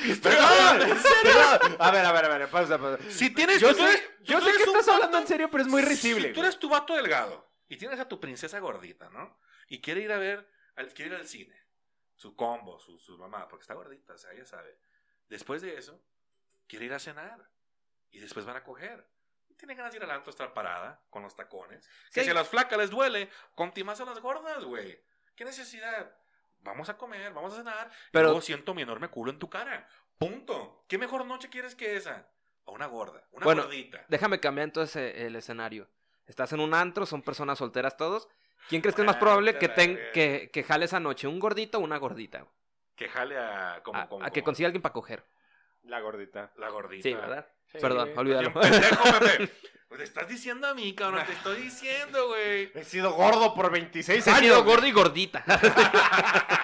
Estoy 0.05 0.33
en 0.33 0.97
serio. 0.99 1.75
A 1.79 1.91
ver, 1.91 2.05
a 2.05 2.11
ver, 2.11 2.25
a 2.25 2.37
ver, 2.37 2.49
pausa, 2.49 2.77
pausa. 2.79 3.03
Si 3.09 3.29
tienes... 3.29 3.59
Yo 3.61 3.69
tú 3.69 3.75
sé, 3.83 3.89
eres- 3.89 4.03
yo 4.21 4.39
tú 4.39 4.45
sé 4.45 4.51
que 4.51 4.63
estás 4.63 4.85
vato- 4.87 4.91
hablando 4.93 5.17
en 5.19 5.27
serio, 5.27 5.49
pero 5.51 5.63
es 5.63 5.69
muy 5.69 5.81
risible. 5.81 6.29
Si 6.29 6.33
tú 6.33 6.41
eres 6.41 6.57
tu 6.59 6.69
vato 6.69 6.95
delgado 6.95 7.51
y 7.67 7.77
tienes 7.77 7.99
a 7.99 8.07
tu 8.07 8.19
princesa 8.19 8.57
gordita, 8.59 9.09
¿no? 9.09 9.39
Y 9.67 9.81
quiere 9.81 10.01
ir 10.01 10.11
a 10.11 10.17
ver, 10.17 10.49
quiere 10.95 11.11
ir 11.13 11.15
al 11.21 11.27
cine. 11.27 11.55
Su 12.17 12.35
combo, 12.35 12.79
su, 12.79 12.99
su 12.99 13.17
mamá, 13.17 13.47
porque 13.47 13.61
está 13.61 13.73
gordita, 13.75 14.13
o 14.13 14.17
sea, 14.17 14.33
ella 14.33 14.45
sabe. 14.45 14.77
Después 15.29 15.61
de 15.61 15.77
eso, 15.77 16.01
quiere 16.67 16.85
ir 16.85 16.93
a 16.93 16.99
cenar. 16.99 17.49
Y 18.11 18.19
después 18.19 18.45
van 18.45 18.57
a 18.57 18.63
coger. 18.63 19.07
Y 19.49 19.53
tiene 19.53 19.75
ganas 19.75 19.91
de 19.91 19.97
ir 19.97 20.03
al 20.03 20.11
antro 20.11 20.29
a 20.29 20.31
estar 20.31 20.53
parada 20.53 21.01
con 21.09 21.23
los 21.23 21.35
tacones. 21.35 21.89
Que 22.11 22.23
si 22.23 22.29
a 22.29 22.33
las 22.33 22.49
flacas 22.49 22.77
les 22.77 22.89
duele, 22.89 23.29
contimas 23.55 24.01
a 24.01 24.05
las 24.05 24.19
gordas, 24.19 24.63
güey. 24.63 25.01
¿Qué 25.35 25.45
necesidad? 25.45 26.15
Vamos 26.59 26.89
a 26.89 26.97
comer, 26.97 27.33
vamos 27.33 27.53
a 27.53 27.57
cenar. 27.57 27.91
Pero 28.11 28.25
luego 28.25 28.41
siento 28.41 28.73
mi 28.73 28.81
enorme 28.81 29.09
culo 29.09 29.31
en 29.31 29.39
tu 29.39 29.49
cara. 29.49 29.87
Punto. 30.17 30.83
¿Qué 30.87 30.97
mejor 30.97 31.25
noche 31.25 31.49
quieres 31.49 31.75
que 31.75 31.95
esa? 31.95 32.27
A 32.65 32.71
una 32.71 32.87
gorda, 32.87 33.25
una 33.31 33.45
Bueno, 33.45 33.63
gordita. 33.63 34.03
Déjame 34.09 34.39
cambiar 34.39 34.65
entonces 34.65 34.95
eh, 34.97 35.27
el 35.27 35.35
escenario. 35.35 35.89
Estás 36.25 36.51
en 36.51 36.59
un 36.59 36.73
antro, 36.73 37.05
son 37.05 37.21
personas 37.21 37.59
solteras 37.59 37.95
todos. 37.95 38.27
¿Quién 38.69 38.81
crees 38.81 38.95
que 38.95 39.01
es 39.01 39.05
más 39.05 39.15
Ah, 39.15 39.19
probable 39.19 39.53
te 39.53 39.59
que, 39.59 39.69
ten- 39.69 39.99
que, 40.13 40.49
que 40.51 40.63
jale 40.63 40.85
esa 40.85 40.99
noche? 40.99 41.27
¿Un 41.27 41.39
gordito 41.39 41.77
o 41.77 41.81
una 41.81 41.97
gordita? 41.97 42.45
Que 42.95 43.07
jale 43.09 43.37
a... 43.37 43.81
Como, 43.83 43.99
a, 43.99 44.07
como- 44.09 44.25
a 44.25 44.29
que 44.29 44.41
como- 44.41 44.45
consiga 44.45 44.67
alguien 44.67 44.81
para 44.81 44.93
coger. 44.93 45.23
La 45.83 45.99
gordita. 46.01 46.51
La 46.57 46.69
gordita. 46.69 47.03
Sí, 47.03 47.13
¿verdad? 47.13 47.47
Sí, 47.71 47.77
Perdón, 47.79 48.11
olvídalo. 48.17 48.53
Pendejo, 48.53 49.03
Pepe. 49.19 49.51
Pues 49.87 49.99
te 49.99 50.03
estás 50.03 50.27
diciendo 50.27 50.67
a 50.67 50.73
mí, 50.73 50.93
cabrón. 50.93 51.25
Te 51.25 51.31
estoy 51.31 51.61
diciendo, 51.61 52.27
güey. 52.27 52.69
He 52.75 52.83
sido 52.83 53.13
gordo 53.13 53.53
por 53.55 53.71
26 53.71 54.27
He 54.27 54.31
años. 54.31 54.39
sido 54.41 54.63
güey. 54.63 54.75
gordo 54.75 54.87
y 54.87 54.91
gordita. 54.91 55.45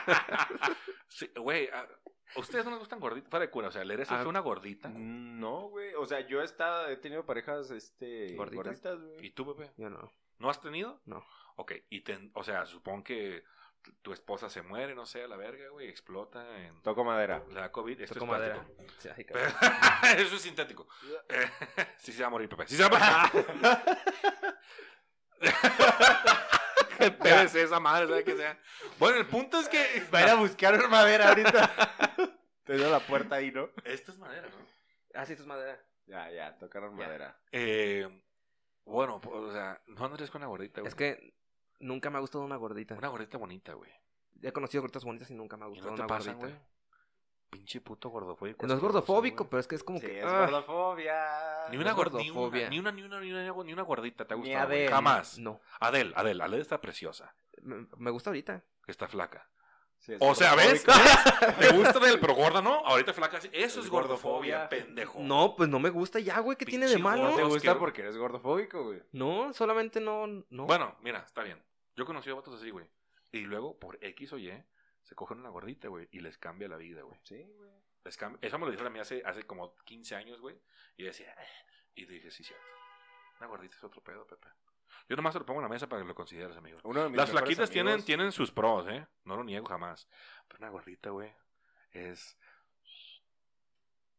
Sí, 1.08 1.30
güey, 1.36 1.70
a 1.70 1.88
¿a 2.36 2.40
ustedes 2.40 2.66
no 2.66 2.72
les 2.72 2.80
gustan 2.80 3.00
gorditas? 3.00 3.30
Fuera 3.30 3.46
de 3.46 3.52
cura, 3.52 3.68
o 3.68 3.72
sea, 3.72 3.84
¿le 3.84 3.94
eres 3.94 4.10
Ah. 4.12 4.24
una 4.28 4.40
gordita? 4.40 4.90
No, 4.90 5.70
güey. 5.70 5.94
O 5.94 6.06
sea, 6.06 6.22
yo 6.28 6.42
he 6.42 6.46
estado, 6.46 6.88
he 6.90 6.98
tenido 6.98 7.26
parejas, 7.26 7.70
este, 7.72 8.36
¿Gorditas? 8.36 8.66
gorditas, 8.66 9.00
güey. 9.00 9.26
¿Y 9.28 9.32
tú, 9.32 9.56
Pepe? 9.56 9.72
Yo 9.78 9.90
no. 9.90 10.12
¿No 10.40 10.50
has 10.50 10.60
tenido? 10.60 11.00
No. 11.06 11.24
Ok, 11.56 11.74
y 11.90 12.02
te, 12.02 12.32
o 12.34 12.44
sea, 12.44 12.66
supongo 12.66 13.04
que 13.04 13.44
tu- 14.02 14.14
esposa 14.14 14.50
se 14.50 14.62
muere, 14.62 14.96
no 14.96 15.06
sé, 15.06 15.24
a 15.24 15.28
la 15.28 15.36
verga, 15.38 15.68
güey, 15.70 15.88
explota 15.90 16.58
en... 16.60 16.82
Toco 16.82 17.04
madera. 17.04 17.44
Le 17.50 17.56
da 17.60 17.72
COVID, 17.72 18.00
esto 18.02 18.16
Toco 18.16 18.26
es 18.26 18.32
madera. 18.32 18.66
ay, 19.18 19.26
cabrón. 19.26 19.54
Eso 20.18 20.36
es 20.36 20.42
sintético. 20.42 20.88
Eh, 21.30 21.50
sí 21.98 22.12
se 22.14 22.22
va 22.22 22.28
a 22.28 22.32
morir, 22.32 22.50
Pepe. 22.50 22.68
Sí 22.68 22.76
se 22.78 22.88
va 22.88 22.98
a 22.98 23.32
morir. 23.34 23.48
PVC 27.20 27.56
esa 27.64 27.80
madre, 27.80 28.08
¿sabe 28.08 28.24
qué 28.24 28.36
sea? 28.36 28.58
Bueno, 29.00 29.18
el 29.18 29.28
punto 29.28 29.60
es 29.60 29.68
que... 29.68 30.04
Va 30.14 30.20
a 30.20 30.24
ir 30.24 30.30
a 30.30 30.36
buscar 30.36 30.88
madera 30.90 31.30
ahorita. 31.30 31.72
Te 32.64 32.76
dio 32.78 32.90
la 32.90 33.00
puerta 33.02 33.36
ahí, 33.36 33.52
¿no? 33.52 33.70
Esta 33.84 34.12
es 34.12 34.18
madera, 34.18 34.48
¿no? 34.48 34.56
Ah, 35.14 35.26
sí, 35.26 35.34
esto 35.34 35.44
es 35.44 35.48
madera. 35.48 35.80
Ya, 36.06 36.30
ya, 36.32 36.58
tocaron 36.58 36.98
Ya. 36.98 37.06
madera. 37.06 37.38
Eh, 37.52 38.08
bueno, 38.86 39.20
pues, 39.20 39.36
o 39.36 39.52
sea, 39.52 39.82
no 39.88 40.06
andarías 40.06 40.32
con 40.32 40.42
una 40.42 40.48
gordita, 40.48 40.82
güey. 40.82 40.88
Es 40.90 40.96
que 40.96 41.34
nunca 41.84 42.10
me 42.10 42.18
ha 42.18 42.22
gustado 42.22 42.44
una 42.44 42.56
gordita. 42.56 42.96
Una 42.96 43.08
gordita 43.10 43.38
bonita, 43.38 43.74
güey. 43.74 43.92
He 44.42 44.52
conocido 44.52 44.82
gorditas 44.82 45.04
bonitas 45.06 45.30
y 45.32 45.34
nunca 45.36 45.56
me 45.58 45.66
ha 45.66 45.68
¿Y 45.68 45.72
gustado 45.72 45.92
no 45.92 45.96
te 45.96 46.02
una 46.02 46.08
pasan, 46.08 46.36
gordita. 46.38 46.58
güey? 46.58 46.74
Pinche 47.50 47.82
puto 47.82 48.10
gordofóbico. 48.10 48.66
No 48.66 48.74
es 48.74 48.80
gordofóbico, 48.80 49.48
pero 49.48 49.60
es 49.60 49.68
que 49.68 49.76
es 49.76 49.84
como 49.84 50.00
Sí, 50.00 50.08
que. 50.08 50.20
es 50.20 50.26
ah, 50.26 50.40
gordofobia. 50.50 51.68
Ni 51.70 51.78
una, 51.78 51.94
gordofobia. 51.94 52.68
ni, 52.70 52.80
una, 52.80 52.92
ni, 52.92 53.04
una, 53.04 53.20
ni, 53.22 53.32
una, 53.32 53.54
ni 53.64 53.74
una 53.74 53.84
gordita 53.84 54.26
te 54.26 54.34
ha 54.34 54.38
Ni 54.38 54.44
gustado, 54.44 54.66
güey. 54.68 54.78
Adele. 54.80 54.92
Jamás. 54.92 55.38
No. 55.38 55.62
Adel, 55.80 56.14
Adel, 56.16 56.42
Adel 56.42 56.62
está 56.62 56.82
preciosa. 56.82 57.36
Me, 57.62 57.86
me 57.98 58.10
gusta 58.10 58.32
ahorita. 58.32 58.64
Que 58.84 58.92
está 58.92 59.08
flaca. 59.08 59.48
Sí, 60.00 60.14
es 60.14 60.18
O 60.20 60.34
sea, 60.36 60.56
¿ves? 60.56 60.84
¿Te 60.84 61.72
gusta 61.78 62.00
Adel, 62.00 62.20
pero 62.20 62.34
gorda 62.34 62.62
no? 62.62 62.84
Ahorita 62.86 63.14
flaca 63.14 63.40
sí. 63.40 63.50
Eso 63.54 63.80
es 63.80 63.86
Es 63.86 63.92
gordofobia, 63.92 64.58
gordofobia. 64.64 64.70
pendejo. 64.70 65.20
No, 65.22 65.56
pues 65.56 65.70
no 65.70 65.80
me 65.80 65.92
gusta 65.92 66.20
ya, 66.20 66.40
güey. 66.40 66.58
¿Qué 66.58 66.66
tiene 66.66 66.88
de 66.88 66.96
Pinche 66.96 67.04
malo? 67.04 67.30
No 67.30 67.36
te 67.38 67.44
gusta 67.44 67.78
porque 67.78 68.02
eres 68.02 68.18
gordofóbico, 68.18 68.84
güey. 68.84 69.02
No, 69.12 69.54
solamente 69.54 70.02
no. 70.02 70.26
no. 70.50 70.66
Bueno, 70.66 70.96
mira, 71.02 71.20
está 71.20 71.44
bien. 71.44 71.62
Yo 71.96 72.04
he 72.04 72.08
conocido 72.08 72.36
a 72.36 72.40
vatos 72.40 72.56
así, 72.60 72.70
güey. 72.70 72.88
Y 73.32 73.40
luego, 73.42 73.78
por 73.80 73.98
X 74.04 74.34
o 74.34 74.38
Y, 74.38 74.52
se 75.02 75.16
cogen 75.16 75.40
una 75.40 75.50
gordita, 75.50 75.88
güey. 75.88 76.08
Y 76.12 76.20
les 76.20 76.38
cambia 76.38 76.68
la 76.68 76.78
vida, 76.78 77.02
güey. 77.04 77.20
Sí, 77.24 77.44
güey. 77.58 77.72
Les 78.04 78.18
cambia- 78.18 78.40
Eso 78.48 78.58
me 78.60 78.66
lo 78.66 78.72
dijeron 78.72 78.92
a 78.92 78.94
mí 78.94 79.00
hace, 79.00 79.22
hace 79.26 79.44
como 79.44 79.76
15 79.86 80.16
años, 80.16 80.40
güey. 80.42 80.60
Y 80.98 81.04
decía, 81.04 81.32
"Eh". 81.34 81.48
y 81.96 82.06
dije, 82.06 82.30
sí, 82.32 82.44
cierto. 82.44 82.66
Una 83.40 83.48
gordita 83.48 83.76
es 83.76 83.84
otro 83.84 84.02
pedo, 84.02 84.26
Pepe. 84.28 84.48
Yo 85.10 85.16
nomás 85.16 85.34
te 85.34 85.40
lo 85.40 85.46
pongo 85.46 85.60
en 85.60 85.64
la 85.64 85.70
mesa 85.70 85.88
para 85.88 86.02
que 86.02 86.08
lo 86.08 86.16
consideres, 86.16 86.56
amigo. 86.56 86.80
Uno 86.84 87.04
de 87.04 87.10
mis 87.10 87.18
Las 87.18 87.32
flaquitas 87.32 87.70
tienen, 87.70 88.04
tienen 88.04 88.32
sus 88.32 88.52
pros, 88.52 88.88
¿eh? 88.88 89.06
No 89.26 89.36
lo 89.36 89.44
niego 89.44 89.66
jamás. 89.66 90.08
Pero 90.48 90.60
una 90.60 90.70
gordita, 90.70 91.10
güey, 91.10 91.34
es... 91.92 92.38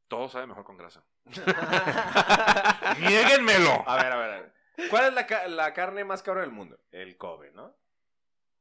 Todo 0.09 0.29
sabe 0.29 0.47
mejor 0.47 0.65
con 0.65 0.77
grasa. 0.77 1.03
¡Niéguenmelo! 3.01 3.85
A 3.89 3.97
ver, 3.97 4.13
a 4.13 4.17
ver, 4.17 4.31
a 4.31 4.41
ver. 4.41 4.55
¿Cuál 4.91 5.07
es 5.07 5.13
la, 5.15 5.27
ca- 5.27 5.47
la 5.49 5.73
carne 5.73 6.05
más 6.05 6.23
cara 6.23 6.41
del 6.41 6.51
mundo? 6.51 6.79
El 6.91 7.17
Kobe, 7.17 7.51
¿no? 7.53 7.75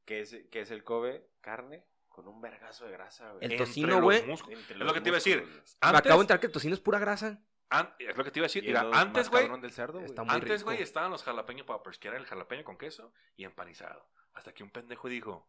¿Qué 0.04 0.20
es, 0.20 0.36
qué 0.50 0.60
es 0.60 0.70
el 0.70 0.84
Kobe? 0.84 1.28
Carne 1.40 1.84
con 2.08 2.28
un 2.28 2.40
vergazo 2.40 2.84
de 2.86 2.92
grasa, 2.92 3.32
güey. 3.32 3.44
El 3.44 3.56
tocino, 3.56 4.00
güey. 4.00 4.18
Es 4.30 4.76
lo 4.76 4.92
que 4.94 5.00
te 5.00 5.08
iba 5.08 5.16
a 5.16 5.20
decir. 5.20 5.42
Me 5.82 5.88
acabo 5.98 6.20
de 6.20 6.24
enterar 6.24 6.40
que 6.40 6.46
el 6.46 6.52
tocino 6.52 6.74
es 6.74 6.80
pura 6.80 6.98
grasa. 6.98 7.40
an- 7.70 7.92
es 7.98 8.16
lo 8.16 8.22
que 8.24 8.30
te 8.30 8.38
iba 8.38 8.44
a 8.44 8.48
decir. 8.48 8.64
Mira, 8.64 8.82
antes, 8.92 9.28
güey, 9.30 9.48
antes, 10.28 10.62
güey, 10.62 10.80
estaban 10.82 11.10
los 11.10 11.22
jalapeño 11.24 11.64
poppers, 11.66 11.98
que 11.98 12.08
era 12.08 12.16
el 12.16 12.26
jalapeño 12.26 12.62
con 12.64 12.76
queso 12.78 13.12
y 13.36 13.44
empanizado. 13.44 14.08
Hasta 14.34 14.52
que 14.52 14.62
un 14.62 14.70
pendejo 14.70 15.08
dijo, 15.08 15.48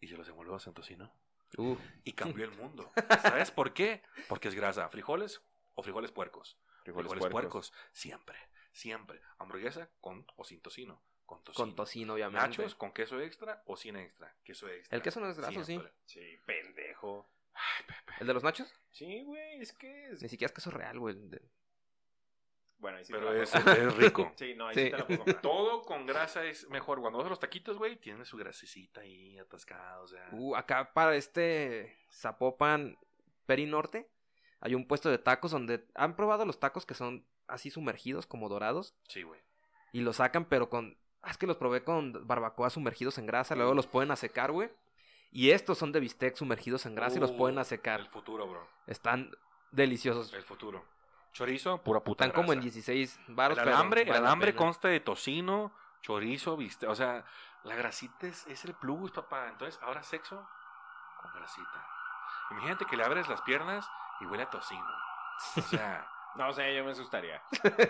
¿y 0.00 0.08
se 0.08 0.16
los 0.16 0.28
envolvemos 0.28 0.66
en 0.66 0.74
tocino? 0.74 1.12
Uh, 1.56 1.76
Y 2.04 2.12
cambió 2.12 2.44
el 2.44 2.52
mundo. 2.52 2.90
¿Sabes 3.22 3.50
por 3.50 3.72
qué? 3.74 4.02
Porque 4.28 4.48
es 4.48 4.54
grasa. 4.54 4.88
¿Frijoles 4.90 5.42
o 5.74 5.82
frijoles 5.82 6.12
puercos? 6.12 6.58
Frijoles 6.84 7.10
Frijoles, 7.10 7.32
puercos. 7.32 7.70
puercos. 7.70 7.72
Siempre, 7.92 8.38
siempre. 8.78 9.20
Hamburguesa 9.38 9.90
con 10.00 10.26
o 10.36 10.44
sin 10.44 10.60
tocino. 10.60 11.02
Con 11.26 11.44
tocino. 11.44 11.64
con 11.66 11.76
tocino, 11.76 12.14
obviamente. 12.14 12.46
Nachos 12.48 12.74
con 12.74 12.92
queso 12.92 13.20
extra 13.20 13.62
o 13.66 13.76
sin 13.76 13.96
extra. 13.96 14.34
Queso 14.42 14.68
extra. 14.68 14.96
El 14.96 15.02
queso 15.02 15.20
no 15.20 15.28
es 15.28 15.36
graso, 15.36 15.60
sí. 15.60 15.64
Siempre. 15.64 15.92
Sí, 16.06 16.38
pendejo. 16.46 17.28
Ay, 17.52 17.84
Pepe. 17.86 18.12
¿El 18.20 18.26
de 18.28 18.34
los 18.34 18.42
nachos? 18.44 18.72
Sí, 18.92 19.24
güey, 19.24 19.60
es 19.60 19.72
que 19.72 20.06
es... 20.10 20.22
Ni 20.22 20.28
siquiera 20.28 20.48
es 20.48 20.54
queso 20.54 20.70
real, 20.70 20.98
güey. 20.98 21.16
Bueno, 22.78 22.98
ahí 22.98 23.04
sí 23.04 23.12
Pero 23.12 23.30
te 23.30 23.36
la 23.36 23.42
es, 23.42 23.54
es 23.54 23.96
rico. 23.96 24.32
Sí, 24.36 24.54
no, 24.54 24.68
ahí 24.68 24.74
Sí. 24.74 24.84
sí 24.84 24.90
te 24.90 24.96
la 24.96 25.06
puedo 25.06 25.18
comprar. 25.18 25.42
Todo 25.42 25.82
con 25.82 26.06
grasa 26.06 26.44
es 26.44 26.68
mejor. 26.70 27.00
Cuando 27.00 27.18
vas 27.18 27.26
a 27.26 27.30
los 27.30 27.40
taquitos, 27.40 27.76
güey, 27.76 27.96
tienen 27.96 28.24
su 28.24 28.36
grasecita 28.36 29.00
ahí 29.00 29.36
atascada. 29.38 30.00
O 30.00 30.06
sea. 30.06 30.28
Uh, 30.32 30.54
acá 30.54 30.92
para 30.94 31.16
este 31.16 31.98
Zapopan 32.10 32.96
Perinorte 33.44 34.08
hay 34.60 34.74
un 34.74 34.86
puesto 34.86 35.10
de 35.10 35.18
tacos 35.18 35.50
donde 35.50 35.86
han 35.94 36.16
probado 36.16 36.44
los 36.46 36.60
tacos 36.60 36.86
que 36.86 36.94
son 36.94 37.26
así 37.48 37.70
sumergidos, 37.70 38.26
como 38.26 38.48
dorados, 38.48 38.94
Sí, 39.08 39.22
güey. 39.22 39.40
y 39.92 40.00
los 40.00 40.16
sacan, 40.16 40.44
pero 40.44 40.68
con. 40.68 40.96
Ah, 41.22 41.30
es 41.30 41.38
que 41.38 41.46
los 41.46 41.56
probé 41.56 41.82
con 41.82 42.26
barbacoa 42.26 42.70
sumergidos 42.70 43.18
en 43.18 43.26
grasa, 43.26 43.56
luego 43.56 43.74
los 43.74 43.86
pueden 43.86 44.10
a 44.10 44.16
secar, 44.16 44.52
güey. 44.52 44.70
Y 45.30 45.50
estos 45.50 45.76
son 45.76 45.92
de 45.92 46.00
bistec 46.00 46.36
sumergidos 46.36 46.86
en 46.86 46.94
grasa 46.94 47.16
y 47.16 47.20
los 47.20 47.32
pueden 47.32 47.58
a 47.58 47.64
secar. 47.64 48.00
El 48.00 48.06
futuro, 48.08 48.46
bro. 48.46 48.66
Están 48.86 49.30
deliciosos. 49.72 50.32
El 50.32 50.42
futuro. 50.44 50.84
Chorizo, 51.32 51.82
pura 51.82 52.00
puta 52.00 52.24
Están 52.24 52.34
como 52.40 52.52
en 52.52 52.60
grasa. 52.60 52.72
16 52.74 53.20
baros. 53.28 53.58
El 53.58 53.64
pero 53.64 53.76
alambre, 53.76 54.02
el 54.02 54.08
vale 54.08 54.20
la 54.20 54.26
alambre 54.28 54.54
consta 54.54 54.88
de 54.88 55.00
tocino, 55.00 55.72
chorizo, 56.00 56.56
viste, 56.56 56.86
o 56.86 56.94
sea, 56.94 57.24
La 57.64 57.74
grasita 57.74 58.26
es, 58.28 58.46
es 58.46 58.64
el 58.64 58.72
plus, 58.74 59.10
papá. 59.10 59.48
Entonces, 59.48 59.78
ahora 59.82 60.02
sexo 60.02 60.48
con 61.20 61.32
grasita. 61.34 61.86
Imagínate 62.52 62.86
que 62.86 62.96
le 62.96 63.04
abres 63.04 63.28
las 63.28 63.42
piernas 63.42 63.86
y 64.20 64.24
huele 64.26 64.44
a 64.44 64.50
tocino. 64.50 64.86
O 65.56 65.60
sea, 65.62 66.08
No 66.36 66.52
sé, 66.52 66.74
yo 66.76 66.84
me 66.84 66.92
asustaría. 66.92 67.42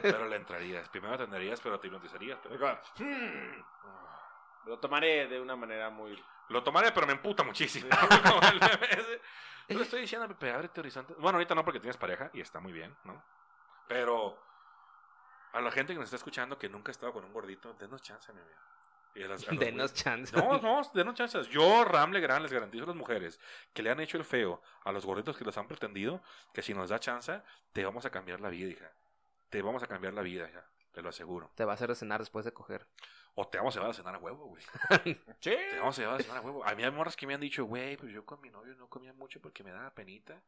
pero 0.03 0.27
le 0.27 0.37
entrarías. 0.37 0.89
Primero 0.89 1.15
atenderías, 1.15 1.61
pero 1.61 1.79
te 1.79 1.87
hipnotizarías. 1.89 2.39
pero- 2.43 2.81
"Hmm". 2.99 3.63
Lo 4.67 4.79
tomaré 4.79 5.27
de 5.29 5.41
una 5.41 5.57
manera 5.57 5.91
muy... 5.91 6.23
Lo 6.49 6.63
tomaré, 6.63 6.93
pero 6.93 7.07
me 7.07 7.13
emputa 7.13 7.43
muchísimo. 7.43 7.89
Yo 7.91 7.99
le 9.79 9.83
estoy 9.83 10.01
diciendo, 10.03 10.29
Pepe, 10.29 10.53
ábrete 10.53 10.81
horizonte. 10.81 11.15
Bueno, 11.15 11.37
ahorita 11.37 11.55
no 11.55 11.65
porque 11.65 11.81
tienes 11.81 11.97
pareja 11.97 12.31
y 12.33 12.41
está 12.41 12.61
muy 12.61 12.73
bien, 12.73 12.97
¿no? 13.05 13.23
Pero 13.87 14.39
a 15.53 15.61
la 15.61 15.71
gente 15.71 15.93
que 15.93 15.99
nos 15.99 16.07
está 16.07 16.17
escuchando 16.17 16.59
que 16.59 16.69
nunca 16.69 16.91
ha 16.91 16.93
estado 16.93 17.13
con 17.13 17.25
un 17.25 17.33
gordito, 17.33 17.73
denos 17.75 18.03
chance, 18.03 18.33
mi 18.33 18.41
amigo. 18.41 18.59
Las- 19.15 19.47
Denos 19.59 19.95
chance. 19.95 20.37
No, 20.37 20.59
no, 20.61 20.83
denos 20.95 21.15
chances. 21.15 21.49
Yo, 21.49 21.85
Ram 21.85 22.13
Legrand, 22.13 22.43
les 22.43 22.53
garantizo 22.53 22.85
a 22.85 22.89
las 22.89 22.97
mujeres 22.97 23.41
que 23.73 23.83
le 23.83 23.91
han 23.91 24.01
hecho 24.01 24.17
el 24.17 24.25
feo 24.25 24.63
a 24.85 24.93
los 24.93 25.05
gorditos 25.05 25.37
que 25.37 25.45
los 25.45 25.57
han 25.59 25.67
pretendido, 25.67 26.23
que 26.53 26.63
si 26.63 26.73
nos 26.75 26.91
da 26.91 26.99
chance, 27.01 27.41
te 27.73 27.85
vamos 27.85 28.05
a 28.07 28.11
cambiar 28.11 28.41
la 28.41 28.49
vida, 28.49 28.71
hija. 28.71 28.93
Te 29.51 29.61
vamos 29.63 29.83
a 29.83 29.87
cambiar 29.87 30.15
la 30.15 30.23
vida, 30.23 30.49
hija. 30.49 30.65
Te 30.93 31.03
lo 31.03 31.09
aseguro. 31.09 31.51
Te 31.55 31.65
va 31.65 31.73
a 31.73 31.75
hacer 31.75 31.95
cenar 31.97 32.21
después 32.21 32.45
de 32.45 32.53
coger. 32.53 32.87
O 33.35 33.47
te 33.47 33.59
vamos 33.59 33.75
a 33.77 33.79
llevar 33.79 33.91
a 33.91 33.95
cenar 33.95 34.15
a 34.15 34.19
huevo, 34.19 34.47
güey. 34.47 34.63
Sí. 35.41 35.51
Te 35.51 35.79
vamos 35.79 35.97
a 35.99 36.03
llevar 36.03 36.21
a 36.21 36.23
cenar 36.23 36.39
a 36.39 36.41
huevo. 36.41 36.65
A 36.65 36.75
mí 36.75 36.83
hay 36.83 36.91
morras 36.91 37.17
que 37.17 37.27
me 37.27 37.35
han 37.35 37.41
dicho, 37.41 37.65
güey, 37.65 37.97
pues 37.97 38.13
yo 38.13 38.25
con 38.25 38.41
mi 38.41 38.51
novio 38.51 38.75
no 38.77 38.89
comía 38.89 39.13
mucho 39.13 39.41
porque 39.41 39.63
me 39.63 39.71
daba 39.71 39.91
penita. 39.95 40.41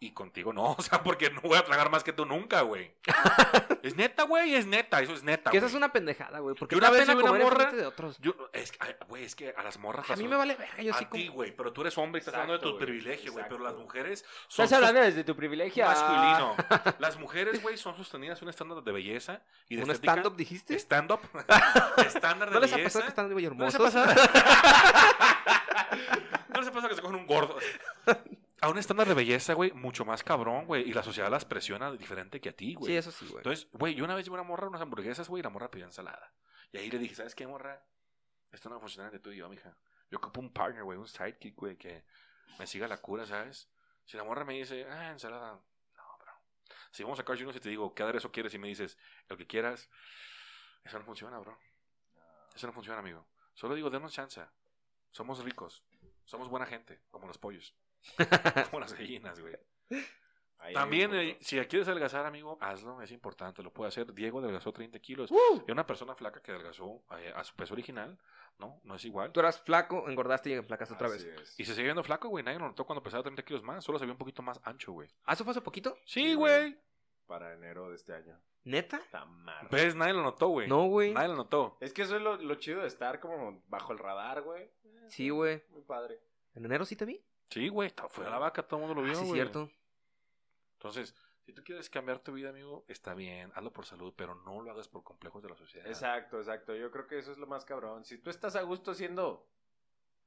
Y 0.00 0.12
contigo 0.12 0.52
no, 0.52 0.72
o 0.78 0.80
sea, 0.82 1.02
porque 1.02 1.28
no 1.30 1.40
voy 1.40 1.58
a 1.58 1.64
tragar 1.64 1.90
más 1.90 2.04
que 2.04 2.12
tú 2.12 2.24
nunca, 2.24 2.60
güey. 2.60 2.92
es 3.82 3.96
neta, 3.96 4.22
güey, 4.22 4.54
es 4.54 4.64
neta, 4.64 5.00
eso 5.00 5.12
es 5.12 5.24
neta. 5.24 5.50
Que 5.50 5.56
esa 5.56 5.66
es 5.66 5.74
una 5.74 5.92
pendejada, 5.92 6.38
güey. 6.38 6.54
Porque 6.54 6.76
Yo 6.76 6.78
una 6.78 6.90
vez 6.90 7.00
pena 7.00 7.14
vi 7.14 7.22
una 7.22 7.32
morra- 7.32 7.72
de 7.72 7.84
otros. 7.84 8.16
Yo, 8.20 8.32
es, 8.52 8.72
ay, 8.78 8.94
güey, 9.08 9.24
es 9.24 9.34
que 9.34 9.50
a 9.56 9.62
las 9.64 9.76
morras. 9.78 10.08
A 10.08 10.14
mí 10.14 10.28
me 10.28 10.36
vale 10.36 10.54
verga. 10.54 10.80
Yo 10.84 10.94
a 10.94 10.98
sí 10.98 11.06
ti, 11.06 11.26
como. 11.26 11.38
güey, 11.38 11.56
pero 11.56 11.72
tú 11.72 11.80
eres 11.80 11.98
hombre 11.98 12.18
y 12.18 12.20
estás 12.20 12.34
hablando 12.34 12.52
de 12.54 12.60
tu 12.60 12.70
güey, 12.74 12.84
privilegio, 12.84 13.32
güey. 13.32 13.44
Pero 13.48 13.58
las 13.64 13.74
mujeres 13.74 14.24
son 14.46 14.64
Estás 14.66 14.76
hablando 14.76 15.00
desde 15.00 15.24
tu 15.24 15.34
privilegio. 15.34 15.84
masculino. 15.84 16.54
Las 17.00 17.18
mujeres, 17.18 17.60
güey, 17.60 17.76
son 17.76 17.96
sostenidas 17.96 18.38
en 18.40 18.44
un 18.44 18.50
estándar 18.50 18.82
de 18.82 18.92
belleza 18.92 19.42
y 19.68 19.76
de 19.76 19.82
¿Un 19.82 19.90
estética. 19.90 20.12
stand-up 20.12 20.36
dijiste? 20.36 20.74
Stand-up. 20.78 21.20
estándar 22.06 22.50
de 22.50 22.54
¿No 22.54 22.60
les 22.60 22.72
ha 22.72 22.76
belleza. 22.76 23.00
pasado 23.00 23.02
que 23.04 23.08
están 23.08 23.32
muy 23.32 23.42
¿No 23.48 23.64
les 23.64 23.74
ha 23.74 23.78
hermosos? 23.78 23.94
pasado? 23.94 24.14
¿No 26.50 26.58
les 26.60 26.68
ha 26.68 26.72
pasado 26.72 26.88
que 26.88 26.94
se 26.94 27.02
cogen 27.02 27.16
un 27.16 27.26
gordo? 27.26 27.58
A 28.60 28.68
un 28.68 28.78
estándar 28.78 29.06
de 29.06 29.14
belleza, 29.14 29.54
güey, 29.54 29.72
mucho 29.72 30.04
más 30.04 30.24
cabrón, 30.24 30.66
güey. 30.66 30.88
Y 30.88 30.92
la 30.92 31.02
sociedad 31.02 31.30
las 31.30 31.44
presiona 31.44 31.92
diferente 31.92 32.40
que 32.40 32.48
a 32.48 32.56
ti, 32.56 32.74
güey. 32.74 32.92
Sí, 32.92 32.96
eso 32.96 33.12
sí, 33.12 33.26
güey. 33.26 33.38
Entonces, 33.38 33.68
güey, 33.72 33.94
yo 33.94 34.04
una 34.04 34.14
vez 34.14 34.24
llevé 34.24 34.34
una 34.34 34.42
morra 34.42 34.66
unas 34.66 34.80
hamburguesas, 34.80 35.28
güey, 35.28 35.40
y 35.40 35.44
la 35.44 35.50
morra 35.50 35.70
pidió 35.70 35.86
ensalada. 35.86 36.32
Y 36.72 36.78
ahí 36.78 36.90
le 36.90 36.98
dije, 36.98 37.14
¿sabes 37.14 37.34
qué, 37.34 37.46
morra? 37.46 37.84
Esto 38.50 38.68
no 38.68 38.74
va 38.74 38.78
a 38.78 38.80
funcionar 38.80 39.12
entre 39.12 39.20
tú 39.20 39.30
y 39.30 39.36
yo, 39.36 39.48
mija. 39.48 39.76
Yo 40.10 40.18
ocupo 40.18 40.40
un 40.40 40.52
partner, 40.52 40.82
güey, 40.82 40.98
un 40.98 41.06
sidekick, 41.06 41.54
güey, 41.54 41.76
que 41.76 42.04
me 42.58 42.66
siga 42.66 42.88
la 42.88 43.00
cura, 43.00 43.26
¿sabes? 43.26 43.70
Si 44.04 44.16
la 44.16 44.24
morra 44.24 44.44
me 44.44 44.54
dice, 44.54 44.86
ah, 44.90 45.10
ensalada, 45.10 45.52
no, 45.52 46.18
bro. 46.18 46.32
Si 46.90 47.02
vamos 47.02 47.20
a 47.20 47.24
Carl 47.24 47.38
Jr. 47.38 47.56
y 47.56 47.60
te 47.60 47.68
digo, 47.68 47.94
¿qué 47.94 48.02
aderezo 48.02 48.32
quieres? 48.32 48.54
Y 48.54 48.58
me 48.58 48.68
dices, 48.68 48.98
el 49.28 49.36
que 49.36 49.46
quieras, 49.46 49.88
eso 50.82 50.98
no 50.98 51.04
funciona, 51.04 51.38
bro. 51.38 51.58
Eso 52.54 52.66
no 52.66 52.72
funciona, 52.72 53.00
amigo. 53.00 53.28
Solo 53.54 53.74
digo, 53.74 53.90
denos 53.90 54.12
chance. 54.12 54.42
Somos 55.10 55.44
ricos. 55.44 55.84
Somos 56.24 56.48
buena 56.48 56.66
gente, 56.66 57.02
como 57.10 57.26
los 57.26 57.38
pollos. 57.38 57.74
como 58.70 58.80
las 58.80 58.92
gallinas, 58.92 59.40
güey. 59.40 59.56
Ahí 60.60 60.74
También, 60.74 61.14
eh, 61.14 61.38
si 61.40 61.56
quieres 61.66 61.86
adelgazar, 61.86 62.26
amigo, 62.26 62.58
hazlo, 62.60 63.00
es 63.00 63.12
importante, 63.12 63.62
lo 63.62 63.72
puede 63.72 63.88
hacer. 63.88 64.12
Diego 64.12 64.40
adelgazó 64.40 64.72
30 64.72 64.98
kilos. 64.98 65.30
Y 65.66 65.70
una 65.70 65.86
persona 65.86 66.14
flaca 66.16 66.42
que 66.42 66.50
adelgazó 66.50 67.04
eh, 67.16 67.32
a 67.34 67.44
su 67.44 67.54
peso 67.54 67.74
original, 67.74 68.18
¿no? 68.58 68.80
No 68.82 68.96
es 68.96 69.04
igual. 69.04 69.30
Tú 69.32 69.40
eras 69.40 69.60
flaco, 69.60 70.08
engordaste 70.08 70.50
y 70.50 70.54
enflacaste 70.54 70.94
otra 70.94 71.06
Así 71.06 71.24
vez. 71.26 71.40
es. 71.42 71.60
Y 71.60 71.64
se 71.64 71.74
sigue 71.74 71.84
viendo 71.84 72.02
flaco, 72.02 72.28
güey. 72.28 72.44
Nadie 72.44 72.58
lo 72.58 72.66
notó 72.66 72.84
cuando 72.84 73.02
pesaba 73.02 73.22
30 73.22 73.44
kilos 73.44 73.62
más. 73.62 73.84
Solo 73.84 73.98
se 74.00 74.04
vio 74.04 74.12
un 74.14 74.18
poquito 74.18 74.42
más 74.42 74.60
ancho, 74.64 74.92
güey. 74.92 75.08
¿Ah, 75.24 75.34
eso 75.34 75.44
fue 75.44 75.52
hace 75.52 75.60
poquito? 75.60 75.96
Sí, 76.04 76.22
Sí, 76.22 76.34
güey. 76.34 76.76
Para 77.26 77.52
enero 77.54 77.90
de 77.90 77.96
este 77.96 78.14
año. 78.14 78.36
¿Neta? 78.64 78.96
Está 78.96 79.24
mal. 79.24 79.68
¿Ves? 79.70 79.94
Nadie 79.94 80.12
lo 80.12 80.22
notó, 80.22 80.48
güey. 80.48 80.66
No, 80.66 80.86
güey. 80.88 81.12
Nadie 81.12 81.28
lo 81.28 81.36
notó. 81.36 81.78
Es 81.80 81.92
que 81.92 82.02
eso 82.02 82.16
es 82.16 82.22
lo, 82.22 82.36
lo 82.36 82.54
chido 82.56 82.80
de 82.80 82.88
estar 82.88 83.20
como 83.20 83.62
bajo 83.68 83.92
el 83.92 83.98
radar, 83.98 84.42
güey. 84.42 84.70
Sí, 85.06 85.30
güey. 85.30 85.62
Muy 85.70 85.82
padre. 85.82 86.20
¿En 86.54 86.64
enero 86.64 86.84
sí 86.84 86.96
te 86.96 87.04
vi? 87.04 87.22
Sí, 87.50 87.68
güey. 87.68 87.88
está- 87.88 88.08
Fue 88.08 88.26
a 88.26 88.30
la 88.30 88.38
vaca, 88.38 88.62
todo 88.62 88.80
el 88.80 88.86
mundo 88.86 89.00
lo 89.02 89.06
Ah, 89.06 89.10
vio, 89.10 89.20
sí, 89.20 89.26
güey. 89.26 89.34
cierto. 89.40 89.70
Entonces, 90.74 91.14
si 91.44 91.52
tú 91.52 91.62
quieres 91.64 91.88
cambiar 91.90 92.20
tu 92.20 92.32
vida, 92.32 92.50
amigo, 92.50 92.84
está 92.88 93.14
bien. 93.14 93.50
Hazlo 93.54 93.72
por 93.72 93.86
salud, 93.86 94.12
pero 94.16 94.34
no 94.34 94.60
lo 94.62 94.70
hagas 94.70 94.88
por 94.88 95.02
complejos 95.02 95.42
de 95.42 95.48
la 95.48 95.56
sociedad. 95.56 95.86
Exacto, 95.86 96.38
exacto. 96.38 96.74
Yo 96.76 96.90
creo 96.90 97.06
que 97.06 97.18
eso 97.18 97.32
es 97.32 97.38
lo 97.38 97.46
más 97.46 97.64
cabrón. 97.64 98.04
Si 98.04 98.18
tú 98.18 98.30
estás 98.30 98.54
a 98.56 98.62
gusto 98.62 98.94
siendo 98.94 99.46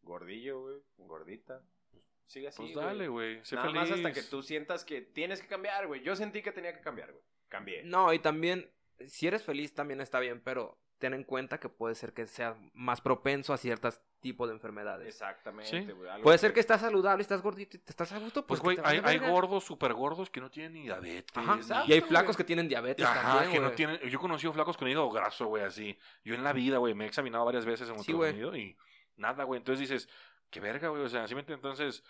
gordillo, 0.01 0.61
güey, 0.61 0.82
gordita, 0.97 1.61
pues, 1.91 2.03
sigue 2.26 2.47
así. 2.47 2.61
Pues 2.63 2.76
dale, 2.76 3.07
güey. 3.07 3.36
güey. 3.36 3.45
Sé 3.45 3.55
Nada 3.55 3.67
feliz. 3.67 3.82
más 3.82 3.91
hasta 3.91 4.13
que 4.13 4.24
tú 4.24 4.41
sientas 4.41 4.84
que 4.84 5.01
tienes 5.01 5.41
que 5.41 5.47
cambiar, 5.47 5.88
güey. 5.88 6.01
Yo 6.01 6.15
sentí 6.15 6.41
que 6.41 6.51
tenía 6.51 6.74
que 6.74 6.82
cambiar, 6.82 7.11
güey. 7.11 7.24
Cambié. 7.49 7.84
No, 7.84 8.11
y 8.13 8.19
también, 8.19 8.72
si 9.07 9.28
eres 9.28 9.43
feliz 9.43 9.74
también 9.74 10.01
está 10.01 10.19
bien, 10.19 10.41
pero 10.41 10.78
ten 11.02 11.14
en 11.16 11.24
cuenta 11.26 11.60
que 11.60 11.68
puede 11.68 11.95
ser 11.95 12.14
que 12.14 12.26
seas 12.28 12.56
más 12.74 13.02
propenso 13.02 13.54
a 13.54 13.58
ciertos 13.58 13.99
tipos 14.22 14.47
de 14.47 14.54
enfermedades. 14.54 15.08
Exactamente, 15.08 15.82
Sí. 15.84 15.93
Puede 16.22 16.38
ser 16.38 16.54
que 16.54 16.60
estás 16.60 16.80
saludable, 16.82 17.24
estás 17.24 17.41
gordito 17.41 17.76
y 17.76 17.80
te 17.80 17.91
estás 17.91 18.12
a 18.12 18.20
gusto. 18.20 18.45
Pues, 18.45 18.62
güey, 18.62 18.78
hay, 18.84 19.18
gordos, 19.18 19.64
súper 19.64 19.93
gordos 19.93 20.30
que 20.30 20.39
no 20.39 20.52
tienen 20.52 20.74
ni 20.74 20.84
diabetes. 20.84 21.36
Ajá. 21.36 21.56
ni- 21.56 21.62
Exacto, 21.62 21.89
Y 21.89 21.93
hay 21.93 22.02
flacos 22.02 22.38
que 22.38 22.43
tienen 22.43 22.68
diabetes 22.70 23.06
Ajá, 23.06 23.39
también, 23.39 23.52
que 23.52 23.60
no 23.60 23.72
tienen. 23.72 23.97
Yo 24.02 24.18
he 24.20 24.22
conocido 24.22 24.54
flacos 24.54 24.78
con 24.78 24.88
hígado 24.88 25.10
graso, 25.10 25.47
güey, 25.47 25.64
así. 25.64 25.97
Yo 26.24 26.36
en 26.36 26.43
la 26.43 26.54
vida, 26.54 26.78
güey, 26.78 26.93
me 26.93 27.04
he 27.06 27.08
examinado 27.08 27.43
varias 27.45 27.66
veces 27.66 27.89
en 27.89 27.99
Sí, 28.04 28.14
güey. 28.14 28.30
ultrasonido 28.32 28.56
y 28.56 28.78
nada, 29.18 29.43
güey. 29.43 29.58
Entonces 29.58 29.80
dices, 29.89 30.08
qué 30.52 30.60
verga, 30.60 30.89
güey. 30.89 31.02
O 31.04 31.10
sea, 31.10 31.28
¿sí 31.28 31.34
me 31.34 31.39
entiendes? 31.41 31.64
Entonces, 31.66 32.04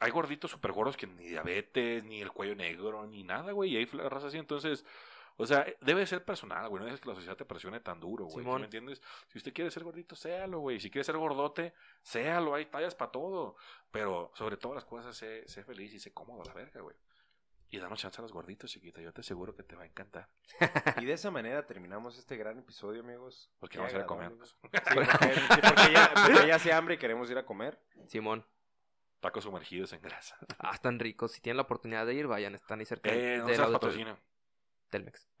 hay 0.00 0.10
gorditos 0.10 0.50
súper 0.50 0.72
gordos 0.72 0.96
que 0.96 1.06
ni 1.06 1.28
diabetes, 1.28 2.02
ni 2.04 2.20
el 2.20 2.32
cuello 2.32 2.56
negro, 2.56 3.06
ni 3.06 3.22
nada, 3.22 3.52
güey. 3.52 3.70
Y 3.74 3.76
hay 3.76 3.84
razas 3.84 4.24
así. 4.24 4.38
Entonces, 4.38 4.84
o 5.36 5.46
sea, 5.46 5.66
debe 5.80 6.06
ser 6.06 6.24
personal, 6.24 6.68
güey. 6.68 6.80
No 6.80 6.84
dejes 6.86 7.00
que 7.00 7.08
la 7.08 7.14
sociedad 7.14 7.36
te 7.36 7.44
presione 7.44 7.80
tan 7.80 7.98
duro, 7.98 8.26
güey. 8.26 8.44
¿Sí 8.44 8.50
me 8.50 8.64
entiendes? 8.64 9.02
Si 9.28 9.38
usted 9.38 9.52
quiere 9.52 9.70
ser 9.70 9.82
gordito, 9.82 10.14
séalo, 10.14 10.60
güey. 10.60 10.78
Si 10.78 10.90
quiere 10.90 11.04
ser 11.04 11.16
gordote, 11.16 11.74
séalo. 12.02 12.54
Hay 12.54 12.66
tallas 12.66 12.94
para 12.94 13.10
todo. 13.10 13.56
Pero 13.90 14.30
sobre 14.34 14.56
todas 14.56 14.76
las 14.76 14.84
cosas, 14.84 15.16
sé, 15.16 15.46
sé 15.48 15.64
feliz 15.64 15.92
y 15.92 15.98
sé 15.98 16.12
cómodo 16.12 16.42
a 16.42 16.44
la 16.44 16.54
verga, 16.54 16.80
güey. 16.80 16.96
Y 17.70 17.78
danos 17.78 17.98
chance 17.98 18.20
a 18.20 18.22
los 18.22 18.32
gorditos, 18.32 18.70
chiquita. 18.70 19.00
Yo 19.00 19.12
te 19.12 19.22
aseguro 19.22 19.56
que 19.56 19.64
te 19.64 19.74
va 19.74 19.82
a 19.82 19.86
encantar. 19.86 20.28
Y 21.02 21.06
de 21.06 21.12
esa 21.14 21.32
manera 21.32 21.66
terminamos 21.66 22.16
este 22.16 22.36
gran 22.36 22.56
episodio, 22.58 23.00
amigos. 23.00 23.50
Porque 23.58 23.72
Qué 23.72 23.78
vamos 23.78 23.94
a 23.94 23.96
ir 23.96 24.02
a 24.04 24.06
comer. 24.06 24.32
Sí, 24.44 24.58
porque, 24.94 25.34
sí, 25.34 25.60
porque 25.60 25.92
ya, 25.92 26.12
porque 26.14 26.46
ya 26.46 26.54
hace 26.54 26.72
hambre 26.72 26.94
y 26.94 26.98
queremos 26.98 27.28
ir 27.30 27.38
a 27.38 27.44
comer. 27.44 27.80
Simón. 28.06 28.46
Tacos 29.18 29.42
sumergidos 29.44 29.92
en 29.92 30.02
grasa. 30.02 30.36
Ah, 30.58 30.72
están 30.74 31.00
ricos. 31.00 31.32
Si 31.32 31.40
tienen 31.40 31.56
la 31.56 31.62
oportunidad 31.62 32.06
de 32.06 32.14
ir, 32.14 32.28
vayan. 32.28 32.54
Están 32.54 32.78
ahí 32.78 32.86
cerca 32.86 33.10
Eh, 33.10 33.38
no 33.38 33.46
del 33.46 33.56
seas 33.56 33.66
auditorio. 33.68 34.16
Telmex. 34.94 35.26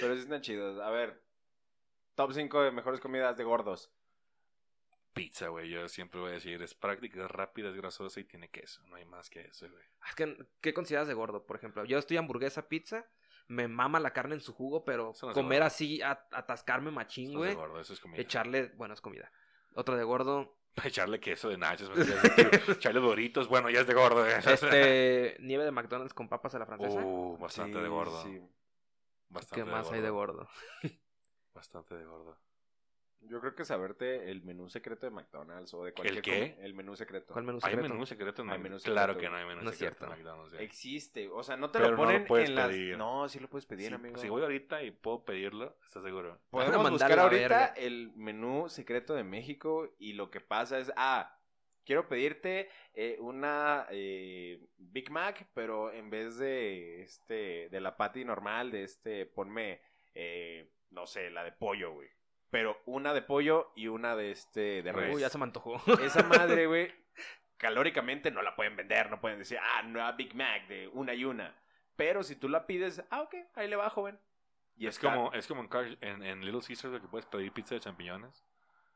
Pero 0.00 0.14
sí 0.16 0.22
están 0.22 0.40
chidos. 0.40 0.80
A 0.80 0.90
ver, 0.90 1.22
top 2.16 2.32
5 2.32 2.62
de 2.62 2.72
mejores 2.72 3.00
comidas 3.00 3.36
de 3.36 3.44
gordos. 3.44 3.92
Pizza, 5.12 5.46
güey. 5.48 5.70
Yo 5.70 5.88
siempre 5.88 6.20
voy 6.20 6.30
a 6.30 6.34
decir, 6.34 6.60
es 6.60 6.74
práctica, 6.74 7.24
es 7.24 7.30
rápida, 7.30 7.68
es 7.68 7.76
grasosa 7.76 8.18
y 8.18 8.24
tiene 8.24 8.50
queso. 8.50 8.82
No 8.88 8.96
hay 8.96 9.04
más 9.04 9.30
que 9.30 9.42
eso, 9.42 9.70
güey. 9.70 9.84
Ah, 10.00 10.08
Es 10.08 10.14
que, 10.16 10.36
¿Qué 10.60 10.74
consideras 10.74 11.06
de 11.06 11.14
gordo, 11.14 11.46
por 11.46 11.56
ejemplo? 11.56 11.84
Yo 11.84 11.96
estoy 11.98 12.16
hamburguesa, 12.16 12.66
pizza. 12.68 13.06
Me 13.46 13.68
mama 13.68 14.00
la 14.00 14.12
carne 14.12 14.34
en 14.34 14.40
su 14.40 14.52
jugo, 14.52 14.84
pero 14.84 15.12
no 15.22 15.32
comer 15.32 15.62
así, 15.62 16.00
atascarme 16.02 16.90
machín, 16.90 17.30
Eso 17.30 17.44
es 17.44 17.50
de 17.50 17.54
güey. 17.54 17.66
gordo, 17.68 17.80
eso 17.80 17.92
es 17.92 18.00
comida. 18.00 18.20
Echarle, 18.20 18.72
bueno, 18.74 18.94
es 18.94 19.00
comida. 19.00 19.30
Otro 19.74 19.96
de 19.96 20.02
gordo. 20.02 20.56
Echarle 20.84 21.20
queso 21.20 21.48
de 21.48 21.58
nachos. 21.58 21.88
de- 21.94 22.62
Echarle 22.72 23.00
doritos. 23.00 23.48
Bueno, 23.48 23.70
ya 23.70 23.80
es 23.80 23.86
de 23.86 23.94
gordo. 23.94 24.26
¿eh? 24.26 24.38
Este, 24.44 25.36
nieve 25.40 25.64
de 25.64 25.70
McDonald's 25.70 26.14
con 26.14 26.28
papas 26.28 26.54
a 26.54 26.58
la 26.58 26.66
francesa. 26.66 27.00
Uh, 27.00 27.36
bastante 27.38 27.78
Sí, 27.78 27.82
de 27.82 27.88
gordo. 27.88 28.22
sí. 28.22 28.40
Bastante 29.28 29.64
¿Qué 29.64 29.70
más 29.70 29.90
hay 29.92 30.00
de 30.00 30.10
gordo? 30.10 30.48
Bastante 31.54 31.94
de 31.96 32.04
gordo. 32.04 32.38
Yo 33.28 33.40
creo 33.40 33.54
que 33.54 33.64
saberte 33.64 34.30
el 34.30 34.42
menú 34.42 34.68
secreto 34.68 35.06
de 35.06 35.10
McDonald's 35.10 35.72
o 35.74 35.84
de 35.84 35.92
cualquier 35.92 36.22
qué? 36.22 36.56
comi- 36.56 36.64
El 36.64 36.74
menú 36.74 36.94
secreto. 36.96 37.32
¿Cuál 37.32 37.44
menú 37.44 37.58
¿Hay 37.62 37.70
secreto? 37.72 37.88
menú 37.94 38.06
secreto 38.06 38.42
en 38.42 38.50
Hay 38.50 38.58
McDonald's? 38.58 38.84
menú 38.84 38.94
Claro 38.94 39.12
secreto, 39.14 39.20
que 39.20 39.30
no 39.30 39.36
hay 39.40 39.46
menú 39.46 39.62
No 39.64 39.70
es 39.70 39.76
secreto 39.78 40.04
en 40.04 40.10
cierto. 40.10 40.16
McDonald's. 40.24 40.52
güey. 40.54 40.64
Existe, 40.64 41.28
o 41.30 41.42
sea, 41.42 41.56
no 41.56 41.70
te 41.70 41.78
Pero 41.78 41.90
lo 41.92 41.96
no 41.96 42.02
lo 42.02 42.08
ponen 42.08 42.26
puedes 42.26 42.48
en 42.50 42.54
las... 42.56 42.68
pedir. 42.68 42.98
No, 42.98 43.28
sí 43.28 43.40
lo 43.40 43.48
puedes 43.48 43.66
pedir, 43.66 43.88
Sí, 43.88 43.94
amigo. 43.94 44.16
Si 44.18 44.28
voy 44.28 44.42
ahorita 44.42 44.82
y 44.82 44.90
puedo 44.90 45.24
pedirlo, 45.24 45.76
¿estás 45.84 46.02
seguro? 46.02 46.38
Podemos 46.50 46.90
buscar 46.90 47.18
ahorita 47.18 47.66
el 47.76 48.12
menú 48.16 48.68
secreto 48.68 49.14
de 49.14 49.24
México 49.24 49.94
y 49.98 50.12
lo 50.12 50.30
que 50.30 50.40
pasa 50.40 50.78
es, 50.78 50.92
ah, 50.96 51.38
quiero 51.84 52.08
pedirte 52.08 52.68
eh, 52.94 53.16
una 53.20 53.86
eh, 53.90 54.60
Big 54.76 55.10
Mac, 55.10 55.48
pero 55.54 55.92
en 55.92 56.10
vez 56.10 56.36
de 56.38 57.02
este 57.02 57.68
de 57.70 57.80
la 57.80 57.96
patty 57.96 58.24
normal, 58.24 58.70
de 58.70 58.84
este, 58.84 59.26
ponme, 59.26 59.80
eh, 60.14 60.70
no 60.90 61.06
sé, 61.06 61.30
la 61.30 61.42
de 61.44 61.52
pollo, 61.52 61.92
güey. 61.92 62.08
Pero 62.54 62.80
una 62.86 63.12
de 63.12 63.20
pollo 63.20 63.72
y 63.74 63.88
una 63.88 64.14
de 64.14 64.30
este 64.30 64.82
de 64.84 64.92
res. 64.92 65.12
Uy, 65.12 65.22
ya 65.22 65.28
se 65.28 65.38
me 65.38 65.42
antojó. 65.44 65.82
Esa 66.00 66.22
madre, 66.22 66.66
güey, 66.66 66.92
calóricamente 67.56 68.30
no 68.30 68.42
la 68.42 68.54
pueden 68.54 68.76
vender, 68.76 69.10
no 69.10 69.20
pueden 69.20 69.40
decir, 69.40 69.58
ah, 69.60 69.82
nueva 69.82 70.12
Big 70.12 70.36
Mac 70.36 70.68
de 70.68 70.86
una 70.92 71.14
y 71.14 71.24
una. 71.24 71.52
Pero 71.96 72.22
si 72.22 72.36
tú 72.36 72.48
la 72.48 72.64
pides, 72.66 73.02
ah, 73.10 73.22
ok, 73.22 73.34
ahí 73.56 73.66
le 73.68 73.74
va, 73.74 73.90
joven. 73.90 74.18
Y 74.76 74.86
es, 74.86 74.94
está- 74.96 75.12
como, 75.14 75.32
es 75.32 75.46
como 75.48 75.62
en, 75.62 75.68
Car- 75.68 75.98
en, 76.00 76.22
en 76.22 76.44
Little 76.44 76.60
Caesars 76.60 76.90
güey, 76.90 77.00
que 77.02 77.08
puedes 77.08 77.26
pedir 77.26 77.50
pizza 77.52 77.74
de 77.74 77.80
champiñones. 77.80 78.44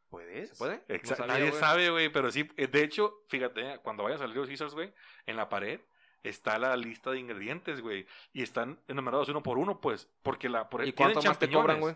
¿Puedes? 0.09 0.51
¿Se 0.51 0.57
puede? 0.57 0.83
Exacto. 0.89 1.27
Nadie 1.27 1.51
sabe, 1.53 1.91
güey, 1.91 2.09
pero 2.11 2.31
sí. 2.31 2.49
eh, 2.57 2.67
De 2.69 2.83
hecho, 2.85 3.25
fíjate, 3.29 3.79
cuando 3.83 4.05
vayas 4.05 4.21
a 4.21 4.27
Little 4.29 4.47
Caesars, 4.47 4.75
güey, 4.75 4.93
en 5.27 5.37
la 5.37 5.49
pared 5.49 5.81
está 6.23 6.59
la 6.59 6.77
lista 6.77 7.11
de 7.11 7.19
ingredientes, 7.19 7.81
güey. 7.81 8.07
Y 8.33 8.43
están 8.43 8.81
enumerados 8.89 9.29
uno 9.29 9.43
por 9.43 9.59
uno, 9.59 9.81
pues. 9.81 10.09
Porque 10.23 10.49
la. 10.49 10.69
Por, 10.71 10.87
¿Y 10.87 10.93
cuánto 10.93 11.21
más 11.23 11.39
te 11.39 11.51
cobran, 11.51 11.81
güey? 11.81 11.95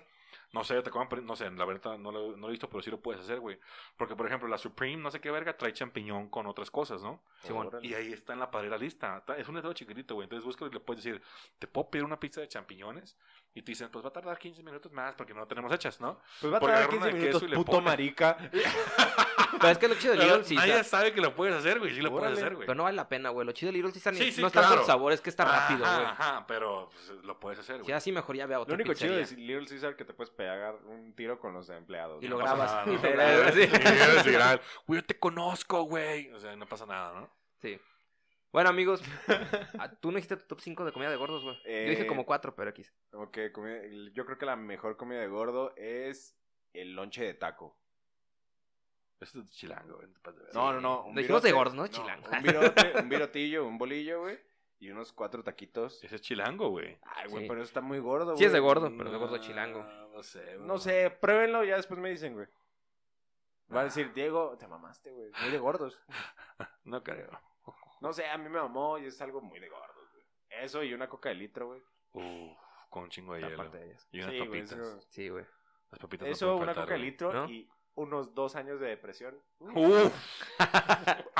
No 0.52 0.64
sé, 0.64 0.82
te 0.82 0.90
pero- 0.90 1.22
no 1.22 1.34
sé, 1.34 1.50
la 1.50 1.64
verdad 1.64 1.96
no 1.98 2.12
lo, 2.12 2.32
no 2.32 2.36
lo 2.36 2.48
he 2.48 2.50
visto, 2.50 2.68
pero 2.68 2.82
sí 2.82 2.90
lo 2.90 3.00
puedes 3.00 3.22
hacer, 3.22 3.40
güey. 3.40 3.58
Porque, 3.96 4.14
por 4.14 4.26
ejemplo, 4.26 4.48
la 4.48 4.58
Supreme, 4.58 4.98
no 5.02 5.10
sé 5.10 5.20
qué 5.20 5.30
verga, 5.30 5.56
trae 5.56 5.72
champiñón 5.72 6.28
con 6.28 6.46
otras 6.46 6.70
cosas, 6.70 7.02
¿no? 7.02 7.22
Sí, 7.42 7.52
bueno. 7.52 7.70
Y 7.80 7.94
ahí 7.94 8.12
está 8.12 8.34
en 8.34 8.40
la 8.40 8.50
pared 8.50 8.68
la 8.68 8.76
lista. 8.76 9.24
Es 9.38 9.48
un 9.48 9.54
letrero 9.54 9.72
chiquitito, 9.72 10.14
güey. 10.14 10.26
Entonces 10.26 10.44
buscas 10.44 10.70
y 10.70 10.74
le 10.74 10.80
puedes 10.80 11.02
decir, 11.02 11.22
te 11.58 11.66
puedo 11.66 11.88
pedir 11.88 12.04
una 12.04 12.20
pizza 12.20 12.42
de 12.42 12.48
champiñones. 12.48 13.16
Y 13.54 13.60
te 13.60 13.72
dicen, 13.72 13.90
pues 13.90 14.02
va 14.02 14.08
a 14.08 14.12
tardar 14.12 14.38
15 14.38 14.62
minutos 14.62 14.90
más 14.92 15.14
porque 15.14 15.34
no 15.34 15.46
tenemos 15.46 15.70
hechas, 15.72 16.00
¿no? 16.00 16.18
Pues 16.40 16.52
va 16.52 16.56
a 16.56 16.60
tardar 16.60 16.76
agarra 16.76 16.90
15 16.90 16.96
una 16.96 17.06
de 17.06 17.12
queso 17.12 17.24
minutos, 17.26 17.42
y 17.42 17.46
le 17.48 17.56
puto 17.56 17.80
marica. 17.82 18.36
Pero 19.60 19.68
es 19.68 19.78
que 19.78 19.88
lo 19.88 19.94
chido 19.96 20.14
de 20.14 20.20
Pero 20.20 20.36
Little 20.38 20.56
nadie 20.56 20.72
Caesar. 20.72 20.84
sabe 20.84 21.12
que 21.12 21.20
lo 21.20 21.34
puedes 21.34 21.54
hacer, 21.54 21.78
güey. 21.78 21.94
Sí 21.94 22.00
lo 22.00 22.10
puedes 22.10 22.32
hacer, 22.32 22.54
güey. 22.54 22.66
Pero 22.66 22.74
no 22.74 22.84
vale 22.84 22.96
la 22.96 23.08
pena, 23.08 23.28
güey. 23.28 23.46
Lo 23.46 23.52
chido 23.52 23.70
de 23.70 23.76
Little 23.76 23.92
Caesar 23.92 24.14
Sí, 24.14 24.32
sí, 24.32 24.40
no 24.40 24.46
es 24.46 24.52
tanto 24.54 24.68
claro. 24.68 24.80
el 24.80 24.86
sabor, 24.86 25.12
es 25.12 25.20
que 25.20 25.28
está 25.28 25.44
rápido, 25.44 25.84
Ajá, 25.84 25.96
güey. 25.96 26.06
Ajá, 26.08 26.44
pero 26.48 26.88
pues, 26.90 27.10
lo 27.22 27.38
puedes 27.38 27.58
hacer, 27.58 27.76
güey. 27.76 27.86
Si 27.86 27.92
así 27.92 28.10
mejor 28.10 28.34
ya 28.36 28.46
ve 28.46 28.54
a 28.54 28.58
Lo 28.58 28.64
único 28.64 28.94
chido 28.94 29.18
pizzería. 29.18 29.26
de 29.36 29.42
Little 29.60 29.68
Caesar 29.68 29.96
que 29.96 30.04
te 30.06 30.14
puedes 30.14 30.30
pegar 30.30 30.76
un 30.86 31.14
tiro 31.14 31.38
con 31.38 31.52
los 31.52 31.68
empleados. 31.68 32.22
Y 32.24 32.28
¿no? 32.28 32.38
lo 32.38 32.44
grabas. 32.44 32.72
nada, 32.72 32.86
¿no? 32.86 32.92
Y 32.92 32.96
lo 32.96 33.02
grabas, 33.02 33.54
sí. 33.54 33.60
Y 33.60 33.64
eres 33.64 34.24
viral. 34.24 34.60
Güey, 34.86 35.00
yo 35.02 35.06
te 35.06 35.18
conozco, 35.18 35.82
güey. 35.82 36.32
O 36.32 36.40
sea, 36.40 36.56
no 36.56 36.66
pasa 36.66 36.86
nada, 36.86 37.12
¿no? 37.20 37.30
Sí. 37.60 37.78
Bueno, 38.52 38.68
amigos, 38.68 39.02
ah, 39.78 39.90
tú 40.00 40.10
no 40.10 40.16
dijiste 40.16 40.36
tu 40.36 40.46
top 40.46 40.60
5 40.60 40.84
de 40.84 40.92
comida 40.92 41.10
de 41.10 41.16
gordos, 41.16 41.42
güey. 41.42 41.56
Yo 41.64 41.90
dije 41.90 42.02
Eh, 42.02 42.06
como 42.06 42.26
4, 42.26 42.54
pero 42.54 42.70
X. 42.70 42.92
Ok, 43.12 43.38
comida- 43.52 43.80
yo 44.12 44.26
creo 44.26 44.36
que 44.38 44.44
la 44.46 44.56
mejor 44.56 44.96
comida 44.96 45.20
de 45.20 45.28
gordo 45.28 45.72
es 45.76 46.36
el 46.74 46.94
lonche 46.94 47.24
de 47.24 47.34
taco. 47.34 47.78
Eso 49.20 49.40
es 49.40 49.50
chilango, 49.52 49.96
güey. 49.96 50.08
no. 50.52 50.52
No, 50.52 50.72
no, 50.74 50.80
no. 50.80 51.04
un 51.06 51.14
Dijimos 51.14 51.42
de 51.42 51.52
gordos, 51.52 51.74
¿no? 51.74 51.86
Chilango. 51.86 52.28
Un 52.30 52.42
virote, 52.42 52.92
un 53.00 53.08
virotillo, 53.08 53.66
un 53.66 53.78
bolillo, 53.78 54.20
güey. 54.22 54.38
Y 54.80 54.90
unos 54.90 55.12
cuatro 55.12 55.44
taquitos. 55.44 56.02
Ese 56.02 56.16
es 56.16 56.22
chilango, 56.22 56.68
güey. 56.70 56.98
Ay, 57.02 57.30
güey, 57.30 57.44
Sí. 57.44 57.48
pero 57.48 57.60
eso 57.62 57.68
está 57.68 57.80
muy 57.80 58.00
gordo, 58.00 58.26
güey. 58.32 58.38
Sí 58.38 58.44
es 58.44 58.52
de 58.52 58.58
gordo, 58.58 58.92
pero 58.98 59.12
de 59.12 59.16
gordo 59.16 59.36
No, 59.36 59.42
chilango. 59.42 59.82
No 60.12 60.22
sé, 60.24 60.56
güey. 60.56 60.66
No 60.66 60.76
sé, 60.78 61.08
pruébenlo 61.20 61.62
y 61.64 61.68
ya 61.68 61.76
después 61.76 62.00
me 62.00 62.10
dicen, 62.10 62.34
güey. 62.34 62.48
Va 63.74 63.82
a 63.82 63.84
decir, 63.84 64.12
Diego, 64.12 64.56
te 64.58 64.66
mamaste, 64.66 65.10
güey. 65.12 65.30
Muy 65.40 65.50
de 65.52 65.58
gordos. 65.58 65.98
No 66.84 67.02
creo. 67.04 67.30
No 68.02 68.12
sé, 68.12 68.26
a 68.26 68.36
mí 68.36 68.48
me 68.48 68.60
mamó 68.60 68.98
y 68.98 69.06
es 69.06 69.20
algo 69.22 69.40
muy 69.40 69.60
de 69.60 69.68
gordos, 69.68 70.10
güey. 70.12 70.24
Eso 70.50 70.82
y 70.82 70.92
una 70.92 71.08
coca 71.08 71.28
de 71.30 71.36
litro, 71.36 71.66
güey. 71.68 71.80
Uf, 72.12 72.58
con 72.90 73.04
un 73.04 73.10
chingo 73.10 73.34
de 73.34 73.40
hielo. 73.42 73.54
Aparte 73.54 73.78
de 73.78 73.86
ellas. 73.86 74.08
Y 74.12 74.18
unas 74.20 74.30
Sí, 74.32 74.38
güey, 74.38 74.48
papitas. 74.50 74.72
eso- 74.78 75.00
Sí, 75.08 75.28
güey. 75.28 75.44
Las 75.90 76.00
papitas 76.00 76.28
Eso, 76.28 76.56
una 76.56 76.66
faltar, 76.66 76.84
coca 76.84 76.94
de 76.94 77.00
güey. 77.00 77.10
litro 77.10 77.32
¿No? 77.32 77.48
y 77.48 77.70
unos 77.94 78.34
dos 78.34 78.56
años 78.56 78.80
de 78.80 78.88
depresión. 78.88 79.38
Uf. 79.60 80.12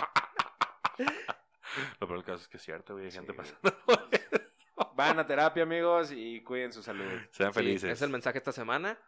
Lo 2.01 2.07
peor 2.07 2.19
del 2.19 2.25
caso 2.25 2.43
es 2.43 2.49
que 2.49 2.59
es 2.59 2.63
cierto, 2.63 2.93
güey. 2.95 3.07
Hay 3.07 3.11
Sí, 3.11 3.19
gente 3.19 3.33
güey. 3.33 3.49
pasando. 3.49 4.93
Van 4.95 5.19
a 5.19 5.27
terapia, 5.27 5.63
amigos, 5.63 6.13
y 6.13 6.43
cuiden 6.43 6.73
su 6.73 6.83
salud. 6.83 7.11
Sean 7.31 7.53
Sí, 7.53 7.59
felices. 7.59 7.91
es 7.91 8.03
el 8.03 8.11
mensaje 8.11 8.39
esta 8.39 8.53
semana. 8.53 8.99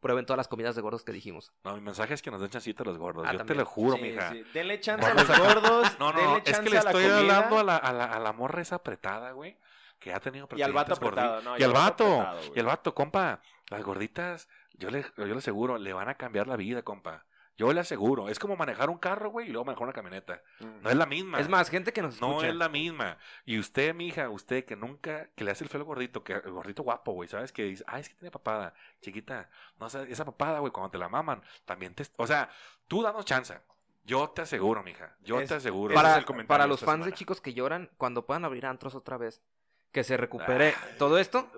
Prueben 0.00 0.26
todas 0.26 0.36
las 0.36 0.48
comidas 0.48 0.76
de 0.76 0.82
gordos 0.82 1.02
que 1.04 1.12
dijimos. 1.12 1.52
No, 1.64 1.74
mi 1.74 1.80
mensaje 1.80 2.14
es 2.14 2.22
que 2.22 2.30
nos 2.30 2.40
den 2.40 2.50
chancita 2.50 2.82
a 2.82 2.86
los 2.86 2.98
gordos. 2.98 3.24
Ah, 3.26 3.32
Yo 3.32 3.38
también. 3.38 3.56
te 3.56 3.62
lo 3.62 3.66
juro, 3.66 3.96
Sí, 3.96 4.02
mija. 4.02 4.30
sí. 4.30 4.44
Denle 4.52 4.78
chance 4.80 5.06
a 5.06 5.14
los 5.14 5.26
gordos. 5.38 5.98
No, 5.98 6.12
no, 6.12 6.36
es 6.44 6.60
que 6.60 6.70
le 6.70 6.76
estoy 6.76 6.92
comida. 7.04 7.18
hablando 7.18 7.58
a 7.58 7.64
la, 7.64 7.76
a, 7.76 7.92
la, 7.92 8.04
a 8.04 8.18
la 8.20 8.32
morra 8.32 8.60
esa 8.60 8.76
apretada, 8.76 9.32
güey. 9.32 9.56
Que 9.98 10.12
ha 10.12 10.20
tenido 10.20 10.46
Y 10.54 10.60
al 10.62 10.72
vato 10.74 10.92
apretado, 10.94 11.40
no, 11.40 11.56
y 11.58 11.62
al 11.62 11.72
vato. 11.72 12.20
apretado, 12.20 12.52
y 12.54 12.60
al 12.60 12.66
vato, 12.66 12.94
compa. 12.94 13.40
Las 13.70 13.82
gorditas, 13.82 14.48
yo 14.74 14.90
le, 14.90 15.04
yo 15.16 15.24
le 15.24 15.36
aseguro, 15.38 15.78
le 15.78 15.92
van 15.94 16.08
a 16.10 16.14
cambiar 16.14 16.46
la 16.46 16.56
vida, 16.56 16.82
compa. 16.82 17.24
Yo 17.58 17.72
le 17.72 17.80
aseguro. 17.80 18.28
Es 18.28 18.38
como 18.38 18.54
manejar 18.56 18.90
un 18.90 18.98
carro, 18.98 19.30
güey, 19.30 19.48
y 19.48 19.50
luego 19.50 19.64
manejar 19.64 19.84
una 19.84 19.92
camioneta. 19.94 20.42
No 20.82 20.90
es 20.90 20.96
la 20.96 21.06
misma. 21.06 21.40
Es 21.40 21.48
más, 21.48 21.70
gente 21.70 21.92
que 21.92 22.02
nos 22.02 22.20
No 22.20 22.28
escucha. 22.32 22.48
es 22.48 22.54
la 22.54 22.68
misma. 22.68 23.16
Y 23.46 23.58
usted, 23.58 23.94
mija, 23.94 24.28
usted 24.28 24.64
que 24.66 24.76
nunca, 24.76 25.28
que 25.34 25.44
le 25.44 25.52
hace 25.52 25.64
el 25.64 25.70
feo 25.70 25.84
gordito, 25.84 26.22
que 26.22 26.34
el 26.34 26.50
gordito 26.52 26.82
guapo, 26.82 27.12
güey, 27.12 27.28
¿sabes? 27.28 27.52
Que 27.52 27.64
dice, 27.64 27.82
ay, 27.86 28.02
es 28.02 28.08
que 28.10 28.14
tiene 28.16 28.30
papada, 28.30 28.74
chiquita. 29.00 29.48
No 29.80 29.88
sé, 29.88 30.10
esa 30.12 30.24
papada, 30.26 30.58
güey, 30.58 30.70
cuando 30.72 30.90
te 30.90 30.98
la 30.98 31.08
maman, 31.08 31.42
también 31.64 31.94
te. 31.94 32.04
O 32.16 32.26
sea, 32.26 32.50
tú 32.88 33.02
danos 33.02 33.24
chance. 33.24 33.58
Yo 34.04 34.28
te 34.30 34.42
aseguro, 34.42 34.82
mija. 34.82 35.16
Yo 35.22 35.40
Es- 35.40 35.48
te 35.48 35.54
aseguro. 35.54 35.94
para, 35.94 36.12
es 36.12 36.18
el 36.18 36.24
comentario 36.26 36.48
para 36.48 36.66
los 36.68 36.80
fans 36.80 37.04
de 37.06 37.12
chicos 37.12 37.40
que 37.40 37.54
lloran, 37.54 37.90
cuando 37.96 38.26
puedan 38.26 38.44
abrir 38.44 38.66
antros 38.66 38.94
otra 38.94 39.16
vez, 39.16 39.42
que 39.92 40.04
se 40.04 40.16
recupere 40.18 40.74
Ay, 40.76 40.94
todo 40.98 41.18
esto, 41.18 41.50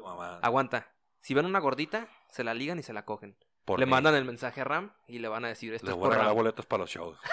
aguanta. 0.42 0.86
Si 1.20 1.34
ven 1.34 1.44
una 1.44 1.58
gordita, 1.58 2.06
se 2.30 2.44
la 2.44 2.54
ligan 2.54 2.78
y 2.78 2.82
se 2.84 2.92
la 2.92 3.04
cogen. 3.04 3.36
Por 3.68 3.78
le 3.78 3.86
mí. 3.86 3.90
mandan 3.90 4.14
el 4.14 4.24
mensaje 4.24 4.62
a 4.62 4.64
Ram 4.64 4.90
y 5.06 5.18
le 5.18 5.28
van 5.28 5.44
a 5.44 5.48
decir 5.48 5.74
esto 5.74 5.86
Le 5.86 5.92
es 5.92 5.98
voy 5.98 6.06
a 6.06 6.10
regalar 6.10 6.28
Ram. 6.30 6.36
boletos 6.36 6.66
para 6.66 6.80
los 6.80 6.90
shows. 6.90 7.18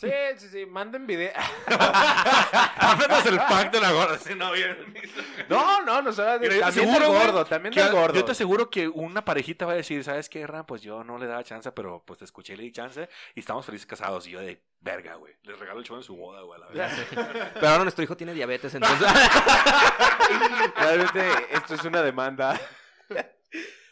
Sí, 0.00 0.10
sí, 0.38 0.48
sí. 0.48 0.64
Manden 0.64 1.06
video. 1.06 1.30
Háblanos 1.66 3.26
el 3.26 3.36
pack 3.36 3.70
de 3.70 3.80
la 3.80 3.92
gorda. 3.92 4.16
Si 4.18 4.34
no, 4.34 4.50
bien. 4.52 4.94
No, 5.50 5.82
no, 5.82 6.00
no 6.00 6.10
se 6.10 6.22
va 6.22 6.34
a 6.34 6.38
Mira, 6.38 6.54
yo 6.54 6.60
te 6.60 6.64
También 6.64 6.88
aseguro, 6.88 7.00
del 7.00 7.08
güey, 7.08 7.26
gordo, 7.26 7.44
también 7.44 7.74
Que- 7.74 7.82
del 7.82 7.92
gordo. 7.92 8.14
Yo 8.14 8.24
te 8.24 8.32
aseguro 8.32 8.70
que 8.70 8.88
una 8.88 9.24
parejita 9.26 9.66
va 9.66 9.72
a 9.72 9.76
decir, 9.76 10.02
¿sabes 10.02 10.30
qué, 10.30 10.46
Ram? 10.46 10.64
Pues 10.64 10.80
yo 10.80 11.04
no 11.04 11.18
le 11.18 11.26
daba 11.26 11.44
chance, 11.44 11.70
pero 11.72 12.02
pues 12.06 12.18
te 12.18 12.24
escuché 12.24 12.54
y 12.54 12.56
le 12.56 12.62
di 12.62 12.72
chance 12.72 13.10
y 13.34 13.40
estamos 13.40 13.66
felices 13.66 13.84
casados. 13.86 14.26
Y 14.26 14.30
yo 14.30 14.40
de 14.40 14.62
verga, 14.80 15.16
güey. 15.16 15.34
Les 15.42 15.58
regalo 15.58 15.80
el 15.80 15.84
show 15.84 15.96
en 15.98 16.02
su 16.02 16.16
boda, 16.16 16.40
güey. 16.42 16.62
a 16.62 16.68
la 16.72 16.88
sé. 16.90 17.06
Pero 17.54 17.68
ahora 17.68 17.82
nuestro 17.82 18.02
hijo 18.02 18.16
tiene 18.16 18.32
diabetes, 18.32 18.74
entonces... 18.74 19.06
Realmente, 20.76 21.28
esto 21.52 21.74
es 21.74 21.84
una 21.84 22.00
demanda. 22.02 22.58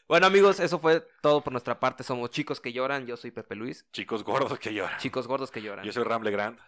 Bueno, 0.08 0.26
amigos, 0.26 0.58
eso 0.60 0.78
fue 0.78 1.00
todo 1.20 1.42
por 1.42 1.52
nuestra 1.52 1.78
parte. 1.78 2.02
Somos 2.02 2.30
chicos 2.30 2.60
que 2.60 2.72
lloran. 2.72 3.06
Yo 3.06 3.16
soy 3.16 3.30
Pepe 3.30 3.54
Luis. 3.54 3.86
Chicos 3.92 4.24
gordos 4.24 4.58
que 4.58 4.72
lloran. 4.74 4.98
Chicos 4.98 5.26
gordos 5.28 5.50
que 5.50 5.62
lloran. 5.62 5.84
Yo 5.84 5.92
soy 5.92 6.04
Ram 6.04 6.22
Legrand. 6.22 6.58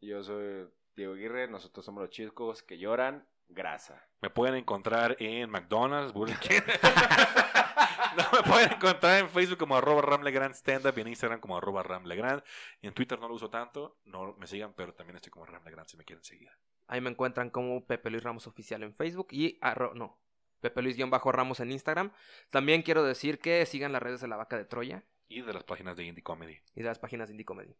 Yo 0.00 0.22
soy 0.22 0.68
Diego 0.96 1.14
Aguirre, 1.14 1.48
nosotros 1.48 1.84
somos 1.84 2.02
los 2.02 2.10
chicos 2.10 2.62
que 2.62 2.78
lloran 2.78 3.26
grasa. 3.48 4.06
Me 4.20 4.30
pueden 4.30 4.54
encontrar 4.54 5.16
en 5.18 5.50
McDonald's, 5.50 6.12
Burger 6.12 6.38
King. 6.40 6.60
no, 8.16 8.24
me 8.32 8.42
pueden 8.50 8.72
encontrar 8.72 9.18
en 9.20 9.28
Facebook 9.28 9.58
como 9.58 9.76
arroba 9.76 10.02
Ramlegrand 10.02 10.54
Stand 10.54 10.86
Up 10.86 10.94
y 10.96 11.00
en 11.00 11.08
Instagram 11.08 11.40
como 11.40 11.56
arroba 11.56 11.82
Ramlegrand. 11.82 12.42
Y 12.82 12.86
en 12.88 12.94
Twitter 12.94 13.18
no 13.18 13.28
lo 13.28 13.34
uso 13.34 13.50
tanto, 13.50 13.98
no 14.04 14.34
me 14.38 14.46
sigan, 14.46 14.72
pero 14.74 14.94
también 14.94 15.16
estoy 15.16 15.30
como 15.30 15.46
Ramlegrand 15.46 15.88
si 15.88 15.96
me 15.96 16.04
quieren 16.04 16.24
seguir. 16.24 16.50
Ahí 16.86 17.00
me 17.00 17.10
encuentran 17.10 17.50
como 17.50 17.84
Pepe 17.86 18.10
Luis 18.10 18.22
Ramos 18.22 18.46
Oficial 18.46 18.82
en 18.82 18.94
Facebook 18.94 19.28
y 19.30 19.58
arro- 19.60 19.94
no, 19.94 20.18
Pepe 20.60 20.82
Luis-Ramos 20.82 21.60
en 21.60 21.72
Instagram. 21.72 22.12
También 22.50 22.82
quiero 22.82 23.02
decir 23.02 23.38
que 23.38 23.64
sigan 23.66 23.92
las 23.92 24.02
redes 24.02 24.20
de 24.20 24.28
la 24.28 24.36
vaca 24.36 24.56
de 24.56 24.64
Troya 24.64 25.02
Y 25.28 25.42
de 25.42 25.52
las 25.52 25.64
páginas 25.64 25.96
de 25.96 26.04
Indie 26.04 26.22
Comedy 26.22 26.58
y 26.74 26.82
de 26.82 26.88
las 26.88 26.98
páginas 26.98 27.28
de 27.28 27.34
Indie 27.34 27.44
Comedy. 27.44 27.74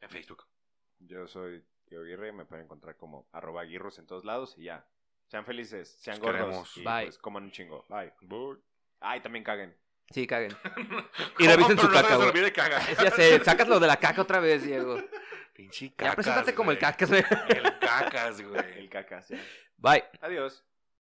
en 0.00 0.10
Facebook. 0.10 0.44
Yo 1.00 1.26
soy 1.28 1.64
Diego 1.86 2.04
Aguirre, 2.04 2.32
me 2.32 2.44
pueden 2.44 2.64
encontrar 2.64 2.96
como 2.96 3.28
arroba 3.32 3.62
aguirros 3.62 3.98
en 3.98 4.06
todos 4.06 4.24
lados 4.24 4.54
y 4.58 4.64
ya. 4.64 4.84
Sean 5.28 5.44
felices, 5.44 5.88
sean 6.00 6.16
Los 6.18 6.26
gordos 6.26 6.42
queremos. 6.46 6.76
y 6.76 6.82
Bye. 6.84 7.04
pues 7.06 7.18
coman 7.18 7.44
un 7.44 7.50
chingo. 7.52 7.84
Bye. 7.88 8.12
Ay, 9.00 9.20
también 9.20 9.44
caguen. 9.44 9.76
Sí, 10.10 10.26
caguen. 10.26 10.56
Y 11.38 11.46
revisen 11.46 11.78
su 11.78 11.86
Pero 11.86 11.88
no 11.88 12.02
caca, 12.02 12.16
se 12.16 12.22
olvide 12.28 12.52
cagar. 12.52 12.82
Ya 13.02 13.10
sé, 13.10 13.44
sacas 13.44 13.68
lo 13.68 13.78
de 13.78 13.86
la 13.86 13.96
caca 13.98 14.22
otra 14.22 14.40
vez, 14.40 14.64
Diego. 14.64 14.98
Pinche 15.54 15.90
Ya 15.90 15.96
cacas, 15.96 16.14
preséntate 16.14 16.54
como 16.54 16.70
el 16.70 16.78
cacas, 16.78 17.10
güey. 17.10 17.22
El 17.48 17.78
cacas, 17.78 18.40
güey. 18.40 18.78
El 18.78 18.88
cacas, 18.88 19.28
ya. 19.28 19.38
Bye. 19.76 20.04
Adiós. 20.20 20.64